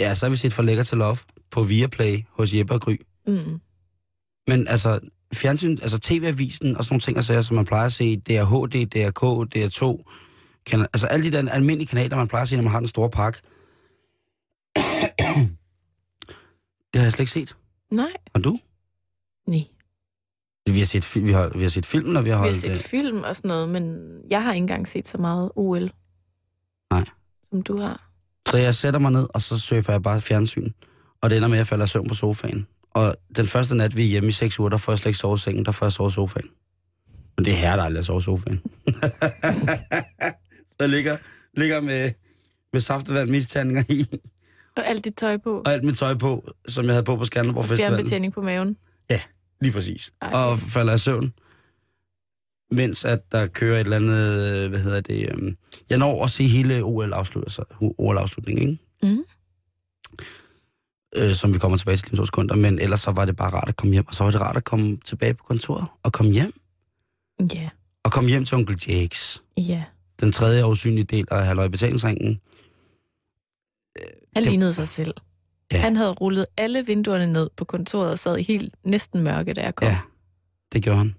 Ja, 0.00 0.14
så 0.14 0.26
har 0.26 0.30
vi 0.30 0.36
set 0.36 0.52
for 0.52 0.62
lækker 0.62 0.82
til 0.82 0.98
love 0.98 1.16
på 1.50 1.62
Viaplay 1.62 2.18
hos 2.28 2.54
Jeppe 2.54 2.74
og 2.74 2.80
Gry. 2.80 2.96
Mm. 3.26 3.60
Men 4.46 4.68
altså, 4.68 5.00
fjernsyn, 5.32 5.78
altså 5.82 5.98
tv-avisen 5.98 6.76
og 6.76 6.84
sådan 6.84 6.92
nogle 6.92 7.00
ting, 7.00 7.16
altså, 7.16 7.42
som 7.42 7.56
man 7.56 7.64
plejer 7.64 7.86
at 7.86 7.92
se, 7.92 8.16
det 8.16 8.36
er 8.36 8.44
HD, 8.44 8.86
DRK, 8.86 9.22
DR2, 9.54 10.10
kan, 10.66 10.80
altså 10.80 11.06
alle 11.06 11.30
de 11.30 11.36
der 11.36 11.50
almindelige 11.50 11.88
kanaler, 11.88 12.16
man 12.16 12.28
plejer 12.28 12.42
at 12.42 12.48
se, 12.48 12.56
når 12.56 12.62
man 12.62 12.72
har 12.72 12.80
den 12.80 12.88
store 12.88 13.10
pakke. 13.10 13.40
det 16.92 17.00
har 17.00 17.02
jeg 17.02 17.12
slet 17.12 17.20
ikke 17.20 17.32
set. 17.32 17.56
Nej. 17.90 18.12
Og 18.34 18.44
du? 18.44 18.58
Nej. 19.46 19.64
Vi 20.66 20.78
har 20.78 20.86
set, 20.86 21.24
vi 21.24 21.32
har, 21.32 21.48
vi 21.54 21.62
har 21.62 21.68
set 21.68 21.86
filmen, 21.86 22.16
og 22.16 22.24
vi 22.24 22.30
har 22.30 22.36
Vi 22.36 22.38
har 22.38 22.44
holdt... 22.44 22.56
set 22.56 22.70
øh, 22.70 22.76
film 22.76 23.22
og 23.22 23.36
sådan 23.36 23.48
noget, 23.48 23.68
men 23.68 23.98
jeg 24.30 24.42
har 24.42 24.52
ikke 24.52 24.62
engang 24.62 24.88
set 24.88 25.08
så 25.08 25.18
meget 25.18 25.52
OL. 25.56 25.90
Nej. 26.90 27.04
Som 27.50 27.62
du 27.62 27.76
har. 27.76 28.10
Så 28.50 28.58
jeg 28.58 28.74
sætter 28.74 29.00
mig 29.00 29.12
ned, 29.12 29.26
og 29.34 29.40
så 29.40 29.58
surfer 29.58 29.92
jeg 29.92 30.02
bare 30.02 30.20
fjernsyn. 30.20 30.70
Og 31.20 31.30
det 31.30 31.36
ender 31.36 31.48
med, 31.48 31.56
at 31.56 31.58
jeg 31.58 31.66
falder 31.66 31.86
søvn 31.86 32.08
på 32.08 32.14
sofaen. 32.14 32.66
Og 32.90 33.16
den 33.36 33.46
første 33.46 33.76
nat, 33.76 33.96
vi 33.96 34.02
er 34.02 34.06
hjemme 34.06 34.28
i 34.28 34.32
seks 34.32 34.60
uger, 34.60 34.68
der 34.68 34.76
får 34.76 34.92
jeg 34.92 34.98
slet 34.98 35.10
ikke 35.10 35.18
sovet 35.18 35.40
sengen, 35.40 35.64
der 35.64 35.72
får 35.72 35.86
jeg 35.86 35.92
sovet 35.92 36.12
sofaen. 36.12 36.48
Men 37.36 37.44
det 37.44 37.52
er 37.52 37.56
her, 37.56 37.76
der 37.76 37.82
aldrig 37.82 37.98
at 37.98 38.06
sove 38.06 38.18
i 38.18 38.22
sofaen. 38.22 38.60
så 40.70 40.76
jeg 40.80 40.88
ligger, 40.88 41.16
ligger 41.56 41.80
med, 41.80 42.12
med 42.72 42.80
saftevand 42.80 43.30
med 43.30 43.38
isterninger 43.38 43.84
i, 43.88 44.06
Og 44.76 44.86
alt 44.88 45.04
dit 45.04 45.16
tøj 45.16 45.36
på. 45.36 45.62
og 45.66 45.72
alt 45.72 45.84
mit 45.84 45.98
tøj 45.98 46.14
på, 46.14 46.48
som 46.68 46.84
jeg 46.84 46.94
havde 46.94 47.04
på 47.04 47.16
på 47.16 47.24
Skanderborg 47.24 47.64
Festival. 47.64 47.90
Fjernbetjening 47.90 48.32
på 48.32 48.40
maven. 48.42 48.76
Lige 49.60 49.72
præcis. 49.72 50.12
Ej. 50.22 50.30
Og 50.34 50.58
falder 50.58 50.94
i 50.94 50.98
søvn. 50.98 51.32
Mens 52.70 53.04
at 53.04 53.32
der 53.32 53.46
kører 53.46 53.76
et 53.80 53.84
eller 53.84 53.96
andet, 53.96 54.68
hvad 54.68 54.78
hedder 54.80 55.00
det, 55.00 55.28
øhm, 55.30 55.56
jeg 55.90 55.98
når 55.98 56.24
at 56.24 56.30
se 56.30 56.46
hele 56.46 56.82
OL-afslutningen, 56.82 57.44
altså, 57.44 57.94
OL-afslutningen, 57.98 58.68
ikke? 58.68 58.82
Mhm. 59.02 59.24
Øh, 61.16 61.34
som 61.34 61.54
vi 61.54 61.58
kommer 61.58 61.78
tilbage 61.78 61.96
til 61.96 62.08
om 62.12 62.16
to 62.16 62.24
sekunder, 62.24 62.56
men 62.56 62.78
ellers 62.78 63.00
så 63.00 63.10
var 63.10 63.24
det 63.24 63.36
bare 63.36 63.50
rart 63.50 63.68
at 63.68 63.76
komme 63.76 63.92
hjem, 63.92 64.06
og 64.08 64.14
så 64.14 64.24
var 64.24 64.30
det 64.30 64.40
rart 64.40 64.56
at 64.56 64.64
komme 64.64 64.96
tilbage 65.04 65.34
på 65.34 65.44
kontoret, 65.48 65.86
og 66.02 66.12
komme 66.12 66.32
hjem, 66.32 66.52
Ja. 67.54 67.68
og 68.04 68.12
komme 68.12 68.30
hjem 68.30 68.44
til 68.44 68.56
onkel 68.56 68.78
Jakes. 68.88 69.42
Ja. 69.56 69.84
Den 70.20 70.32
tredje 70.32 70.64
og 70.64 70.70
usynlige 70.70 71.04
del 71.04 71.26
af 71.30 71.46
Halløj 71.46 71.68
Betalingsringen. 71.68 72.40
Han 74.36 74.42
Det- 74.42 74.50
lignede 74.50 74.72
sig 74.72 74.88
selv. 74.88 75.14
Ja. 75.72 75.80
Han 75.80 75.96
havde 75.96 76.10
rullet 76.12 76.46
alle 76.56 76.86
vinduerne 76.86 77.32
ned 77.32 77.50
på 77.56 77.64
kontoret 77.64 78.10
og 78.10 78.18
sad 78.18 78.38
i 78.38 78.42
helt 78.42 78.74
næsten 78.84 79.20
mørke, 79.22 79.52
da 79.52 79.62
jeg 79.62 79.74
kom. 79.74 79.88
Ja, 79.88 79.98
det 80.72 80.82
gjorde 80.82 80.98
han. 80.98 81.14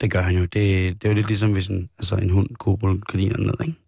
Det 0.00 0.10
gør 0.10 0.20
han 0.20 0.34
jo. 0.36 0.40
Det, 0.42 0.52
det 1.02 1.04
er 1.04 1.08
jo 1.08 1.14
lidt 1.14 1.26
ligesom, 1.26 1.52
hvis 1.52 1.66
en, 1.66 1.90
altså 1.98 2.16
en 2.16 2.30
hund 2.30 2.48
kunne 2.56 2.74
rulle 2.74 3.00
gardinerne 3.00 3.44
ned, 3.46 3.54
ikke? 3.66 3.78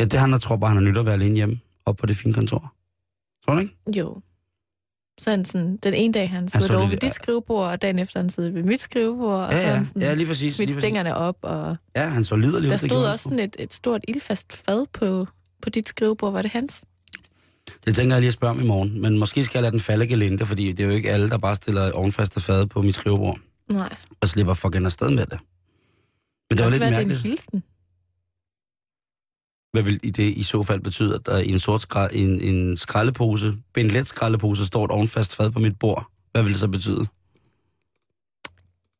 Ja, 0.00 0.04
det 0.04 0.20
han, 0.20 0.32
der 0.32 0.38
tror 0.38 0.56
bare, 0.56 0.68
han 0.68 0.76
har 0.84 0.90
nyt 0.90 0.96
at 0.98 1.06
være 1.06 1.14
alene 1.14 1.34
hjemme, 1.34 1.60
op 1.86 1.96
på 1.96 2.06
det 2.06 2.16
fine 2.16 2.34
kontor. 2.34 2.74
Tror 3.44 3.54
du 3.54 3.60
ikke? 3.60 3.74
Jo. 3.98 4.20
Så 5.18 5.30
han 5.30 5.44
sådan, 5.44 5.76
den 5.76 5.94
ene 5.94 6.12
dag 6.12 6.30
han 6.30 6.48
sidder 6.48 6.76
over 6.78 6.88
ved 6.88 6.96
dit 6.96 7.12
skrivebord, 7.14 7.68
og 7.70 7.82
dagen 7.82 7.98
efter 7.98 8.20
han 8.20 8.28
sidder 8.30 8.50
ved 8.50 8.62
mit 8.62 8.80
skrivebord, 8.80 9.40
og 9.44 9.52
Ja, 9.52 9.62
så 9.62 9.74
han 9.74 9.84
sådan 9.84 10.02
ja, 10.02 10.14
lige 10.14 10.26
præcis. 10.26 10.54
smidt 10.54 10.68
lige 10.68 10.74
præcis. 10.76 10.82
stængerne 10.82 11.16
op, 11.16 11.36
og 11.42 11.76
Ja, 11.96 12.08
han 12.08 12.24
så 12.24 12.36
liderlig 12.36 12.70
der 12.70 12.76
stod 12.76 13.04
også 13.04 13.22
sådan 13.22 13.38
et, 13.38 13.56
et 13.58 13.72
stort 13.74 14.04
ildfast 14.08 14.52
fad 14.52 14.86
på, 14.92 15.26
på 15.66 15.70
dit 15.70 15.88
skrivebord. 15.88 16.32
Var 16.32 16.42
det 16.42 16.50
hans? 16.50 16.84
Det 17.84 17.94
tænker 17.94 18.14
jeg 18.14 18.20
lige 18.20 18.28
at 18.28 18.34
spørge 18.34 18.50
om 18.50 18.60
i 18.60 18.64
morgen, 18.66 19.00
men 19.00 19.18
måske 19.18 19.44
skal 19.44 19.58
jeg 19.58 19.62
lade 19.62 19.72
den 19.72 19.80
falde 19.80 20.06
gelinde, 20.06 20.46
fordi 20.46 20.72
det 20.72 20.80
er 20.84 20.88
jo 20.88 20.94
ikke 20.94 21.10
alle, 21.10 21.30
der 21.30 21.38
bare 21.38 21.54
stiller 21.54 21.92
ovenfaste 21.92 22.40
fad 22.40 22.66
på 22.66 22.82
mit 22.82 22.94
skrivebord, 22.94 23.38
Nej. 23.72 23.96
og 24.20 24.28
slipper 24.28 24.54
fucking 24.54 24.84
afsted 24.84 25.10
med 25.10 25.26
det. 25.26 25.38
Men 26.50 26.58
det 26.58 26.58
var 26.58 26.64
også 26.64 26.74
lidt 26.74 26.80
være, 26.80 26.90
det 26.90 26.96
er 26.96 27.00
en 27.00 27.08
mærkeligt. 27.08 27.22
hilsen. 27.22 27.62
Hvad 29.72 29.82
vil 29.82 30.00
i 30.02 30.10
det 30.10 30.22
i 30.22 30.42
så 30.42 30.62
fald 30.62 30.80
betyde, 30.80 31.14
at 31.14 31.26
der 31.26 31.38
i 31.38 31.48
en 31.48 31.58
sort 31.58 31.82
skrald, 31.82 32.10
en, 32.14 32.40
en 32.40 32.76
skraldepose, 32.76 33.54
en 33.76 33.88
let 33.88 34.06
skraldepose, 34.06 34.66
står 34.66 34.84
et 34.84 34.90
ovenfast 34.90 35.36
fad 35.36 35.50
på 35.50 35.58
mit 35.58 35.78
bord? 35.78 36.10
Hvad 36.32 36.42
vil 36.42 36.52
det 36.52 36.60
så 36.60 36.68
betyde? 36.68 37.06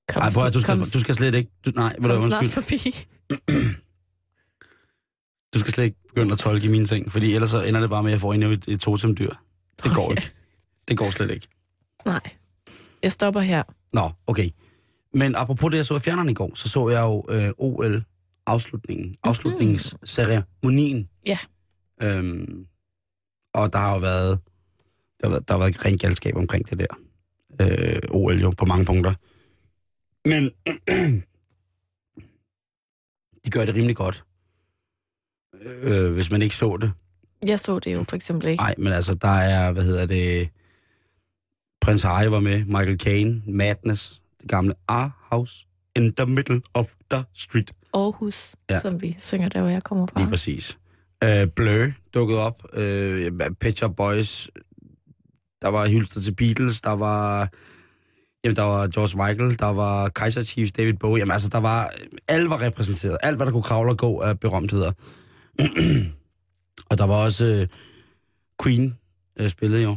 Kom, 0.08 0.22
Nej, 0.22 0.32
prøv 0.32 0.44
at, 0.46 0.54
du 0.54 0.60
skal, 0.60 0.78
kom, 0.78 0.84
du 0.94 1.00
skal 1.00 1.14
slet 1.14 1.34
ikke... 1.34 1.50
Du, 1.66 1.70
nej, 1.74 1.96
du 1.96 2.08
kom 2.08 2.20
snart 2.20 2.42
undskyld. 2.42 2.62
forbi. 2.62 3.06
Du 5.54 5.58
skal 5.58 5.72
slet 5.72 5.84
ikke 5.84 5.96
begynde 6.08 6.32
at 6.32 6.38
tolke 6.38 6.68
mine 6.68 6.86
ting, 6.86 7.12
fordi 7.12 7.34
ellers 7.34 7.50
så 7.50 7.62
ender 7.62 7.80
det 7.80 7.90
bare 7.90 8.02
med, 8.02 8.10
at 8.10 8.12
jeg 8.12 8.20
får 8.20 8.32
endnu 8.34 8.50
et, 8.50 8.64
et 8.68 8.80
totemdyr. 8.80 9.30
Det 9.84 9.94
går 9.94 10.04
Okay. 10.04 10.16
ikke. 10.16 10.30
Det 10.88 10.98
går 10.98 11.10
slet 11.10 11.30
ikke. 11.30 11.48
Nej. 12.06 12.20
Jeg 13.02 13.12
stopper 13.12 13.40
her. 13.40 13.62
Nå, 13.92 14.10
okay. 14.26 14.50
Men 15.14 15.34
apropos 15.34 15.70
det, 15.70 15.76
jeg 15.76 15.86
så 15.86 15.96
i 15.96 15.98
fjerneren 15.98 16.28
i 16.28 16.34
går, 16.34 16.54
så 16.54 16.68
så 16.68 16.88
jeg 16.88 17.00
jo 17.02 17.24
øh, 17.28 17.50
OL-afslutningen, 17.58 19.16
afslutningsceremonien. 19.24 21.08
Ja. 21.26 21.38
Øhm, 22.02 22.66
og 23.54 23.72
der 23.72 23.78
har 23.78 23.92
jo 23.94 23.98
været, 24.00 24.40
der 25.20 25.26
har 25.26 25.30
været, 25.30 25.48
der 25.48 25.54
har 25.54 25.58
været 25.58 25.84
rent 25.84 26.00
galskab 26.00 26.36
omkring 26.36 26.70
det 26.70 26.78
der. 26.78 26.86
Øh, 27.60 28.00
OL 28.10 28.40
jo, 28.40 28.50
på 28.58 28.64
mange 28.64 28.84
punkter. 28.84 29.14
Men 30.28 30.44
de 33.44 33.50
gør 33.50 33.64
det 33.64 33.74
rimelig 33.74 33.96
godt. 33.96 34.24
Øh, 35.82 36.12
hvis 36.12 36.30
man 36.30 36.42
ikke 36.42 36.56
så 36.56 36.76
det. 36.80 36.92
Jeg 37.46 37.60
så 37.60 37.78
det 37.78 37.94
jo 37.94 38.02
for 38.02 38.16
eksempel 38.16 38.48
ikke. 38.48 38.62
Nej, 38.62 38.74
men 38.78 38.92
altså, 38.92 39.14
der 39.14 39.28
er, 39.28 39.72
hvad 39.72 39.82
hedder 39.84 40.06
det, 40.06 40.48
Prins 41.80 42.02
Harry 42.02 42.26
var 42.30 42.40
med, 42.40 42.64
Michael 42.64 42.98
Caine, 43.00 43.42
Madness, 43.46 44.22
det 44.42 44.50
gamle 44.50 44.74
A 44.88 45.08
House 45.30 45.66
in 45.96 46.14
the 46.14 46.26
middle 46.26 46.60
of 46.74 46.86
the 47.10 47.24
street. 47.34 47.72
Aarhus, 47.94 48.54
Ja. 48.70 48.74
ja. 48.74 48.78
som 48.78 49.02
vi 49.02 49.16
synger 49.18 49.48
der, 49.48 49.60
hvor 49.60 49.70
jeg 49.70 49.82
kommer 49.82 50.06
fra. 50.06 50.20
Lige 50.20 50.30
præcis. 50.30 50.78
Uh, 51.24 51.48
Blur 51.56 51.86
dukkede 52.14 52.40
op. 52.40 52.62
Uh, 52.72 52.80
Pet 53.60 53.78
Shop 53.78 53.96
Boys. 53.96 54.50
Der 55.62 55.68
var 55.68 55.88
hylster 55.88 56.20
til 56.20 56.34
Beatles. 56.34 56.80
Der 56.80 56.90
var... 56.90 57.48
Jamen, 58.44 58.56
der 58.56 58.62
var 58.62 58.86
George 58.86 59.16
Michael. 59.28 59.58
Der 59.58 59.66
var 59.66 60.08
Kaiser 60.08 60.42
Chiefs, 60.42 60.72
David 60.72 60.94
Bowie. 60.94 61.18
Jamen, 61.20 61.32
altså, 61.32 61.48
der 61.48 61.58
var... 61.60 61.90
Alt 62.28 62.50
var 62.50 62.60
repræsenteret. 62.60 63.18
Alt, 63.22 63.36
hvad 63.36 63.46
der 63.46 63.52
kunne 63.52 63.62
kravle 63.62 63.90
og 63.90 63.98
gå 63.98 64.18
af 64.20 64.40
berømtheder. 64.40 64.92
og 66.90 66.98
der 66.98 67.04
var 67.06 67.14
også... 67.14 67.46
øh, 67.46 67.68
Queen 68.62 68.98
øh, 69.40 69.48
spillede 69.48 69.82
jo. 69.82 69.96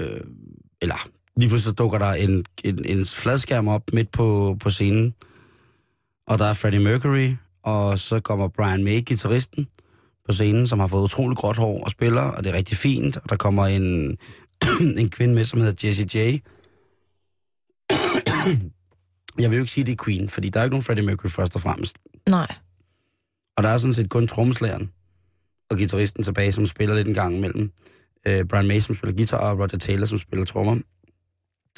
Øh, 0.00 0.20
eller, 0.82 1.08
lige 1.36 1.48
pludselig 1.48 1.70
så 1.70 1.74
dukker 1.74 1.98
der 1.98 2.12
en, 2.12 2.44
en, 2.64 2.84
en 2.84 3.06
fladskærm 3.06 3.68
op 3.68 3.82
midt 3.92 4.10
på, 4.10 4.56
på 4.60 4.70
scenen. 4.70 5.14
Og 6.26 6.38
der 6.38 6.44
er 6.44 6.52
Freddie 6.52 6.80
Mercury, 6.80 7.34
og 7.62 7.98
så 7.98 8.20
kommer 8.20 8.48
Brian 8.48 8.84
May, 8.84 9.00
gitarristen, 9.00 9.68
på 10.26 10.32
scenen, 10.32 10.66
som 10.66 10.80
har 10.80 10.86
fået 10.86 11.02
utrolig 11.02 11.36
gråt 11.36 11.56
hår 11.56 11.84
og 11.84 11.90
spiller, 11.90 12.22
og 12.22 12.44
det 12.44 12.50
er 12.50 12.56
rigtig 12.56 12.76
fint. 12.76 13.16
Og 13.16 13.28
der 13.28 13.36
kommer 13.36 13.66
en, 13.66 14.18
en 14.98 15.10
kvinde 15.10 15.34
med, 15.34 15.44
som 15.44 15.60
hedder 15.60 15.88
Jessie 15.88 16.06
J. 16.14 16.16
Jeg 19.38 19.50
vil 19.50 19.56
jo 19.56 19.62
ikke 19.62 19.72
sige, 19.72 19.84
det 19.84 19.92
er 19.92 20.04
Queen, 20.04 20.28
fordi 20.28 20.48
der 20.48 20.60
er 20.60 20.64
ikke 20.64 20.72
nogen 20.72 20.82
Freddie 20.82 21.06
Mercury 21.06 21.30
først 21.30 21.54
og 21.54 21.60
fremmest. 21.60 21.98
Nej. 22.28 22.54
Og 23.56 23.62
der 23.62 23.68
er 23.68 23.78
sådan 23.78 23.94
set 23.94 24.10
kun 24.10 24.26
trommeslageren 24.26 24.90
og 25.70 25.76
gitarristen 25.76 26.22
tilbage, 26.22 26.52
som 26.52 26.66
spiller 26.66 26.94
lidt 26.94 27.08
en 27.08 27.14
gang 27.14 27.36
imellem. 27.36 27.72
Uh, 28.28 28.46
Brian 28.48 28.66
May, 28.66 28.78
som 28.78 28.94
spiller 28.94 29.16
guitar, 29.16 29.38
og 29.52 29.58
Roger 29.58 29.78
Taylor, 29.78 30.06
som 30.06 30.18
spiller 30.18 30.44
trommer. 30.46 30.78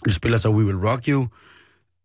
De 0.04 0.12
spiller 0.12 0.38
så 0.38 0.50
We 0.50 0.64
Will 0.64 0.86
Rock 0.88 1.08
You, 1.08 1.20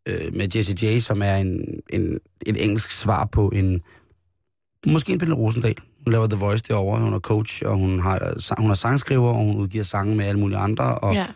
uh, 0.09 0.35
med 0.35 0.55
Jessie 0.55 0.95
J, 0.95 0.99
som 0.99 1.21
er 1.21 1.35
en, 1.35 1.79
en, 1.89 2.19
et 2.45 2.63
engelsk 2.63 2.91
svar 2.91 3.25
på 3.25 3.49
en... 3.49 3.81
Måske 4.87 5.13
en 5.13 5.19
Pelle 5.19 5.35
Rosendal. 5.35 5.75
Hun 6.03 6.11
laver 6.11 6.27
The 6.27 6.39
Voice 6.39 6.63
derovre, 6.67 7.01
hun 7.01 7.13
er 7.13 7.19
coach, 7.19 7.63
og 7.65 7.75
hun 7.75 7.99
har, 7.99 8.33
hun 8.61 8.71
er 8.71 8.75
sangskriver, 8.75 9.29
og 9.29 9.35
hun 9.35 9.55
udgiver 9.55 9.83
sange 9.83 10.15
med 10.15 10.25
alle 10.25 10.39
mulige 10.39 10.57
andre. 10.57 10.95
Og 10.95 11.13
Ja. 11.13 11.27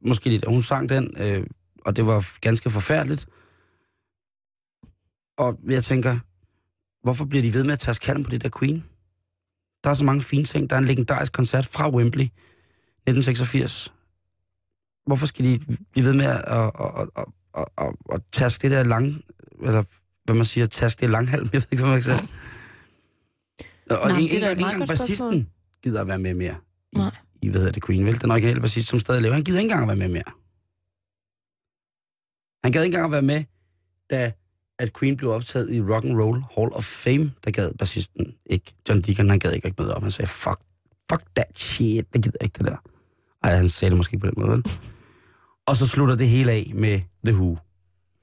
måske 0.00 0.30
lidt. 0.30 0.44
Hun 0.48 0.62
sang 0.62 0.88
den, 0.88 1.14
øh, 1.20 1.46
og 1.84 1.96
det 1.96 2.06
var 2.06 2.38
ganske 2.40 2.70
forfærdeligt. 2.70 3.26
Og 5.38 5.58
jeg 5.70 5.84
tænker, 5.84 6.18
hvorfor 7.04 7.24
bliver 7.24 7.42
de 7.42 7.54
ved 7.54 7.64
med 7.64 7.72
at 7.72 7.78
tage 7.78 7.94
skallen 7.94 8.24
på 8.24 8.30
det 8.30 8.42
der 8.42 8.50
Queen? 8.58 8.84
Der 9.84 9.90
er 9.90 9.94
så 9.94 10.04
mange 10.04 10.22
fine 10.22 10.44
ting. 10.44 10.70
Der 10.70 10.76
er 10.76 10.80
en 10.80 10.86
legendarisk 10.86 11.32
koncert 11.32 11.66
fra 11.66 11.90
Wembley 11.90 12.24
1986. 12.24 13.92
Hvorfor 15.06 15.26
skal 15.26 15.44
de 15.44 15.58
blive 15.92 16.06
ved 16.06 16.14
med 16.14 16.24
at, 16.24 16.42
at, 16.46 16.70
at, 16.80 17.08
at, 17.16 17.24
at, 17.58 17.64
at, 17.78 17.94
at 18.12 18.20
taske 18.32 18.62
det 18.62 18.70
der 18.70 18.82
lang... 18.82 19.24
Eller 19.62 19.84
hvad 20.24 20.34
man 20.34 20.44
siger, 20.46 20.66
taske 20.66 21.00
det 21.00 21.10
langhalm? 21.10 21.48
Jeg 21.52 21.62
ved 21.62 21.68
ikke, 21.72 21.84
hvad 21.84 21.92
man 21.92 22.02
kan 22.02 22.14
sige. 22.14 22.28
Og 23.90 24.08
Nej, 24.08 24.18
ikke, 24.18 24.34
det 24.34 24.42
er 24.42 24.46
meget 24.46 24.58
engang 24.58 24.78
godt 24.78 24.88
bassisten 24.88 25.50
gider 25.82 26.00
at 26.00 26.08
være 26.08 26.18
med 26.18 26.34
mere. 26.34 26.56
I, 26.92 26.96
Nej. 26.96 27.10
I, 27.42 27.48
hvad 27.48 27.60
hedder 27.60 27.72
det, 27.72 27.84
Queen, 27.86 28.06
vel? 28.06 28.20
Den 28.20 28.30
originale 28.30 28.60
bassist, 28.60 28.88
som 28.88 29.00
stadig 29.00 29.22
lever. 29.22 29.34
Han 29.34 29.44
gider 29.44 29.58
ikke 29.58 29.72
engang 29.72 29.82
at 29.82 29.88
være 29.88 30.08
med 30.08 30.08
mere. 30.08 30.30
Han 32.64 32.72
gad 32.72 32.82
ikke 32.82 32.96
engang 32.96 33.04
at 33.04 33.12
være 33.12 33.22
med, 33.22 33.44
da 34.10 34.32
at 34.78 34.92
Queen 34.98 35.16
blev 35.16 35.30
optaget 35.30 35.74
i 35.74 35.82
Rock 35.82 36.04
and 36.04 36.20
Roll 36.20 36.42
Hall 36.56 36.72
of 36.72 36.84
Fame, 36.84 37.32
der 37.44 37.50
gad 37.50 37.72
bassisten 37.78 38.34
ikke. 38.46 38.72
John 38.88 39.00
Deacon, 39.02 39.30
han 39.30 39.38
gad 39.38 39.52
ikke 39.52 39.66
rigtig 39.68 39.84
møde 39.84 39.94
op. 39.94 40.02
Han 40.02 40.10
sagde, 40.10 40.28
fuck, 40.28 40.60
fuck 41.10 41.22
that 41.36 41.58
shit, 41.58 42.12
det 42.12 42.22
gider 42.22 42.38
ikke 42.40 42.54
det 42.58 42.66
der. 42.66 42.76
Ej, 43.42 43.56
han 43.56 43.68
sagde 43.68 43.90
det 43.90 43.96
måske 43.96 44.18
på 44.18 44.26
den 44.26 44.34
måde, 44.36 44.50
vel? 44.50 44.64
Og 45.66 45.76
så 45.76 45.86
slutter 45.86 46.14
det 46.16 46.28
hele 46.28 46.52
af 46.52 46.72
med 46.74 47.00
The 47.26 47.34
Who. 47.34 47.56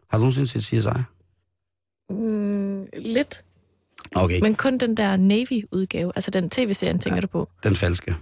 Har 0.09 0.17
du 0.17 0.21
nogensinde 0.21 0.47
set 0.47 0.63
CSI? 0.63 0.89
Mm, 2.09 2.85
lidt. 2.97 3.45
Okay, 4.15 4.35
Men... 4.35 4.43
Men 4.43 4.55
kun 4.55 4.77
den 4.77 4.97
der 4.97 5.15
Navy-udgave, 5.15 6.11
altså 6.15 6.31
den 6.31 6.49
tv-serien, 6.49 6.99
tænker 6.99 7.15
Ja. 7.17 7.21
du 7.21 7.27
på? 7.27 7.49
den 7.63 7.75
falske. 7.75 8.15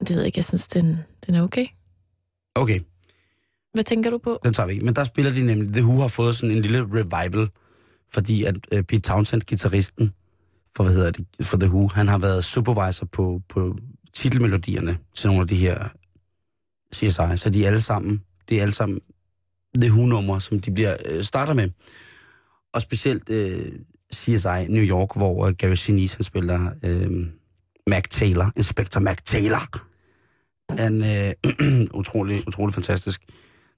Det 0.00 0.10
ved 0.10 0.16
jeg 0.18 0.26
ikke, 0.26 0.38
jeg 0.38 0.44
synes, 0.44 0.66
den, 0.68 0.98
den 1.26 1.34
er 1.34 1.42
okay. 1.42 1.66
Okay, 2.54 2.80
hvad 3.72 3.84
tænker 3.84 4.10
du 4.10 4.18
på? 4.18 4.38
den 4.44 4.52
tager 4.52 4.66
vi 4.66 4.72
ikke. 4.72 4.84
Men 4.84 4.94
der 4.94 5.04
spiller 5.04 5.32
de 5.32 5.46
nemlig, 5.46 5.72
The 5.72 5.82
Who 5.82 6.00
har 6.00 6.08
fået 6.08 6.36
sådan 6.36 6.56
en 6.56 6.62
lille 6.62 6.82
revival, 6.82 7.48
fordi 8.12 8.44
at 8.44 8.56
uh, 8.74 8.80
Pete 8.80 9.00
Townsend, 9.00 9.42
gitarristen 9.42 10.12
for, 10.76 10.84
hvad 10.84 10.94
hedder 10.94 11.10
det, 11.10 11.26
for 11.46 11.56
The 11.56 11.68
Who, 11.68 11.88
han 11.88 12.08
har 12.08 12.18
været 12.18 12.44
supervisor 12.44 13.06
på, 13.06 13.42
på 13.48 13.76
titelmelodierne 14.12 14.98
til 15.14 15.26
nogle 15.26 15.42
af 15.42 15.48
de 15.48 15.56
her 15.56 15.88
CSI, 16.94 17.36
så 17.36 17.50
de 17.52 17.62
er 17.62 17.66
alle 17.66 17.80
sammen, 17.80 18.22
det 18.48 18.56
er 18.56 18.62
alle 18.62 18.74
sammen 18.74 19.00
The 19.80 19.90
Who-numre, 19.90 20.40
som 20.40 20.60
de 20.60 20.70
bliver 20.70 20.96
øh, 21.06 21.24
starter 21.24 21.54
med. 21.54 21.70
Og 22.72 22.82
specielt 22.82 23.30
øh, 23.30 23.72
CSI 24.14 24.68
New 24.68 24.84
York, 24.84 25.16
hvor 25.16 25.46
øh, 25.46 25.54
Gary 25.54 25.74
Sinise, 25.74 26.16
han 26.16 26.24
spiller 26.24 26.70
øh, 26.84 27.26
Mac 27.86 28.02
Taylor, 28.10 28.52
Inspector 28.56 29.00
Mac 29.00 29.16
Taylor. 29.24 29.86
Han 30.82 31.02
øh, 31.04 31.32
utrolig, 32.00 32.48
utrolig 32.48 32.74
fantastisk. 32.74 33.22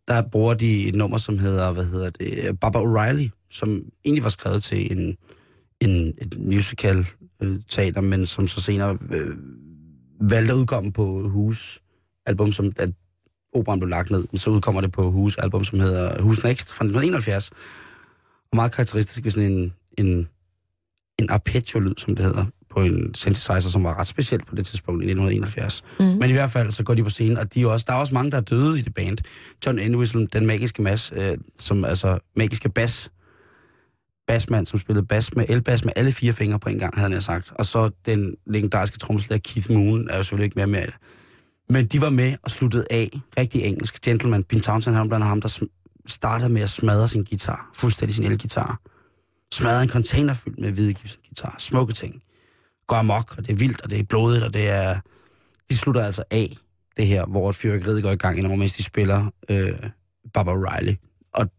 Der 0.09 0.23
bruger 0.33 0.55
de 0.55 0.89
et 0.89 0.95
nummer, 0.95 1.19
som 1.19 1.39
hedder, 1.39 1.73
hvad 1.73 1.85
hedder 1.85 2.11
det, 2.11 2.61
Baba 2.61 2.79
O'Reilly, 2.79 3.47
som 3.51 3.83
egentlig 4.05 4.25
var 4.25 4.31
skrevet 4.31 4.63
til 4.63 4.99
en, 4.99 5.17
en 5.81 6.15
et 6.19 6.39
musical 6.39 7.07
øh, 7.43 7.61
teater, 7.69 8.01
men 8.01 8.27
som 8.27 8.47
så 8.47 8.61
senere 8.61 8.99
øh, 9.11 9.37
valgte 10.21 10.53
at 10.53 10.57
udkomme 10.59 10.93
på 10.93 11.29
Hus 11.29 11.81
album, 12.27 12.53
som 12.53 12.73
at 12.79 12.91
operan 13.55 13.79
blev 13.79 13.89
lagt 13.89 14.11
ned, 14.11 14.25
men 14.33 14.39
så 14.39 14.51
udkommer 14.51 14.81
det 14.81 14.93
på 14.93 15.11
Hus 15.11 15.37
album, 15.37 15.65
som 15.65 15.81
hedder 15.81 16.23
Hus 16.23 16.45
Next 16.45 16.73
fra 16.73 16.85
1971. 16.85 17.51
Og 18.51 18.57
meget 18.57 18.73
karakteristisk 18.73 19.25
ved 19.25 19.31
sådan 19.31 19.53
en, 19.53 19.73
en, 19.99 20.29
en 21.19 21.31
arpeggio-lyd, 21.31 21.95
som 21.99 22.17
det 22.17 22.25
hedder, 22.25 22.47
på 22.75 22.83
en 22.83 23.15
synthesizer, 23.15 23.71
som 23.71 23.85
var 23.85 23.99
ret 23.99 24.07
specielt 24.07 24.47
på 24.47 24.55
det 24.55 24.67
tidspunkt 24.67 25.03
i 25.03 25.07
1971. 25.07 25.85
Mm. 25.99 26.05
Men 26.05 26.31
i 26.31 26.33
hvert 26.33 26.51
fald, 26.51 26.71
så 26.71 26.85
går 26.85 26.95
de 26.95 27.03
på 27.03 27.11
scenen, 27.11 27.39
og 27.39 27.55
de 27.55 27.63
er 27.63 27.67
også, 27.67 27.85
der 27.89 27.95
er 27.95 27.99
også 27.99 28.15
mange, 28.15 28.31
der 28.31 28.37
er 28.37 28.43
døde 28.43 28.79
i 28.79 28.83
det 28.83 28.95
band. 28.95 29.19
John 29.67 29.79
Entwistle, 29.79 30.27
den 30.27 30.47
magiske 30.47 30.83
mas, 30.83 31.13
øh, 31.17 31.39
som 31.61 31.85
altså 31.85 32.19
magiske 32.37 32.69
bas, 32.69 33.11
basmand, 34.27 34.67
som 34.67 34.79
spillede 34.79 35.07
bas 35.07 35.35
med 35.35 35.45
elbas 35.49 35.85
med 35.85 35.93
alle 35.97 36.13
fire 36.13 36.33
fingre 36.33 36.59
på 36.59 36.69
en 36.69 36.79
gang, 36.79 36.99
havde 36.99 37.13
han 37.13 37.23
sagt. 37.23 37.53
Og 37.55 37.67
så 37.67 37.91
den 38.07 38.35
legendariske 38.47 38.99
trommeslager 38.99 39.41
Keith 39.45 39.71
Moon, 39.71 40.09
er 40.11 40.17
jo 40.17 40.23
selvfølgelig 40.23 40.45
ikke 40.45 40.57
mere 40.57 40.67
med. 40.67 40.87
Men 41.69 41.87
de 41.87 42.01
var 42.01 42.11
med 42.11 42.37
og 42.43 42.51
sluttede 42.51 42.85
af, 42.91 43.21
rigtig 43.39 43.63
engelsk. 43.63 44.01
Gentleman, 44.03 44.45
Pete 44.45 44.63
Townsend, 44.63 44.95
han 44.95 45.09
blandt 45.09 45.27
ham, 45.27 45.41
der 45.41 45.65
startede 46.07 46.49
med 46.49 46.63
at 46.63 46.71
smadre 46.71 47.09
sin 47.09 47.25
guitar, 47.25 47.71
fuldstændig 47.75 48.15
sin 48.15 48.25
elgitar. 48.25 48.81
Smadrede 49.53 49.83
en 49.83 49.89
container 49.89 50.35
fyldt 50.35 50.59
med 50.59 50.73
hvide 50.73 50.95
guitar, 50.95 51.57
smukke 51.59 51.93
ting. 51.93 52.23
Går 52.87 52.97
amok, 52.97 53.35
og 53.39 53.47
det 53.47 53.53
er 53.53 53.57
vildt, 53.57 53.81
og 53.81 53.91
det 53.91 53.99
er 53.99 54.05
blodigt, 54.05 54.45
og 54.45 54.53
det 54.53 54.69
er... 54.69 55.01
De 55.69 55.77
slutter 55.77 56.05
altså 56.05 56.25
af, 56.31 56.57
det 56.97 57.07
her, 57.07 57.27
hvor 57.27 57.51
et 57.51 57.57
fyrkeriet 57.57 58.03
går 58.03 58.11
i 58.11 58.17
gang, 58.17 58.39
indover, 58.39 58.57
mens 58.57 58.77
de 58.77 58.83
spiller 58.83 59.31
øh, 59.49 59.91
Baba 60.35 60.51
O'Reilly. 60.51 60.95
Og 61.35 61.51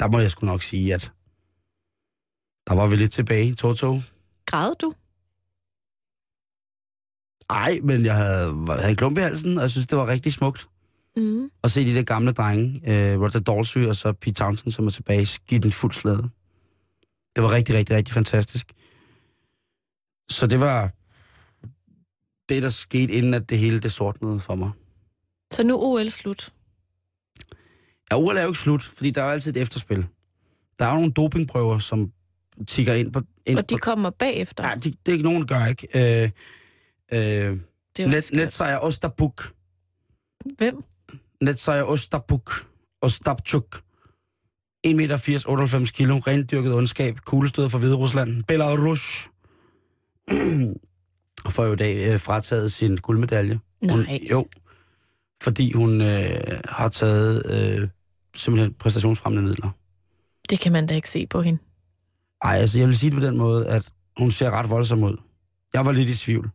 der 0.00 0.08
må 0.08 0.18
jeg 0.18 0.30
sgu 0.30 0.46
nok 0.46 0.62
sige, 0.62 0.94
at 0.94 1.12
der 2.68 2.74
var 2.74 2.86
vi 2.86 2.96
lidt 2.96 3.12
tilbage, 3.12 3.54
Toto. 3.54 4.00
Græd 4.46 4.74
du? 4.82 4.92
Ej, 7.50 7.80
men 7.82 8.04
jeg 8.04 8.16
havde, 8.16 8.66
havde 8.68 8.90
en 8.90 8.96
klump 8.96 9.18
i 9.18 9.20
halsen, 9.20 9.56
og 9.56 9.62
jeg 9.62 9.70
synes, 9.70 9.86
det 9.86 9.98
var 9.98 10.06
rigtig 10.06 10.32
smukt 10.32 10.68
Mm. 11.16 11.50
at 11.64 11.70
se 11.70 11.84
de 11.86 11.94
der 11.94 12.02
gamle 12.02 12.32
drenge, 12.32 12.80
øh, 12.86 13.20
Roger 13.20 13.40
Daltrey 13.40 13.86
og 13.86 13.96
så 13.96 14.12
Pete 14.12 14.34
Townsend, 14.34 14.72
som 14.72 14.86
er 14.86 14.90
tilbage, 14.90 15.38
give 15.46 15.60
den 15.60 15.72
fuld 15.72 15.92
slæde. 15.92 16.28
Det 17.36 17.42
var 17.42 17.52
rigtig, 17.52 17.74
rigtig, 17.74 17.96
rigtig 17.96 18.14
fantastisk. 18.14 18.72
Så 20.30 20.46
det 20.46 20.60
var 20.60 20.92
det, 22.48 22.62
der 22.62 22.68
skete, 22.68 23.12
inden 23.12 23.34
at 23.34 23.50
det 23.50 23.58
hele 23.58 23.80
det 23.80 23.92
sortnede 23.92 24.40
for 24.40 24.54
mig. 24.54 24.70
Så 25.52 25.62
nu 25.62 25.78
OL 25.82 26.10
slut. 26.10 26.52
Ja, 28.10 28.16
OL 28.16 28.36
er 28.36 28.42
jo 28.42 28.48
ikke 28.48 28.60
slut, 28.60 28.82
fordi 28.82 29.10
der 29.10 29.22
er 29.22 29.26
jo 29.26 29.32
altid 29.32 29.56
et 29.56 29.62
efterspil. 29.62 30.06
Der 30.78 30.84
er 30.84 30.90
jo 30.90 30.94
nogle 30.94 31.12
dopingprøver, 31.12 31.78
som 31.78 32.12
tigger 32.66 32.94
ind 32.94 33.12
på... 33.12 33.20
Ind 33.46 33.58
Og 33.58 33.70
de 33.70 33.74
på, 33.74 33.78
kommer 33.78 34.10
bagefter. 34.10 34.68
ja, 34.68 34.74
det, 34.74 34.84
det 34.84 35.08
er 35.08 35.12
ikke 35.12 35.24
nogen, 35.24 35.40
der 35.40 35.46
gør, 35.46 35.66
ikke? 35.66 36.22
Øh, 36.22 36.30
øh, 37.12 37.58
det 37.96 38.08
net, 38.08 38.30
netsejr 38.32 38.78
Ostabuk. 38.78 39.52
Hvem? 40.58 40.84
Netsejr 41.40 41.82
Ostabuk. 41.82 42.66
Ostabchuk. 43.02 43.80
1 44.84 44.96
meter 44.96 45.16
80, 45.16 45.44
98 45.44 45.90
kilo, 45.90 46.18
rendyrket 46.18 46.74
ondskab, 46.74 47.16
kuglestød 47.24 47.68
fra 47.68 47.78
Hvide 47.78 47.94
Rusland, 47.94 48.44
Belarus. 48.44 49.30
Og 51.44 51.52
får 51.52 51.64
jo 51.64 51.72
i 51.72 51.76
dag 51.76 52.12
øh, 52.12 52.20
frataget 52.20 52.72
sin 52.72 52.96
guldmedalje. 52.96 53.60
Hun, 53.90 53.98
Nej. 53.98 54.20
jo, 54.30 54.46
fordi 55.42 55.72
hun 55.72 56.00
øh, 56.00 56.60
har 56.68 56.88
taget 56.88 57.42
øh, 57.50 57.88
simpelthen 58.36 58.74
præstationsfremmende 58.74 59.42
midler. 59.42 59.70
Det 60.50 60.60
kan 60.60 60.72
man 60.72 60.86
da 60.86 60.94
ikke 60.94 61.08
se 61.08 61.26
på 61.26 61.42
hende. 61.42 61.58
Ej, 62.42 62.56
altså 62.56 62.78
jeg 62.78 62.88
vil 62.88 62.96
sige 62.96 63.10
det 63.10 63.20
på 63.20 63.26
den 63.26 63.36
måde, 63.36 63.66
at 63.68 63.90
hun 64.16 64.30
ser 64.30 64.50
ret 64.50 64.70
voldsom 64.70 65.02
ud. 65.02 65.16
Jeg 65.74 65.86
var 65.86 65.92
lidt 65.92 66.10
i 66.10 66.16
tvivl. 66.16 66.50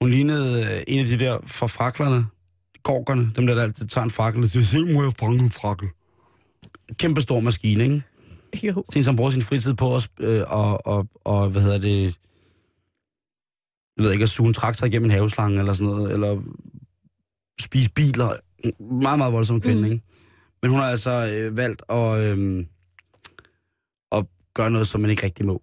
Hun 0.00 0.10
lignede 0.10 0.64
øh, 0.64 0.82
en 0.86 0.98
af 0.98 1.06
de 1.06 1.18
der 1.18 1.38
forfraklerne, 1.46 2.26
gorkerne, 2.82 3.32
dem 3.36 3.46
der, 3.46 3.54
der 3.54 3.62
altid 3.62 3.86
tager 3.86 4.04
en 4.04 4.10
fakkel 4.10 4.42
og 4.42 4.48
siger, 4.48 4.64
se 4.64 4.84
må 4.92 5.02
jeg 5.02 5.12
fange 5.20 5.44
en 5.44 5.50
fakkel. 5.50 5.88
Kæmpe 6.96 7.20
stor 7.20 7.40
maskine, 7.40 7.84
ikke? 7.84 8.02
Jo. 8.62 8.84
Det 8.86 8.94
er 8.94 9.00
en, 9.00 9.04
som 9.04 9.16
bruger 9.16 9.30
sin 9.30 9.42
fritid 9.42 9.74
på 9.74 9.96
at, 9.96 10.08
øh, 10.20 10.42
og, 10.46 10.86
og, 10.86 11.06
og, 11.24 11.48
hvad 11.48 11.62
hedder 11.62 11.78
det, 11.78 12.18
jeg 13.98 14.04
ved 14.04 14.12
ikke, 14.12 14.22
at 14.22 14.28
suge 14.30 14.48
en 14.48 14.54
traktor 14.54 14.86
igennem 14.86 15.04
en 15.04 15.10
haveslange 15.10 15.58
eller 15.58 15.72
sådan 15.72 15.86
noget, 15.94 16.12
eller 16.12 16.42
spise 17.60 17.90
biler. 17.90 18.32
Meget, 19.02 19.18
meget 19.18 19.32
voldsom 19.32 19.60
kvinde, 19.60 19.82
Mm. 19.82 19.92
ikke? 19.92 20.04
Men 20.62 20.70
hun 20.70 20.80
har 20.80 20.86
altså 20.86 21.10
øh, 21.34 21.56
valgt 21.56 21.82
at, 21.88 22.18
øh, 22.38 22.64
at 24.12 24.24
gøre 24.54 24.70
noget, 24.70 24.86
som 24.88 25.00
man 25.00 25.10
ikke 25.10 25.22
rigtig 25.22 25.46
må. 25.46 25.62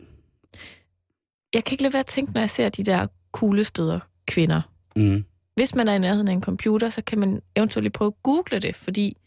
Jeg 1.53 1.63
kan 1.63 1.73
ikke 1.73 1.83
lade 1.83 1.93
være 1.93 1.99
at 1.99 2.05
tænke, 2.05 2.33
når 2.33 2.41
jeg 2.41 2.49
ser 2.49 2.69
de 2.69 2.83
der 2.83 3.07
kuglestøder 3.31 3.99
kvinder. 4.27 4.61
Mm. 4.95 5.25
Hvis 5.55 5.75
man 5.75 5.87
er 5.87 5.93
i 5.93 5.99
nærheden 5.99 6.27
af 6.27 6.33
en 6.33 6.43
computer, 6.43 6.89
så 6.89 7.01
kan 7.01 7.19
man 7.19 7.41
eventuelt 7.55 7.93
prøve 7.93 8.07
at 8.07 8.23
google 8.23 8.59
det, 8.59 8.75
fordi 8.75 9.17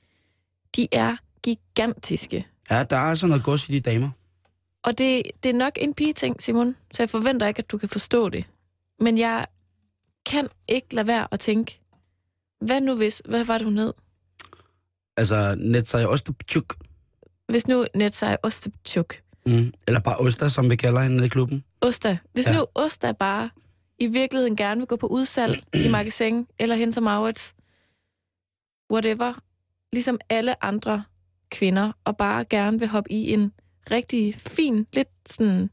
de 0.77 0.89
er 0.93 1.17
gigantiske. 1.45 2.47
Ja, 2.71 2.83
der 2.83 2.97
er 2.97 3.01
altså 3.01 3.27
noget 3.27 3.45
gods 3.45 3.69
i 3.69 3.73
de 3.73 3.81
damer. 3.81 4.11
Og 4.83 4.99
det, 4.99 5.23
det 5.43 5.49
er 5.51 5.55
nok 5.59 5.73
en 5.77 5.95
pige-ting, 5.95 6.43
Simon, 6.43 6.77
så 6.95 7.03
jeg 7.03 7.11
forventer 7.11 7.47
ikke, 7.47 7.59
at 7.59 7.71
du 7.71 7.79
kan 7.79 7.89
forstå 7.89 8.29
det. 8.29 8.45
Men 9.01 9.19
jeg 9.19 9.47
kan 10.27 10.49
ikke 10.69 10.95
lade 10.95 11.07
være 11.07 11.29
at 11.31 11.41
tænke, 11.41 11.81
hvad 12.61 12.81
nu 12.81 12.97
hvis, 12.97 13.23
hvad 13.25 13.45
var 13.45 13.59
det, 13.59 13.65
hun 13.65 13.79
hed? 13.79 13.93
Altså, 15.17 15.55
Netsaj 15.59 16.05
Ostupchuk. 16.05 16.75
Hvis 17.49 17.69
nu 17.69 17.87
Netsaj 17.95 18.37
Ostepchuk, 18.43 19.15
Mm. 19.49 19.73
Eller 19.87 20.01
bare 20.01 20.17
Osta, 20.17 20.49
som 20.49 20.71
vi 20.71 20.77
kalder 20.77 21.01
hende 21.01 21.25
i 21.25 21.29
klubben. 21.29 21.65
Osta, 21.81 22.19
hvis 22.33 22.47
ja. 22.47 22.57
nu 22.57 22.67
Osta 22.75 23.13
bare 23.13 23.51
i 23.99 24.07
virkeligheden 24.07 24.57
gerne 24.57 24.81
vil 24.81 24.87
gå 24.87 24.97
på 24.97 25.07
udsalg 25.07 25.63
i 25.75 25.89
magasin, 25.99 26.47
eller 26.59 26.77
hen 26.77 26.93
som 26.93 27.05
Maurits, 27.05 27.55
whatever, 28.93 29.35
ligesom 29.93 30.19
alle 30.31 30.65
andre 30.65 31.05
kvinder, 31.51 31.93
og 32.05 32.17
bare 32.17 32.45
gerne 32.45 32.79
vil 32.79 32.89
hoppe 32.89 33.13
i 33.13 33.33
en 33.33 33.53
rigtig 33.91 34.35
fin, 34.35 34.87
lidt 34.93 35.09
sådan 35.27 35.71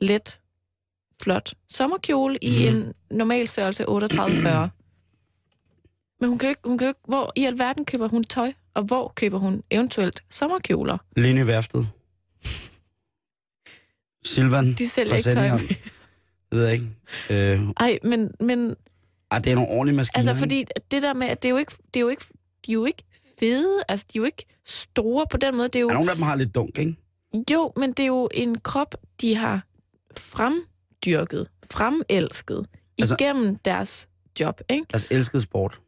let, 0.00 0.40
flot 1.22 1.54
sommerkjole 1.70 2.38
i 2.42 2.50
Mhm. 2.50 2.76
en 2.76 2.92
normal 3.18 3.48
størrelse 3.48 3.84
38-40. 3.88 4.68
Men 6.20 6.28
hun 6.30 6.38
kan, 6.38 6.48
ikke, 6.48 6.60
hun 6.64 6.78
kan 6.78 6.88
ikke, 6.88 7.00
hvor 7.08 7.32
i 7.36 7.44
alverden 7.44 7.84
køber 7.84 8.08
hun 8.08 8.24
tøj, 8.24 8.52
og 8.74 8.82
hvor 8.82 9.12
køber 9.16 9.38
hun 9.38 9.62
eventuelt 9.70 10.22
sommerkjoler? 10.30 10.98
Lene 11.16 11.46
Værftet. 11.46 11.86
Silvan. 14.24 14.74
De 14.74 14.88
sælger 14.88 15.14
ikke 15.14 15.30
tøj. 15.30 15.48
Det 15.58 15.78
ved 16.58 16.64
jeg 16.64 16.72
ikke. 16.72 16.86
Øh, 17.30 17.60
Ej, 17.76 17.98
men, 18.04 18.30
men 18.40 18.76
ej, 19.30 19.38
det 19.38 19.50
er 19.50 19.54
nogle 19.54 19.70
ordentlige 19.70 19.96
maskiner. 19.96 20.28
Altså, 20.28 20.34
fordi 20.42 20.64
det 20.90 21.02
der 21.02 21.12
med, 21.12 21.26
at 21.26 21.42
det 21.42 21.48
er 21.48 21.50
jo 21.50 21.56
ikke, 21.58 21.72
det 21.94 22.00
er 22.00 22.00
jo 22.00 22.08
ikke, 22.08 22.24
de 22.66 22.70
er 22.70 22.74
jo 22.74 22.84
ikke 22.84 23.02
fede, 23.40 23.82
altså 23.88 24.06
de 24.12 24.18
er 24.18 24.20
jo 24.20 24.24
ikke 24.24 24.44
store 24.66 25.26
på 25.30 25.36
den 25.36 25.56
måde. 25.56 25.68
Det 25.68 25.76
er 25.76 25.80
jo, 25.80 25.88
Ja, 25.88 25.94
nogle 25.94 26.10
af 26.10 26.16
dem 26.16 26.22
har 26.22 26.34
lidt 26.34 26.54
dunk, 26.54 26.78
ikke? 26.78 26.96
jo, 27.52 27.72
men 27.76 27.92
det 27.92 28.02
er 28.02 28.06
jo 28.06 28.28
en 28.34 28.60
krop, 28.60 28.94
de 29.20 29.36
har 29.36 29.62
fremdyrket, 31.16 31.48
fremelsket 31.72 32.66
Altså- 32.98 33.16
igennem 33.18 33.56
deres 33.56 34.08
job, 34.40 34.60
ikke? 34.68 34.86
Deres 34.90 35.06
elskede 35.10 35.42
sport. 35.42 35.80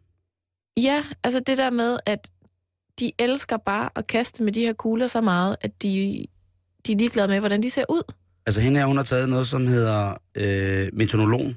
Ja, 0.76 1.04
altså 1.24 1.40
det 1.40 1.58
der 1.58 1.70
med, 1.70 1.98
at 2.06 2.30
de 3.00 3.12
elsker 3.18 3.56
bare 3.56 3.90
at 3.96 4.06
kaste 4.06 4.42
med 4.42 4.52
de 4.52 4.60
her 4.60 4.72
kugler 4.72 5.06
så 5.06 5.20
meget, 5.20 5.56
at 5.60 5.82
de, 5.82 6.24
de 6.86 6.92
er 6.92 6.96
ligeglade 6.96 7.28
med, 7.28 7.40
hvordan 7.40 7.62
de 7.62 7.70
ser 7.70 7.84
ud. 7.88 8.02
Altså 8.46 8.60
hende 8.60 8.80
her, 8.80 8.86
hun 8.86 8.96
har 8.96 9.04
taget 9.04 9.28
noget, 9.28 9.46
som 9.46 9.66
hedder 9.66 10.14
øh, 10.34 10.88
metonolon, 10.92 11.56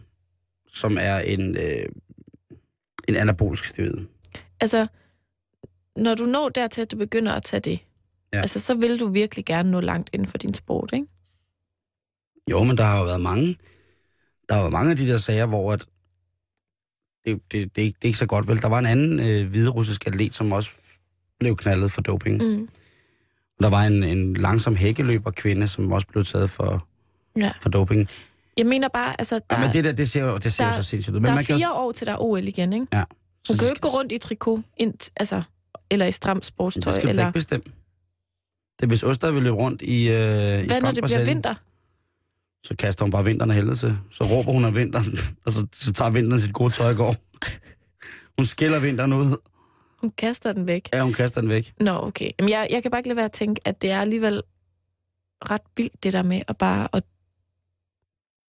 som 0.68 0.98
er 1.02 1.18
en, 1.18 1.58
øh, 1.58 1.86
en 3.08 3.16
anabolisk 3.16 3.66
steroid. 3.66 4.06
Altså, 4.60 4.88
når 5.96 6.16
du 6.16 6.24
når 6.24 6.50
dertil, 6.50 6.82
at 6.82 6.92
du 6.92 6.98
begynder 6.98 7.32
at 7.32 7.44
tage 7.44 7.62
det, 7.62 7.80
ja. 8.34 8.42
altså, 8.42 8.60
så 8.60 8.74
vil 8.76 9.00
du 9.00 9.08
virkelig 9.08 9.46
gerne 9.46 9.72
nå 9.72 9.80
langt 9.80 10.10
inden 10.14 10.28
for 10.28 10.38
din 10.38 10.54
sport, 10.54 10.90
ikke? 10.94 11.08
Jo, 12.52 12.64
men 12.64 12.78
der 12.78 12.84
har 12.84 12.98
jo 12.98 13.04
været 13.04 13.22
mange, 13.22 13.56
der 14.50 14.56
har 14.56 14.62
været 14.62 14.72
mange 14.74 14.92
af 14.92 14.98
de 14.98 15.08
der 15.08 15.18
sager, 15.18 15.46
hvor 15.46 15.74
at 15.74 15.86
det, 17.26 17.42
det, 17.52 17.76
det, 17.76 17.82
er 17.82 17.86
ikke, 17.86 17.96
det 17.98 18.04
er 18.06 18.10
ikke 18.10 18.18
så 18.20 18.26
godt 18.26 18.48
vel. 18.48 18.62
Der 18.62 18.68
var 18.68 18.80
en 18.80 18.86
anden 18.86 19.20
øh, 19.20 19.50
hviderussisk 19.50 20.08
atlet, 20.08 20.34
som 20.34 20.52
også 20.52 20.70
blev 21.40 21.58
knaldet 21.58 21.92
for 21.92 22.02
doping. 22.02 22.42
Mm. 22.44 22.70
Der 23.62 23.70
var 23.70 23.84
en, 23.84 24.04
en 24.04 24.34
langsom 24.34 24.76
hækkeløber 24.76 25.32
kvinde, 25.32 25.68
som 25.68 25.92
også 25.92 26.08
blev 26.08 26.24
taget 26.24 26.50
for, 26.50 26.88
Ja. 27.38 27.52
for 27.62 27.70
doping. 27.70 28.08
Jeg 28.58 28.66
mener 28.66 28.88
bare, 28.88 29.16
altså, 29.20 29.36
der, 29.50 29.56
Ja, 29.60 29.66
men 29.66 29.74
det 29.74 29.84
der, 29.84 29.92
det 29.92 30.10
ser 30.10 30.24
jo, 30.26 30.38
det 30.38 30.54
ser 30.54 30.64
jo 30.66 30.70
der- 30.72 30.76
så 30.76 30.84
sindssygt 30.84 31.14
ud. 31.16 31.20
der 31.20 31.22
Men 31.22 31.30
er 31.32 31.36
man 31.36 31.46
kan 31.46 31.56
fire 31.58 31.68
jo, 31.68 31.74
år 31.74 31.92
til 31.92 32.08
der 32.08 32.14
er 32.14 32.18
OL 32.22 32.48
igen, 32.48 32.74
ikke? 32.74 32.88
Ja. 32.94 33.04
Hun 33.48 33.58
kan 33.58 33.68
jo 33.68 33.70
ikke 33.72 33.82
gå 33.82 33.88
rundt 33.88 34.12
i 34.12 34.18
trikot, 34.18 34.60
ind, 34.78 34.94
altså, 35.16 35.42
eller 35.90 36.06
i 36.06 36.12
stramt 36.12 36.46
sportstøj, 36.46 36.92
Det 36.92 37.02
skal 37.02 37.10
eller 37.10 37.24
ikke 37.28 37.34
bestemme. 37.34 37.64
Det 38.80 38.84
er, 38.84 38.88
hvis 38.88 39.04
Oster 39.04 39.32
vil 39.32 39.44
løbe 39.44 39.56
rundt 39.56 39.82
i, 39.82 40.10
øh, 40.10 40.14
i 40.64 40.68
hvad 40.68 40.82
når 40.82 40.92
det 40.92 41.04
bliver 41.04 41.26
vinter? 41.26 41.56
Så 42.64 42.76
kaster 42.76 43.06
hun 43.06 43.12
bare 43.12 43.26
vinteren 43.26 43.52
af 43.52 43.56
helvede 43.56 43.76
til. 43.76 43.98
Så 44.12 44.24
råber 44.24 44.52
hun 44.52 44.66
af 44.66 44.76
vinteren, 44.76 45.18
og 45.46 45.52
så, 45.52 45.68
så 45.74 45.94
tager 45.94 46.12
vinteren 46.12 46.40
sit 46.42 46.54
gode 46.54 46.74
tøj 46.74 46.90
og 46.90 46.96
går. 46.98 47.16
Hun 48.38 48.46
skiller 48.46 48.80
vinteren 48.80 49.14
ud. 49.14 49.38
Hun 50.02 50.12
kaster 50.12 50.54
den 50.54 50.68
væk. 50.68 50.90
Ja, 50.94 51.04
hun 51.04 51.14
kaster 51.14 51.42
den 51.42 51.50
væk. 51.50 51.74
Nå, 51.80 51.92
okay. 51.92 52.32
Jamen, 52.40 52.50
jeg, 52.50 52.68
jeg 52.72 52.82
kan 52.82 52.92
bare 52.92 53.00
ikke 53.00 53.10
lade 53.10 53.16
være 53.18 53.26
at 53.26 53.32
tænke, 53.32 53.62
at 53.68 53.82
det 53.82 53.92
er 53.92 54.02
alligevel 54.02 54.42
ret 55.52 55.62
vildt, 55.78 56.04
det 56.04 56.14
der 56.14 56.24
med 56.24 56.42
at 56.48 56.58
bare... 56.58 56.88
At... 56.94 57.04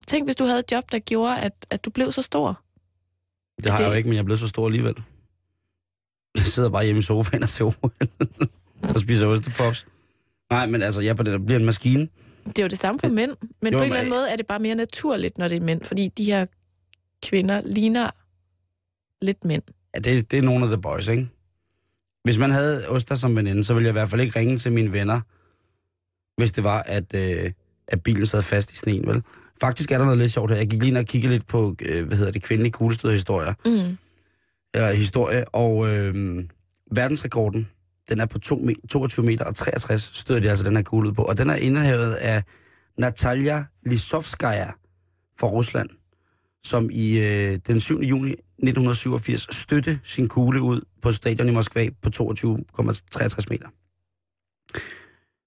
Tænk, 0.06 0.26
hvis 0.26 0.36
du 0.36 0.44
havde 0.44 0.58
et 0.58 0.72
job, 0.72 0.92
der 0.92 0.98
gjorde, 0.98 1.40
at, 1.40 1.66
at 1.70 1.84
du 1.84 1.90
blev 1.90 2.12
så 2.12 2.22
stor. 2.22 2.60
Det 3.64 3.72
har 3.72 3.78
jeg 3.78 3.86
jo 3.86 3.90
det- 3.90 3.96
ikke, 3.98 4.08
men 4.08 4.16
jeg 4.16 4.24
blevet 4.24 4.40
så 4.40 4.48
stor 4.48 4.66
alligevel. 4.66 4.94
Jeg 6.36 6.44
sidder 6.44 6.70
bare 6.70 6.84
hjemme 6.84 6.98
i 6.98 7.02
sofaen 7.02 7.42
og 7.42 7.48
ser 7.48 7.64
OL. 7.64 7.74
og 8.94 9.00
spiser 9.00 9.26
ostepops. 9.26 9.86
Nej, 10.50 10.66
men 10.66 10.82
altså, 10.82 11.00
jeg 11.00 11.16
på 11.16 11.22
det, 11.22 11.32
der 11.32 11.46
bliver 11.46 11.58
en 11.58 11.64
maskine. 11.66 12.08
Det 12.46 12.58
er 12.58 12.62
jo 12.62 12.68
det 12.68 12.78
samme 12.78 12.98
for 12.98 13.08
mænd, 13.08 13.32
men 13.62 13.72
Jo, 13.72 13.78
på 13.78 13.82
en 13.82 13.88
eller 13.88 14.00
anden 14.00 14.12
måde 14.12 14.30
er 14.30 14.36
det 14.36 14.46
bare 14.46 14.58
mere 14.58 14.74
naturligt, 14.74 15.38
når 15.38 15.48
det 15.48 15.56
er 15.56 15.64
mænd, 15.64 15.84
fordi 15.84 16.08
de 16.08 16.24
her 16.24 16.46
kvinder 17.22 17.62
ligner 17.64 18.10
lidt 19.22 19.44
mænd. 19.44 19.62
Ja, 19.94 20.00
det, 20.00 20.30
det 20.30 20.38
er 20.38 20.42
nogle 20.42 20.64
af 20.64 20.70
the 20.70 20.80
boys, 20.80 21.08
ikke? 21.08 21.28
Hvis 22.24 22.38
man 22.38 22.50
havde 22.50 22.88
Oster 22.88 23.14
som 23.14 23.36
veninde, 23.36 23.64
så 23.64 23.74
ville 23.74 23.86
jeg 23.86 23.92
i 23.92 23.98
hvert 23.98 24.08
fald 24.08 24.20
ikke 24.20 24.38
ringe 24.38 24.58
til 24.58 24.72
mine 24.72 24.92
venner, 24.92 25.20
hvis 26.36 26.52
det 26.52 26.64
var, 26.64 26.82
at, 26.82 27.14
øh, 27.14 27.52
at 27.88 28.02
bilen 28.02 28.26
sad 28.26 28.42
fast 28.42 28.72
i 28.72 28.76
sneen, 28.76 29.06
vel? 29.06 29.22
Faktisk 29.60 29.92
er 29.92 29.98
der 29.98 30.04
noget 30.04 30.18
lidt 30.18 30.32
sjovt 30.32 30.50
her. 30.50 30.58
Jeg 30.58 30.66
gik 30.66 30.80
lige 30.80 30.88
ind 30.88 30.98
og 30.98 31.04
kiggede 31.04 31.32
lidt 31.32 31.46
på, 31.46 31.76
øh, 31.82 32.06
hvad 32.06 32.16
hedder 32.16 32.32
det, 32.32 32.42
kvindelige 32.42 32.72
kuglestødhistorier. 32.72 33.54
Mm. 33.66 33.96
Eller 34.74 34.92
historie, 34.92 35.44
og 35.48 35.88
øh, 35.88 36.44
verdensrekorden, 36.90 37.68
den 38.08 38.20
er 38.20 38.26
på 38.26 38.38
to 38.38 38.56
me- 38.56 38.86
22 38.88 39.24
meter 39.24 39.44
og 39.44 39.54
63, 39.54 40.02
støder 40.02 40.40
de 40.40 40.50
altså 40.50 40.64
den 40.64 40.76
her 40.76 40.82
kugle 40.82 41.08
ud 41.08 41.14
på. 41.14 41.22
Og 41.22 41.38
den 41.38 41.50
er 41.50 41.56
indehavet 41.56 42.14
af 42.14 42.42
Natalia 42.98 43.64
Lisovskaya 43.86 44.70
fra 45.38 45.46
Rusland, 45.46 45.88
som 46.64 46.90
i 46.92 47.18
øh, 47.18 47.58
den 47.66 47.80
7. 47.80 48.00
juni 48.00 48.30
1987 48.30 49.54
støtte 49.56 50.00
sin 50.02 50.28
kugle 50.28 50.62
ud 50.62 50.80
på 51.02 51.10
stadion 51.10 51.48
i 51.48 51.52
Moskva 51.52 51.88
på 52.02 52.10
22,63 52.16 53.44
meter. 53.50 53.68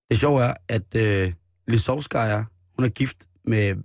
Det 0.09 0.19
sjove 0.19 0.43
er, 0.43 0.53
at 0.69 0.95
øh, 0.95 1.33
Lisovskaya, 1.67 2.43
hun 2.75 2.85
er 2.85 2.89
gift 2.89 3.17
med 3.45 3.75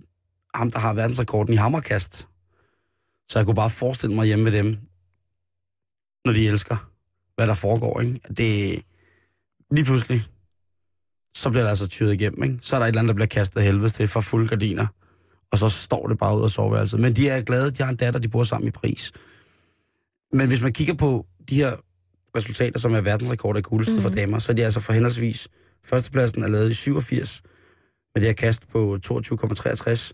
ham, 0.55 0.71
der 0.71 0.79
har 0.79 0.93
verdensrekorden 0.93 1.53
i 1.53 1.57
hammerkast. 1.57 2.27
Så 3.29 3.39
jeg 3.39 3.45
kunne 3.45 3.55
bare 3.55 3.69
forestille 3.69 4.15
mig 4.15 4.25
hjemme 4.25 4.45
ved 4.45 4.51
dem, 4.51 4.77
når 6.25 6.33
de 6.33 6.47
elsker, 6.47 6.92
hvad 7.35 7.47
der 7.47 7.53
foregår. 7.53 8.01
Ikke? 8.01 8.19
Det, 8.37 8.81
lige 9.71 9.85
pludselig, 9.85 10.23
så 11.35 11.49
bliver 11.49 11.63
der 11.63 11.69
altså 11.69 11.87
tyret 11.87 12.13
igennem. 12.13 12.43
Ikke? 12.43 12.57
Så 12.61 12.75
er 12.75 12.79
der 12.79 12.85
et 12.85 12.87
eller 12.87 12.99
andet, 13.01 13.09
der 13.09 13.13
bliver 13.15 13.27
kastet 13.27 13.59
af 13.59 13.65
helvede 13.65 13.89
til 13.89 14.07
for 14.07 14.21
fulde 14.21 14.47
gardiner. 14.47 14.87
Og 15.51 15.57
så 15.59 15.69
står 15.69 16.07
det 16.07 16.17
bare 16.17 16.37
ud 16.37 16.43
af 16.43 16.49
soveværelset. 16.49 16.99
Men 16.99 17.13
de 17.13 17.29
er 17.29 17.41
glade, 17.41 17.71
de 17.71 17.83
har 17.83 17.89
en 17.89 17.95
datter, 17.95 18.19
de 18.19 18.29
bor 18.29 18.43
sammen 18.43 18.67
i 18.67 18.71
Paris. 18.71 19.11
Men 20.33 20.47
hvis 20.47 20.61
man 20.61 20.73
kigger 20.73 20.93
på 20.93 21.25
de 21.49 21.55
her 21.55 21.71
resultater, 22.37 22.79
som 22.79 22.93
er 22.93 23.01
verdensrekord 23.01 23.57
i 23.57 23.61
kuglestød 23.61 23.93
mm-hmm. 23.93 24.01
for 24.01 24.09
Mhm. 24.09 24.15
damer, 24.15 24.39
så 24.39 24.51
er 24.51 24.55
de 24.55 24.63
altså 24.63 24.79
for 24.79 24.93
henholdsvis 24.93 25.47
førstepladsen 25.85 26.43
er 26.43 26.47
lavet 26.47 26.69
i 26.69 26.73
87 26.73 27.41
med 28.15 28.21
det 28.21 28.29
her 28.29 28.33
kast 28.33 28.69
på 28.69 28.97
22,63. 29.05 30.11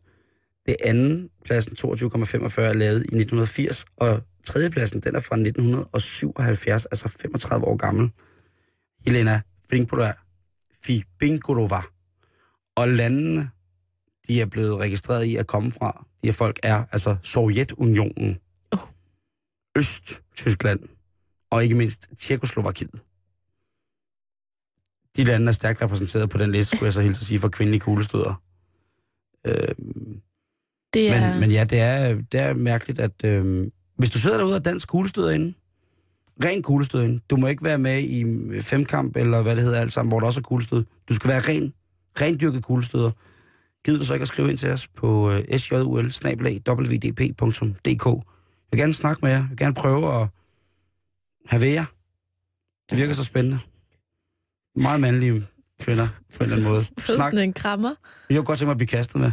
Det 0.66 0.76
anden 0.84 1.30
pladsen, 1.46 1.74
22,45, 1.74 2.62
er 2.62 2.74
lavet 2.74 3.00
i 3.00 3.16
1980, 3.16 3.86
og 3.98 4.22
tredjepladsen, 4.44 5.00
den 5.00 5.16
er 5.16 5.20
fra 5.20 5.36
1977, 5.36 6.86
altså 6.86 7.10
35 7.10 7.66
år 7.66 7.76
gammel. 7.76 8.12
Helena, 9.06 9.42
dig. 9.72 10.14
Fibingorova. 10.84 11.82
Og 12.76 12.90
landene, 12.90 13.50
de 14.28 14.42
er 14.42 14.46
blevet 14.46 14.80
registreret 14.80 15.26
i 15.26 15.36
at 15.36 15.48
komme 15.48 15.72
fra, 15.72 16.06
de 16.24 16.28
her 16.28 16.34
folk 16.34 16.60
er 16.64 16.86
altså 16.92 17.16
Sovjetunionen, 17.22 18.38
Oh. 18.72 18.80
Øst-Tyskland 19.76 20.80
og 21.50 21.64
ikke 21.64 21.76
mindst 21.76 22.10
Tjekoslovakiet. 22.18 23.02
De 25.18 25.24
lande 25.24 25.48
er 25.48 25.52
stærkt 25.52 25.82
repræsenteret 25.82 26.30
på 26.30 26.38
den 26.38 26.52
liste, 26.52 26.76
skulle 26.76 26.86
jeg 26.86 26.94
så 26.94 27.02
helt 27.02 27.18
at 27.18 27.24
sige, 27.24 27.40
for 27.40 27.50
kvindelige 27.50 27.80
kuglestøder. 27.80 28.42
Øh, 29.48 29.76
Det 30.94 31.10
er... 31.10 31.32
men, 31.32 31.40
men 31.40 31.52
ja, 31.52 31.64
det 31.64 31.80
er, 31.80 32.14
det 32.32 32.40
er 32.40 32.54
mærkeligt, 32.54 33.00
at 33.00 33.24
øh, 33.26 33.68
hvis 33.96 34.10
du 34.10 34.20
sidder 34.20 34.38
derude 34.38 34.56
og 34.56 34.66
dansk 34.66 34.88
kuglestøder 34.88 35.32
inde, 35.32 35.54
ren 36.44 36.62
kuglestød 36.64 37.04
inde, 37.04 37.20
du 37.30 37.36
må 37.38 37.48
ikke 37.48 37.64
være 37.64 37.78
med 37.78 38.04
i 38.04 38.24
femkamp, 38.62 39.16
eller 39.16 39.42
hvad 39.42 39.56
det 39.56 39.64
hedder 39.64 39.80
alt 39.80 39.94
sammen, 39.94 40.12
hvor 40.12 40.20
der 40.20 40.28
også 40.28 40.40
er 40.40 40.44
kuglestød. 40.44 40.86
Du 41.10 41.14
skal 41.14 41.30
være 41.30 41.40
ren, 41.40 41.74
rendyrket 42.22 42.64
kuglestøder. 42.64 43.12
Gider 43.86 44.00
du 44.00 44.06
så 44.06 44.14
ikke 44.14 44.22
at 44.22 44.28
skrive 44.28 44.50
ind 44.50 44.58
til 44.58 44.70
os 44.70 44.88
på 44.88 45.32
øh, 45.32 45.58
sjul. 45.58 45.88
Jeg 48.72 48.78
vil 48.78 48.80
gerne 48.80 48.94
snakke 48.94 49.20
med 49.22 49.32
jer. 49.32 49.38
Jeg 49.38 49.50
vil 49.50 49.58
gerne 49.58 49.74
prøve 49.74 50.22
at 50.22 50.28
have 51.46 51.62
ved 51.62 51.70
jer. 51.70 51.86
Det 52.90 52.98
virker 52.98 53.14
så 53.14 53.24
spændende. 53.24 53.58
Meget 54.76 55.02
mandlige 55.02 55.48
kvinder, 55.82 56.08
på 56.38 56.44
en 56.44 56.44
eller 56.44 56.56
anden 56.56 56.72
måde. 56.72 56.84
Snak. 56.98 57.34
En 57.34 57.54
krammer. 57.54 57.96
Jeg 58.30 58.38
kunne 58.38 58.46
godt 58.46 58.60
tænke 58.60 58.68
mig 58.68 58.72
at 58.72 58.78
blive 58.78 58.88
kastet 58.88 59.22
med. 59.22 59.32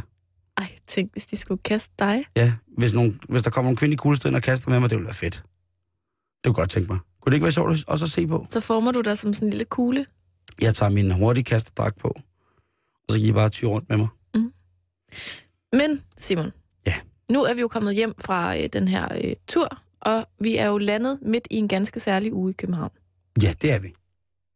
Ej, 0.59 0.76
tænk, 0.86 1.12
hvis 1.12 1.26
de 1.26 1.36
skulle 1.36 1.62
kaste 1.62 1.94
dig. 1.98 2.24
Ja, 2.36 2.52
hvis, 2.78 2.94
nogen, 2.94 3.20
hvis 3.28 3.42
der 3.42 3.50
kommer 3.50 3.74
kvindelige 3.74 3.98
kuglestød 3.98 4.30
ind 4.30 4.36
og 4.36 4.42
kaster 4.42 4.70
med 4.70 4.80
mig, 4.80 4.90
det 4.90 4.96
ville 4.96 5.07
være 5.07 5.14
fedt. 5.14 5.34
Det 5.34 6.44
kunne 6.44 6.54
godt 6.54 6.70
tænke 6.70 6.92
mig. 6.92 6.98
Kunne 7.20 7.30
det 7.30 7.36
ikke 7.36 7.44
være 7.44 7.52
sjovt 7.52 7.84
også 7.88 8.04
at 8.04 8.11
se 8.11 8.26
på? 8.26 8.46
Så 8.50 8.61
former 8.61 8.92
du 8.92 9.00
dig 9.00 9.18
som 9.18 9.32
sådan 9.32 9.46
en 9.46 9.50
lille 9.50 9.64
kugle. 9.64 10.07
Jeg 10.61 10.74
tager 10.74 10.90
min 10.90 11.11
hurtige 11.11 11.44
kasterdragt 11.44 11.98
på, 11.98 12.09
og 12.09 13.11
så 13.11 13.18
giver 13.18 13.28
I 13.28 13.32
bare 13.32 13.48
tyr 13.48 13.68
rundt 13.68 13.88
med 13.88 13.96
mig. 13.96 14.09
Men, 15.72 16.02
Simon. 16.16 16.52
Ja. 16.86 16.94
Nu 17.30 17.42
er 17.42 17.54
vi 17.54 17.61
jo 17.61 17.68
kommet 17.68 17.94
hjem 17.94 18.14
fra 18.18 18.57
øh, 18.59 18.68
den 18.72 18.88
her 18.88 19.09
øh, 19.24 19.34
tur, 19.48 19.68
og 20.00 20.26
vi 20.40 20.57
er 20.57 20.66
jo 20.66 20.78
landet 20.78 21.18
midt 21.22 21.48
i 21.50 21.57
en 21.57 21.68
ganske 21.68 22.00
særlig 22.00 22.32
uge 22.34 22.50
i 22.50 22.52
København. 22.52 22.90
Ja, 23.42 23.54
det 23.62 23.72
er 23.72 23.78
vi. 23.78 23.92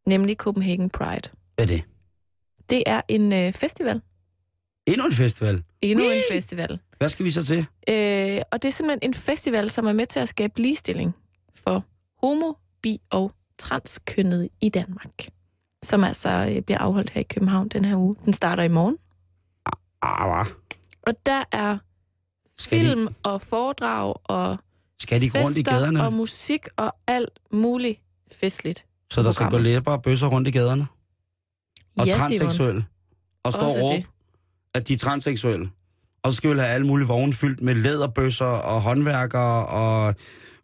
Nemlig 0.07 0.35
Copenhagen 0.35 0.89
Pride. 0.89 1.29
Hvad 1.55 1.65
er 1.65 1.67
det? 1.67 1.83
Det 2.69 2.83
er 2.85 3.01
en 3.07 3.33
øh, 3.33 3.53
festival. 3.53 4.01
Endnu 4.87 5.05
en 5.05 5.11
festival. 5.13 5.63
Endnu 5.81 6.05
en 6.05 6.21
festival. 6.31 6.79
Hvad 6.97 7.09
skal 7.09 7.25
vi 7.25 7.31
så 7.31 7.45
til? 7.45 7.57
Øh, 7.89 8.41
og 8.51 8.61
det 8.61 8.65
er 8.67 8.71
simpelthen 8.71 8.99
en 9.09 9.13
festival, 9.13 9.69
som 9.69 9.85
er 9.87 9.93
med 9.93 10.05
til 10.05 10.19
at 10.19 10.29
skabe 10.29 10.61
ligestilling 10.61 11.15
for 11.55 11.85
homo, 12.23 12.53
bi 12.81 13.01
og 13.09 13.31
transkønnede 13.57 14.49
i 14.61 14.69
Danmark. 14.69 15.13
Som 15.83 16.03
altså 16.03 16.29
øh, 16.55 16.61
bliver 16.61 16.77
afholdt 16.79 17.09
her 17.09 17.21
i 17.21 17.23
København 17.23 17.67
den 17.69 17.85
her 17.85 17.95
uge. 17.95 18.15
Den 18.25 18.33
starter 18.33 18.63
i 18.63 18.67
morgen. 18.67 18.97
Ah, 20.01 20.29
hvad? 20.45 20.53
Og 21.07 21.13
der 21.25 21.43
er 21.51 21.77
Skal 22.57 22.79
de- 22.79 22.85
film 22.85 23.07
og 23.23 23.41
foredrag 23.41 24.15
og 24.23 24.57
Skal 24.99 25.21
de 25.21 25.29
gå 25.29 25.37
rundt 25.37 25.57
i 25.57 25.59
fester 25.59 25.71
gaderne? 25.71 26.03
og 26.05 26.13
musik 26.13 26.67
og 26.77 26.95
alt 27.07 27.39
muligt 27.51 27.99
festligt. 28.31 28.85
Så 29.11 29.23
der 29.23 29.31
skal 29.31 29.49
gå 29.49 29.57
læber 29.57 29.91
og 29.91 30.01
bøsser 30.01 30.27
rundt 30.27 30.47
i 30.47 30.51
gaderne? 30.51 30.87
Og 31.99 32.05
ja, 32.05 32.13
Simon. 32.13 32.19
transseksuelle? 32.19 32.85
Og 33.43 33.53
stå 33.53 33.61
Også 33.61 33.79
og 33.79 33.89
det. 33.95 34.07
At 34.75 34.87
de 34.87 34.93
er 34.93 34.97
transseksuelle? 34.97 35.69
Og 36.23 36.31
så 36.31 36.37
skal 36.37 36.49
vi 36.53 36.59
have 36.59 36.69
alle 36.69 36.87
mulige 36.87 37.07
vogne 37.07 37.33
fyldt 37.33 37.61
med 37.61 37.75
læderbøsser 37.75 38.45
og 38.45 38.81
håndværkere 38.81 39.65
og 39.65 40.15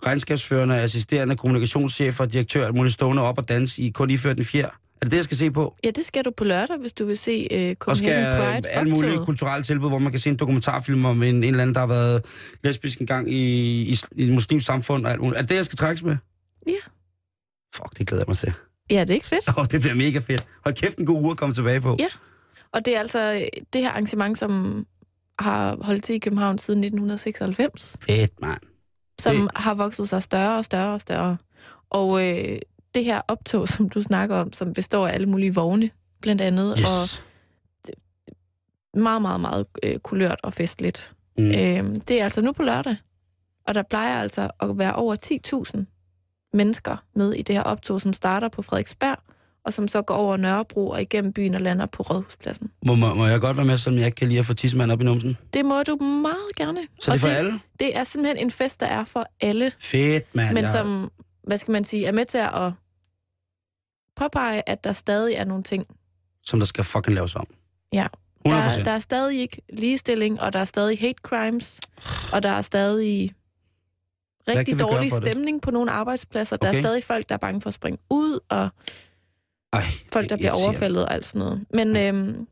regnskabsførende, 0.05 0.75
assisterende, 0.81 1.35
kommunikationschefer 1.35 2.23
og 2.23 2.33
direktør, 2.33 2.65
alt 2.65 2.75
muligt 2.75 2.93
stående 2.93 3.21
op 3.23 3.37
og 3.37 3.49
danse 3.49 3.81
i 3.81 3.89
kun 3.89 4.09
iført 4.09 4.37
en 4.37 4.43
fjer. 4.43 4.65
Er 4.65 4.69
det 5.01 5.11
det, 5.11 5.17
jeg 5.17 5.23
skal 5.23 5.37
se 5.37 5.51
på? 5.51 5.75
Ja, 5.83 5.89
det 5.89 6.05
skal 6.05 6.25
du 6.25 6.31
på 6.37 6.43
lørdag, 6.43 6.77
hvis 6.77 6.93
du 6.93 7.05
vil 7.05 7.17
se 7.17 7.47
uh, 7.71 7.87
Og 7.87 7.97
skal 7.97 8.07
Copenhagen 8.07 8.63
Pride 8.63 8.69
alle 8.69 8.89
mulige 8.89 9.11
optoget. 9.11 9.25
kulturelle 9.25 9.63
tilbud, 9.63 9.89
hvor 9.89 9.99
man 9.99 10.11
kan 10.11 10.19
se 10.19 10.29
en 10.29 10.35
dokumentarfilm 10.35 11.05
om 11.05 11.23
en, 11.23 11.35
en 11.35 11.43
eller 11.43 11.61
anden, 11.61 11.73
der 11.73 11.79
har 11.79 11.87
været 11.87 12.25
lesbisk 12.63 12.99
engang 12.99 13.31
i, 13.31 13.81
i, 13.81 13.99
i 14.15 14.23
et 14.23 14.33
muslimsk 14.33 14.65
samfund 14.65 15.05
og 15.05 15.11
alt 15.11 15.21
muligt. 15.21 15.37
Er 15.37 15.41
det 15.41 15.49
det, 15.49 15.55
jeg 15.55 15.65
skal 15.65 15.77
trækkes 15.77 16.03
med? 16.03 16.17
Ja. 16.67 16.71
Fuck, 17.75 17.97
det 17.97 18.07
glæder 18.07 18.23
jeg 18.23 18.27
mig 18.27 18.37
til. 18.37 18.53
Ja, 18.89 19.01
det 19.01 19.09
er 19.09 19.13
ikke 19.13 19.27
fedt. 19.27 19.57
Åh, 19.57 19.65
det 19.71 19.81
bliver 19.81 19.95
mega 19.95 20.19
fedt. 20.19 20.47
Hold 20.63 20.75
kæft, 20.75 20.97
en 20.97 21.05
god 21.05 21.21
uge 21.21 21.31
at 21.31 21.37
komme 21.37 21.53
tilbage 21.53 21.81
på. 21.81 21.95
Ja. 21.99 22.07
Og 22.73 22.85
det 22.85 22.95
er 22.95 22.99
altså 22.99 23.33
øh, 23.33 23.61
det 23.73 23.81
her 23.81 23.89
arrangement, 23.89 24.37
som 24.37 24.85
har 25.39 25.77
holdt 25.81 26.03
til 26.03 26.15
i 26.15 26.19
København 26.19 26.57
siden 26.57 26.79
1996, 26.83 27.97
Fedt, 28.01 28.41
mand. 28.41 28.59
som 29.19 29.35
Det- 29.35 29.49
har 29.55 29.73
vokset 29.73 30.09
sig 30.09 30.23
større 30.23 30.57
og 30.57 30.65
større 30.65 30.93
og 30.93 31.01
større. 31.01 31.37
Og 31.89 32.27
øh, 32.27 32.59
det 32.95 33.05
her 33.05 33.21
optog, 33.27 33.67
som 33.73 33.89
du 33.89 34.01
snakker 34.01 34.35
om, 34.35 34.53
som 34.53 34.73
består 34.73 35.07
af 35.07 35.13
alle 35.13 35.27
mulige 35.27 35.55
vogne, 35.55 35.89
blandt 36.21 36.41
andet, 36.41 36.75
Yes. 36.79 36.85
og 36.85 37.23
meget, 39.01 39.21
meget, 39.21 39.41
meget 39.41 39.65
øh, 39.83 39.99
kulørt 39.99 40.39
og 40.43 40.53
festligt. 40.53 41.13
Mm. 41.37 41.45
Øh, 41.47 41.95
det 42.07 42.11
er 42.11 42.23
altså 42.23 42.41
nu 42.41 42.51
på 42.51 42.63
lørdag, 42.63 42.95
og 43.67 43.75
der 43.75 43.83
plejer 43.83 44.21
altså 44.21 44.51
at 44.59 44.77
være 44.77 44.95
over 44.95 45.15
10.000 45.75 45.85
mennesker 46.53 46.97
med 47.15 47.33
i 47.33 47.41
det 47.41 47.55
her 47.55 47.63
optog, 47.63 48.01
som 48.01 48.13
starter 48.13 48.47
på 48.49 48.61
Frederiksberg, 48.61 49.17
og 49.67 49.73
som 49.73 49.87
så 49.87 50.01
går 50.01 50.15
over 50.15 50.37
Nørrebro 50.37 50.89
og 50.89 51.01
igennem 51.01 51.33
byen 51.33 51.55
og 51.55 51.61
lander 51.61 51.85
på 51.85 52.03
Rådhuspladsen. 52.03 52.71
Må, 52.85 52.95
må, 52.95 53.13
må 53.13 53.25
jeg 53.25 53.39
godt 53.39 53.57
være 53.57 53.65
med, 53.65 53.77
selvom 53.77 53.97
jeg 53.99 54.05
ikke 54.05 54.15
kan 54.15 54.27
lide 54.27 54.39
at 54.39 54.45
få 54.45 54.53
tidsmand 54.53 54.91
op 54.91 55.01
i 55.01 55.03
numsen? 55.03 55.37
Det 55.53 55.65
må 55.65 55.83
du 55.83 55.95
meget 55.95 56.55
gerne. 56.55 56.79
Så 57.01 57.11
det 57.11 57.17
er 57.17 57.19
for 57.21 57.27
det, 57.27 57.35
alle? 57.35 57.59
det 57.79 57.97
er 57.97 58.03
simpelthen 58.03 58.37
en 58.45 58.51
fest, 58.51 58.79
der 58.79 58.85
er 58.87 59.03
for 59.03 59.25
alle, 59.41 59.71
Fedt, 59.79 60.35
mand. 60.35 60.53
men 60.53 60.61
jeg, 60.61 60.69
som, 60.69 61.11
hvad 61.43 61.57
skal 61.57 61.71
man 61.71 61.83
sige, 61.83 62.05
er 62.05 62.11
med 62.11 62.25
til 62.25 62.37
at 62.37 62.71
påpege, 64.15 64.69
at 64.69 64.83
der 64.83 64.93
stadig 64.93 65.35
er 65.35 65.45
nogle 65.45 65.63
ting. 65.63 65.85
som 66.43 66.59
der 66.59 66.65
skal 66.65 66.83
fucking 66.83 67.15
laves 67.15 67.35
om. 67.35 67.47
Ja. 67.93 68.07
100 68.45 68.77
Der, 68.77 68.83
der 68.83 68.91
er 68.91 68.99
stadig 68.99 69.39
ikke 69.39 69.61
ligestilling, 69.73 70.41
og 70.41 70.53
der 70.53 70.59
er 70.59 70.65
stadig 70.65 70.99
hate 70.99 71.15
crimes, 71.23 71.79
og 72.33 72.43
der 72.43 72.49
er 72.49 72.61
stadig 72.61 73.31
rigtig 74.47 74.79
dårlig 74.79 75.11
for 75.11 75.19
det? 75.19 75.27
stemning 75.27 75.61
på 75.61 75.71
nogle 75.71 75.91
arbejdspladser. 75.91 76.57
Der 76.57 76.67
Okay. 76.69 76.77
er 76.77 76.81
stadig 76.81 77.03
folk, 77.03 77.29
der 77.29 77.35
er 77.35 77.39
bange 77.39 77.61
for 77.61 77.67
at 77.67 77.73
springe 77.73 77.97
ud, 78.09 78.39
og 78.49 78.69
Ej, 79.73 79.81
folk, 80.13 80.29
der 80.29 80.37
bliver 80.37 80.51
overfaldet 80.51 81.05
og 81.05 81.13
alt 81.13 81.25
sådan 81.25 81.39
noget. 81.39 81.65
Men 81.73 81.97
øhm, 81.97 82.47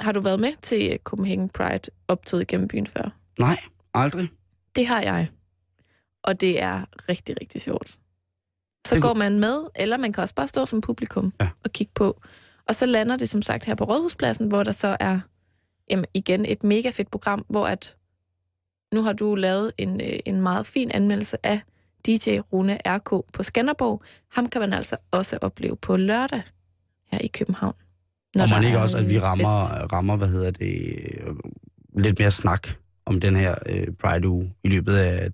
har 0.00 0.12
du 0.12 0.20
været 0.20 0.40
med 0.40 0.52
til 0.62 0.98
Copenhagen 1.04 1.48
Pride 1.48 1.90
optog 2.08 2.40
igennem 2.42 2.68
byen 2.68 2.86
før? 2.86 3.16
Nej, 3.38 3.56
aldrig. 3.94 4.28
Det 4.76 4.86
har 4.86 5.02
jeg. 5.02 5.28
Og 6.24 6.40
det 6.40 6.62
er 6.62 6.84
rigtig, 7.08 7.36
rigtig 7.40 7.60
sjovt. 7.62 7.90
Så 8.86 8.94
Det 8.94 9.02
går 9.02 9.14
man 9.14 9.38
med, 9.40 9.66
eller 9.74 9.96
man 9.96 10.12
kan 10.12 10.22
også 10.22 10.34
bare 10.34 10.48
stå 10.48 10.66
som 10.66 10.80
publikum 10.80 11.32
Ja. 11.40 11.48
og 11.64 11.70
kigge 11.72 11.92
på. 11.94 12.20
Og 12.68 12.74
så 12.74 12.86
lander 12.86 13.16
det 13.16 13.28
som 13.28 13.42
sagt 13.42 13.64
her 13.64 13.74
på 13.74 13.84
Rådhuspladsen, 13.84 14.48
hvor 14.48 14.62
der 14.62 14.72
så 14.72 14.96
er 15.00 15.20
jamen, 15.90 16.04
igen 16.14 16.46
et 16.46 16.62
mega 16.64 16.90
fedt 16.90 17.10
program, 17.10 17.44
hvor 17.48 17.66
at 17.66 17.96
nu 18.94 19.02
har 19.02 19.12
du 19.12 19.34
lavet 19.34 19.72
en, 19.78 20.00
øh, 20.00 20.18
en 20.26 20.40
meget 20.40 20.66
fin 20.66 20.90
anmeldelse 20.90 21.46
af 21.46 21.60
DJ 22.06 22.38
Rune 22.52 22.78
RK 22.86 23.10
på 23.32 23.42
Skanderborg. 23.42 24.02
Ham 24.32 24.48
kan 24.48 24.60
man 24.60 24.72
altså 24.72 24.96
også 25.10 25.38
opleve 25.40 25.76
på 25.76 25.96
lørdag 25.96 26.42
her 27.12 27.18
i 27.18 27.26
København. 27.26 27.74
og 28.40 28.48
man 28.50 28.64
ikke 28.64 28.78
også, 28.78 28.98
at 28.98 29.10
vi 29.10 29.18
rammer, 29.20 29.62
fest. 29.62 29.92
rammer 29.92 30.16
hvad 30.16 30.28
hedder 30.28 30.50
det, 30.50 30.96
lidt 31.98 32.18
mere 32.18 32.30
snak 32.30 32.68
om 33.06 33.20
den 33.20 33.36
her 33.36 33.54
øh, 33.66 33.86
Pride-uge 33.92 34.54
i 34.64 34.68
løbet 34.68 34.96
af... 34.96 35.28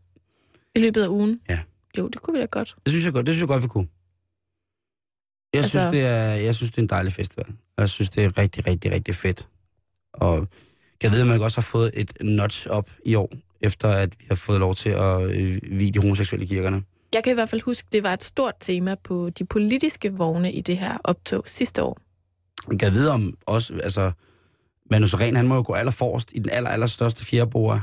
I 0.75 0.81
løbet 0.81 1.03
af 1.03 1.09
ugen? 1.09 1.41
Ja. 1.49 1.61
Jo, 1.99 2.09
det 2.09 2.23
kunne 2.23 2.35
vi 2.35 2.41
da 2.41 2.47
godt. 2.47 2.77
Det 2.85 2.93
synes 2.93 3.05
jeg 3.05 3.13
godt, 3.13 3.27
det 3.27 3.35
synes 3.35 3.41
jeg 3.43 3.49
godt, 3.49 3.63
vi 3.63 3.69
kunne. 3.69 3.89
Jeg, 5.55 5.59
Altså- 5.63 5.79
synes, 5.79 5.91
det 5.93 6.01
er, 6.07 6.25
jeg 6.47 6.55
synes, 6.55 6.71
det 6.71 6.79
er 6.79 6.83
en 6.83 6.89
dejlig 6.89 7.13
festival. 7.13 7.47
Og 7.77 7.81
Jeg 7.81 7.89
synes, 7.89 8.11
det 8.11 8.25
er 8.25 8.39
rigtig, 8.39 8.67
rigtig, 8.67 8.93
rigtig 8.93 9.15
fedt. 9.15 9.49
Og 10.15 10.49
jeg 11.03 11.11
ved, 11.11 11.21
at 11.21 11.27
man 11.27 11.41
også 11.43 11.57
har 11.61 11.63
fået 11.63 11.91
et 11.95 12.13
notch 12.21 12.67
op 12.71 12.91
i 13.05 13.15
år, 13.15 13.31
efter 13.63 13.89
at 13.89 14.15
vi 14.19 14.25
har 14.29 14.35
fået 14.35 14.61
lov 14.61 14.75
til 14.75 14.91
at 14.91 15.23
øh, 15.23 15.59
vide 15.71 15.93
de 15.93 15.99
homoseksuelle 15.99 16.45
i 16.45 16.49
kirkerne. 16.49 16.83
Jeg 17.15 17.25
kan 17.25 17.31
i 17.31 17.35
hvert 17.35 17.49
fald 17.49 17.61
huske, 17.61 17.89
det 17.93 18.03
var 18.03 18.13
et 18.13 18.25
stort 18.25 18.55
tema 18.61 18.95
på 19.05 19.31
de 19.31 19.45
politiske 19.45 20.13
vogne 20.13 20.53
i 20.53 20.61
det 20.61 20.77
her 20.77 20.99
optog 21.05 21.43
sidste 21.47 21.83
år. 21.83 21.99
Jeg 22.83 22.93
ved 22.95 23.09
om 23.09 23.35
også, 23.47 23.75
altså, 23.83 24.13
Manu 24.91 25.07
Seren, 25.07 25.37
han 25.37 25.49
må 25.49 25.55
jo 25.55 25.63
gå 25.67 25.73
allerforrest 25.73 26.33
i 26.35 26.39
den 26.39 26.51
aller, 26.51 26.71
aller 26.71 26.87
største 26.87 27.25
fjerbord 27.25 27.81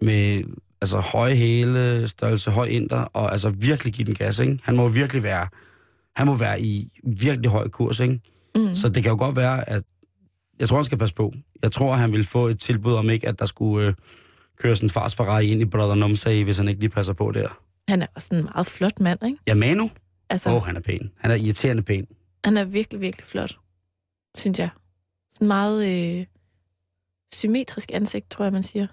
med 0.00 0.42
altså 0.80 0.98
høje 0.98 1.34
hæle, 1.34 2.08
størrelse 2.08 2.50
høj 2.50 2.66
inder, 2.66 2.96
og 2.96 3.32
altså 3.32 3.48
virkelig 3.48 3.92
give 3.92 4.06
den 4.06 4.14
gas, 4.14 4.38
ikke? 4.38 4.58
Han 4.62 4.76
må 4.76 4.88
virkelig 4.88 5.22
være, 5.22 5.48
han 6.16 6.26
må 6.26 6.34
være 6.34 6.60
i 6.60 6.88
virkelig 7.04 7.50
høj 7.50 7.68
kurs, 7.68 8.00
ikke? 8.00 8.20
Mm. 8.56 8.74
Så 8.74 8.88
det 8.88 9.02
kan 9.02 9.10
jo 9.10 9.18
godt 9.18 9.36
være, 9.36 9.70
at 9.70 9.82
jeg 10.58 10.68
tror, 10.68 10.76
han 10.76 10.84
skal 10.84 10.98
passe 10.98 11.14
på. 11.14 11.34
Jeg 11.62 11.72
tror, 11.72 11.92
han 11.92 12.12
vil 12.12 12.26
få 12.26 12.46
et 12.46 12.60
tilbud 12.60 12.92
om 12.92 13.10
ikke, 13.10 13.28
at 13.28 13.38
der 13.38 13.46
skulle 13.46 13.88
øh, 13.88 13.94
køre 14.56 14.76
sådan 14.76 14.86
en 14.86 14.90
fars 14.90 15.14
Ferrari 15.16 15.46
ind 15.50 15.60
i 15.60 15.64
Brother 15.64 15.94
Numsay, 15.94 16.44
hvis 16.44 16.56
han 16.56 16.68
ikke 16.68 16.80
lige 16.80 16.90
passer 16.90 17.12
på 17.12 17.32
der. 17.32 17.48
Han 17.88 18.02
er 18.02 18.06
også 18.14 18.28
en 18.34 18.42
meget 18.54 18.66
flot 18.66 19.00
mand, 19.00 19.18
ikke? 19.24 19.38
Ja, 19.46 19.54
Manu? 19.54 19.90
Altså, 20.30 20.48
Åh, 20.50 20.54
oh. 20.56 20.62
oh, 20.62 20.66
han 20.66 20.76
er 20.76 20.80
pæn. 20.80 21.10
Han 21.18 21.30
er 21.30 21.34
irriterende 21.34 21.82
pæn. 21.82 22.06
han 22.44 22.56
er 22.56 22.64
virkelig, 22.64 23.00
virkelig 23.00 23.26
flot, 23.26 23.58
synes 24.36 24.58
jeg. 24.58 24.68
Sådan 25.32 25.48
meget 25.48 25.88
øh, 26.18 26.26
symmetrisk 27.34 27.90
ansigt, 27.94 28.30
tror 28.30 28.44
jeg, 28.44 28.52
man 28.52 28.62
siger. 28.62 28.86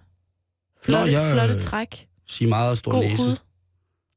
Flotte, 0.84 1.12
jeg- 1.12 1.32
flotte 1.34 1.60
træk. 1.60 2.08
Sig 2.28 2.50
meget 2.50 2.78
stor 2.78 2.92
God 2.92 3.04
næse. 3.04 3.24
hud. 3.24 3.38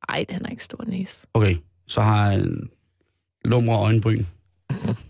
Ej, 0.08 0.24
han 0.28 0.44
har 0.44 0.50
ikke 0.50 0.64
stor 0.64 0.84
næse. 0.86 1.26
Okay, 1.34 1.56
så 1.86 2.00
har 2.00 2.30
han 2.30 2.70
lumre 3.44 3.76
øjenbryn. 3.78 4.24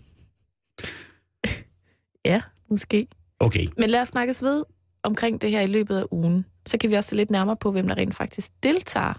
Ja, 2.25 2.41
måske. 2.69 3.07
Okay. 3.39 3.67
Men 3.77 3.89
lad 3.89 4.01
os 4.01 4.07
snakkes 4.07 4.43
ved 4.43 4.63
omkring 5.07 5.41
det 5.41 5.51
her 5.51 5.61
i 5.61 5.67
løbet 5.67 5.97
af 5.97 6.03
ugen. 6.11 6.45
Så 6.65 6.77
kan 6.77 6.89
vi 6.89 6.95
også 6.95 7.09
se 7.09 7.15
lidt 7.15 7.29
nærmere 7.29 7.55
på, 7.55 7.71
hvem 7.71 7.87
der 7.87 7.97
rent 7.97 8.15
faktisk 8.15 8.51
deltager 8.63 9.13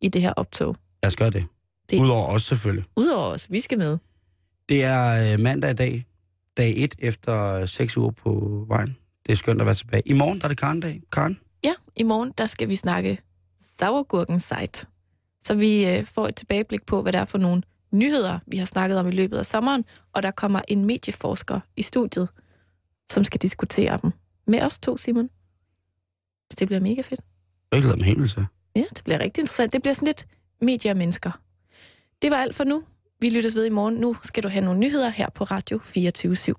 i 0.00 0.08
det 0.08 0.22
her 0.22 0.32
optog. 0.32 0.76
Lad 1.02 1.08
os 1.08 1.16
gøre 1.16 1.30
det. 1.30 1.44
Det-. 1.90 2.00
Udover 2.00 2.26
os 2.26 2.42
selvfølgelig. 2.42 2.84
Udover 2.96 3.26
os, 3.26 3.50
vi 3.50 3.60
skal 3.60 3.78
med. 3.78 3.98
Det 4.68 4.84
er 4.84 5.32
øh, 5.32 5.40
mandag 5.40 5.70
i 5.70 5.74
dag. 5.74 6.06
Dag 6.56 6.74
1 6.76 6.94
efter 6.98 7.54
øh, 7.54 7.68
seks 7.68 7.96
uger 7.96 8.10
på 8.10 8.64
vejen. 8.68 8.96
Det 9.26 9.32
er 9.32 9.36
skønt 9.36 9.60
at 9.60 9.66
være 9.66 9.74
tilbage. 9.74 10.02
I 10.06 10.12
morgen 10.12 10.38
der 10.38 10.44
er 10.44 10.48
det 10.48 10.58
Karen-dag. 10.58 11.02
Karen? 11.12 11.38
Ja, 11.64 11.74
i 11.96 12.02
morgen 12.02 12.32
der 12.38 12.46
skal 12.46 12.68
vi 12.68 12.74
snakke 12.74 13.18
sauergurken 13.78 14.40
site. 14.40 14.86
Så 15.40 15.54
vi 15.54 15.86
øh, 15.86 16.04
får 16.04 16.28
et 16.28 16.36
tilbageblik 16.36 16.86
på, 16.86 17.02
hvad 17.02 17.12
der 17.12 17.20
er 17.20 17.24
for 17.24 17.38
nogle 17.38 17.62
nyheder, 17.92 18.38
vi 18.46 18.56
har 18.56 18.64
snakket 18.64 18.98
om 18.98 19.08
i 19.08 19.10
løbet 19.10 19.38
af 19.38 19.46
sommeren, 19.46 19.84
og 20.12 20.22
der 20.22 20.30
kommer 20.30 20.60
en 20.68 20.84
medieforsker 20.84 21.60
i 21.76 21.82
studiet, 21.82 22.28
som 23.10 23.24
skal 23.24 23.40
diskutere 23.40 23.98
dem 24.02 24.12
med 24.48 24.62
os 24.62 24.78
to, 24.78 24.96
Simon. 24.96 25.30
Det 26.58 26.68
bliver 26.68 26.80
mega 26.80 27.00
fedt. 27.00 27.20
Jeg 27.72 27.80
glæder 27.80 27.96
mig 27.96 28.06
helt 28.06 28.30
til. 28.30 28.46
Ja, 28.76 28.84
det 28.96 29.04
bliver 29.04 29.20
rigtig 29.20 29.42
interessant. 29.42 29.72
Det 29.72 29.82
bliver 29.82 29.94
sådan 29.94 30.06
lidt 30.06 30.26
medier 30.60 30.92
og 30.92 30.98
mennesker. 30.98 31.30
Det 32.22 32.30
var 32.30 32.36
alt 32.36 32.54
for 32.54 32.64
nu. 32.64 32.82
Vi 33.20 33.30
lyttes 33.30 33.54
ved 33.54 33.64
i 33.64 33.68
morgen. 33.68 33.94
Nu 33.94 34.16
skal 34.22 34.42
du 34.42 34.48
have 34.48 34.64
nogle 34.64 34.80
nyheder 34.80 35.08
her 35.08 35.28
på 35.30 35.44
Radio 35.44 35.78
24 35.78 36.32
/7. 36.32 36.52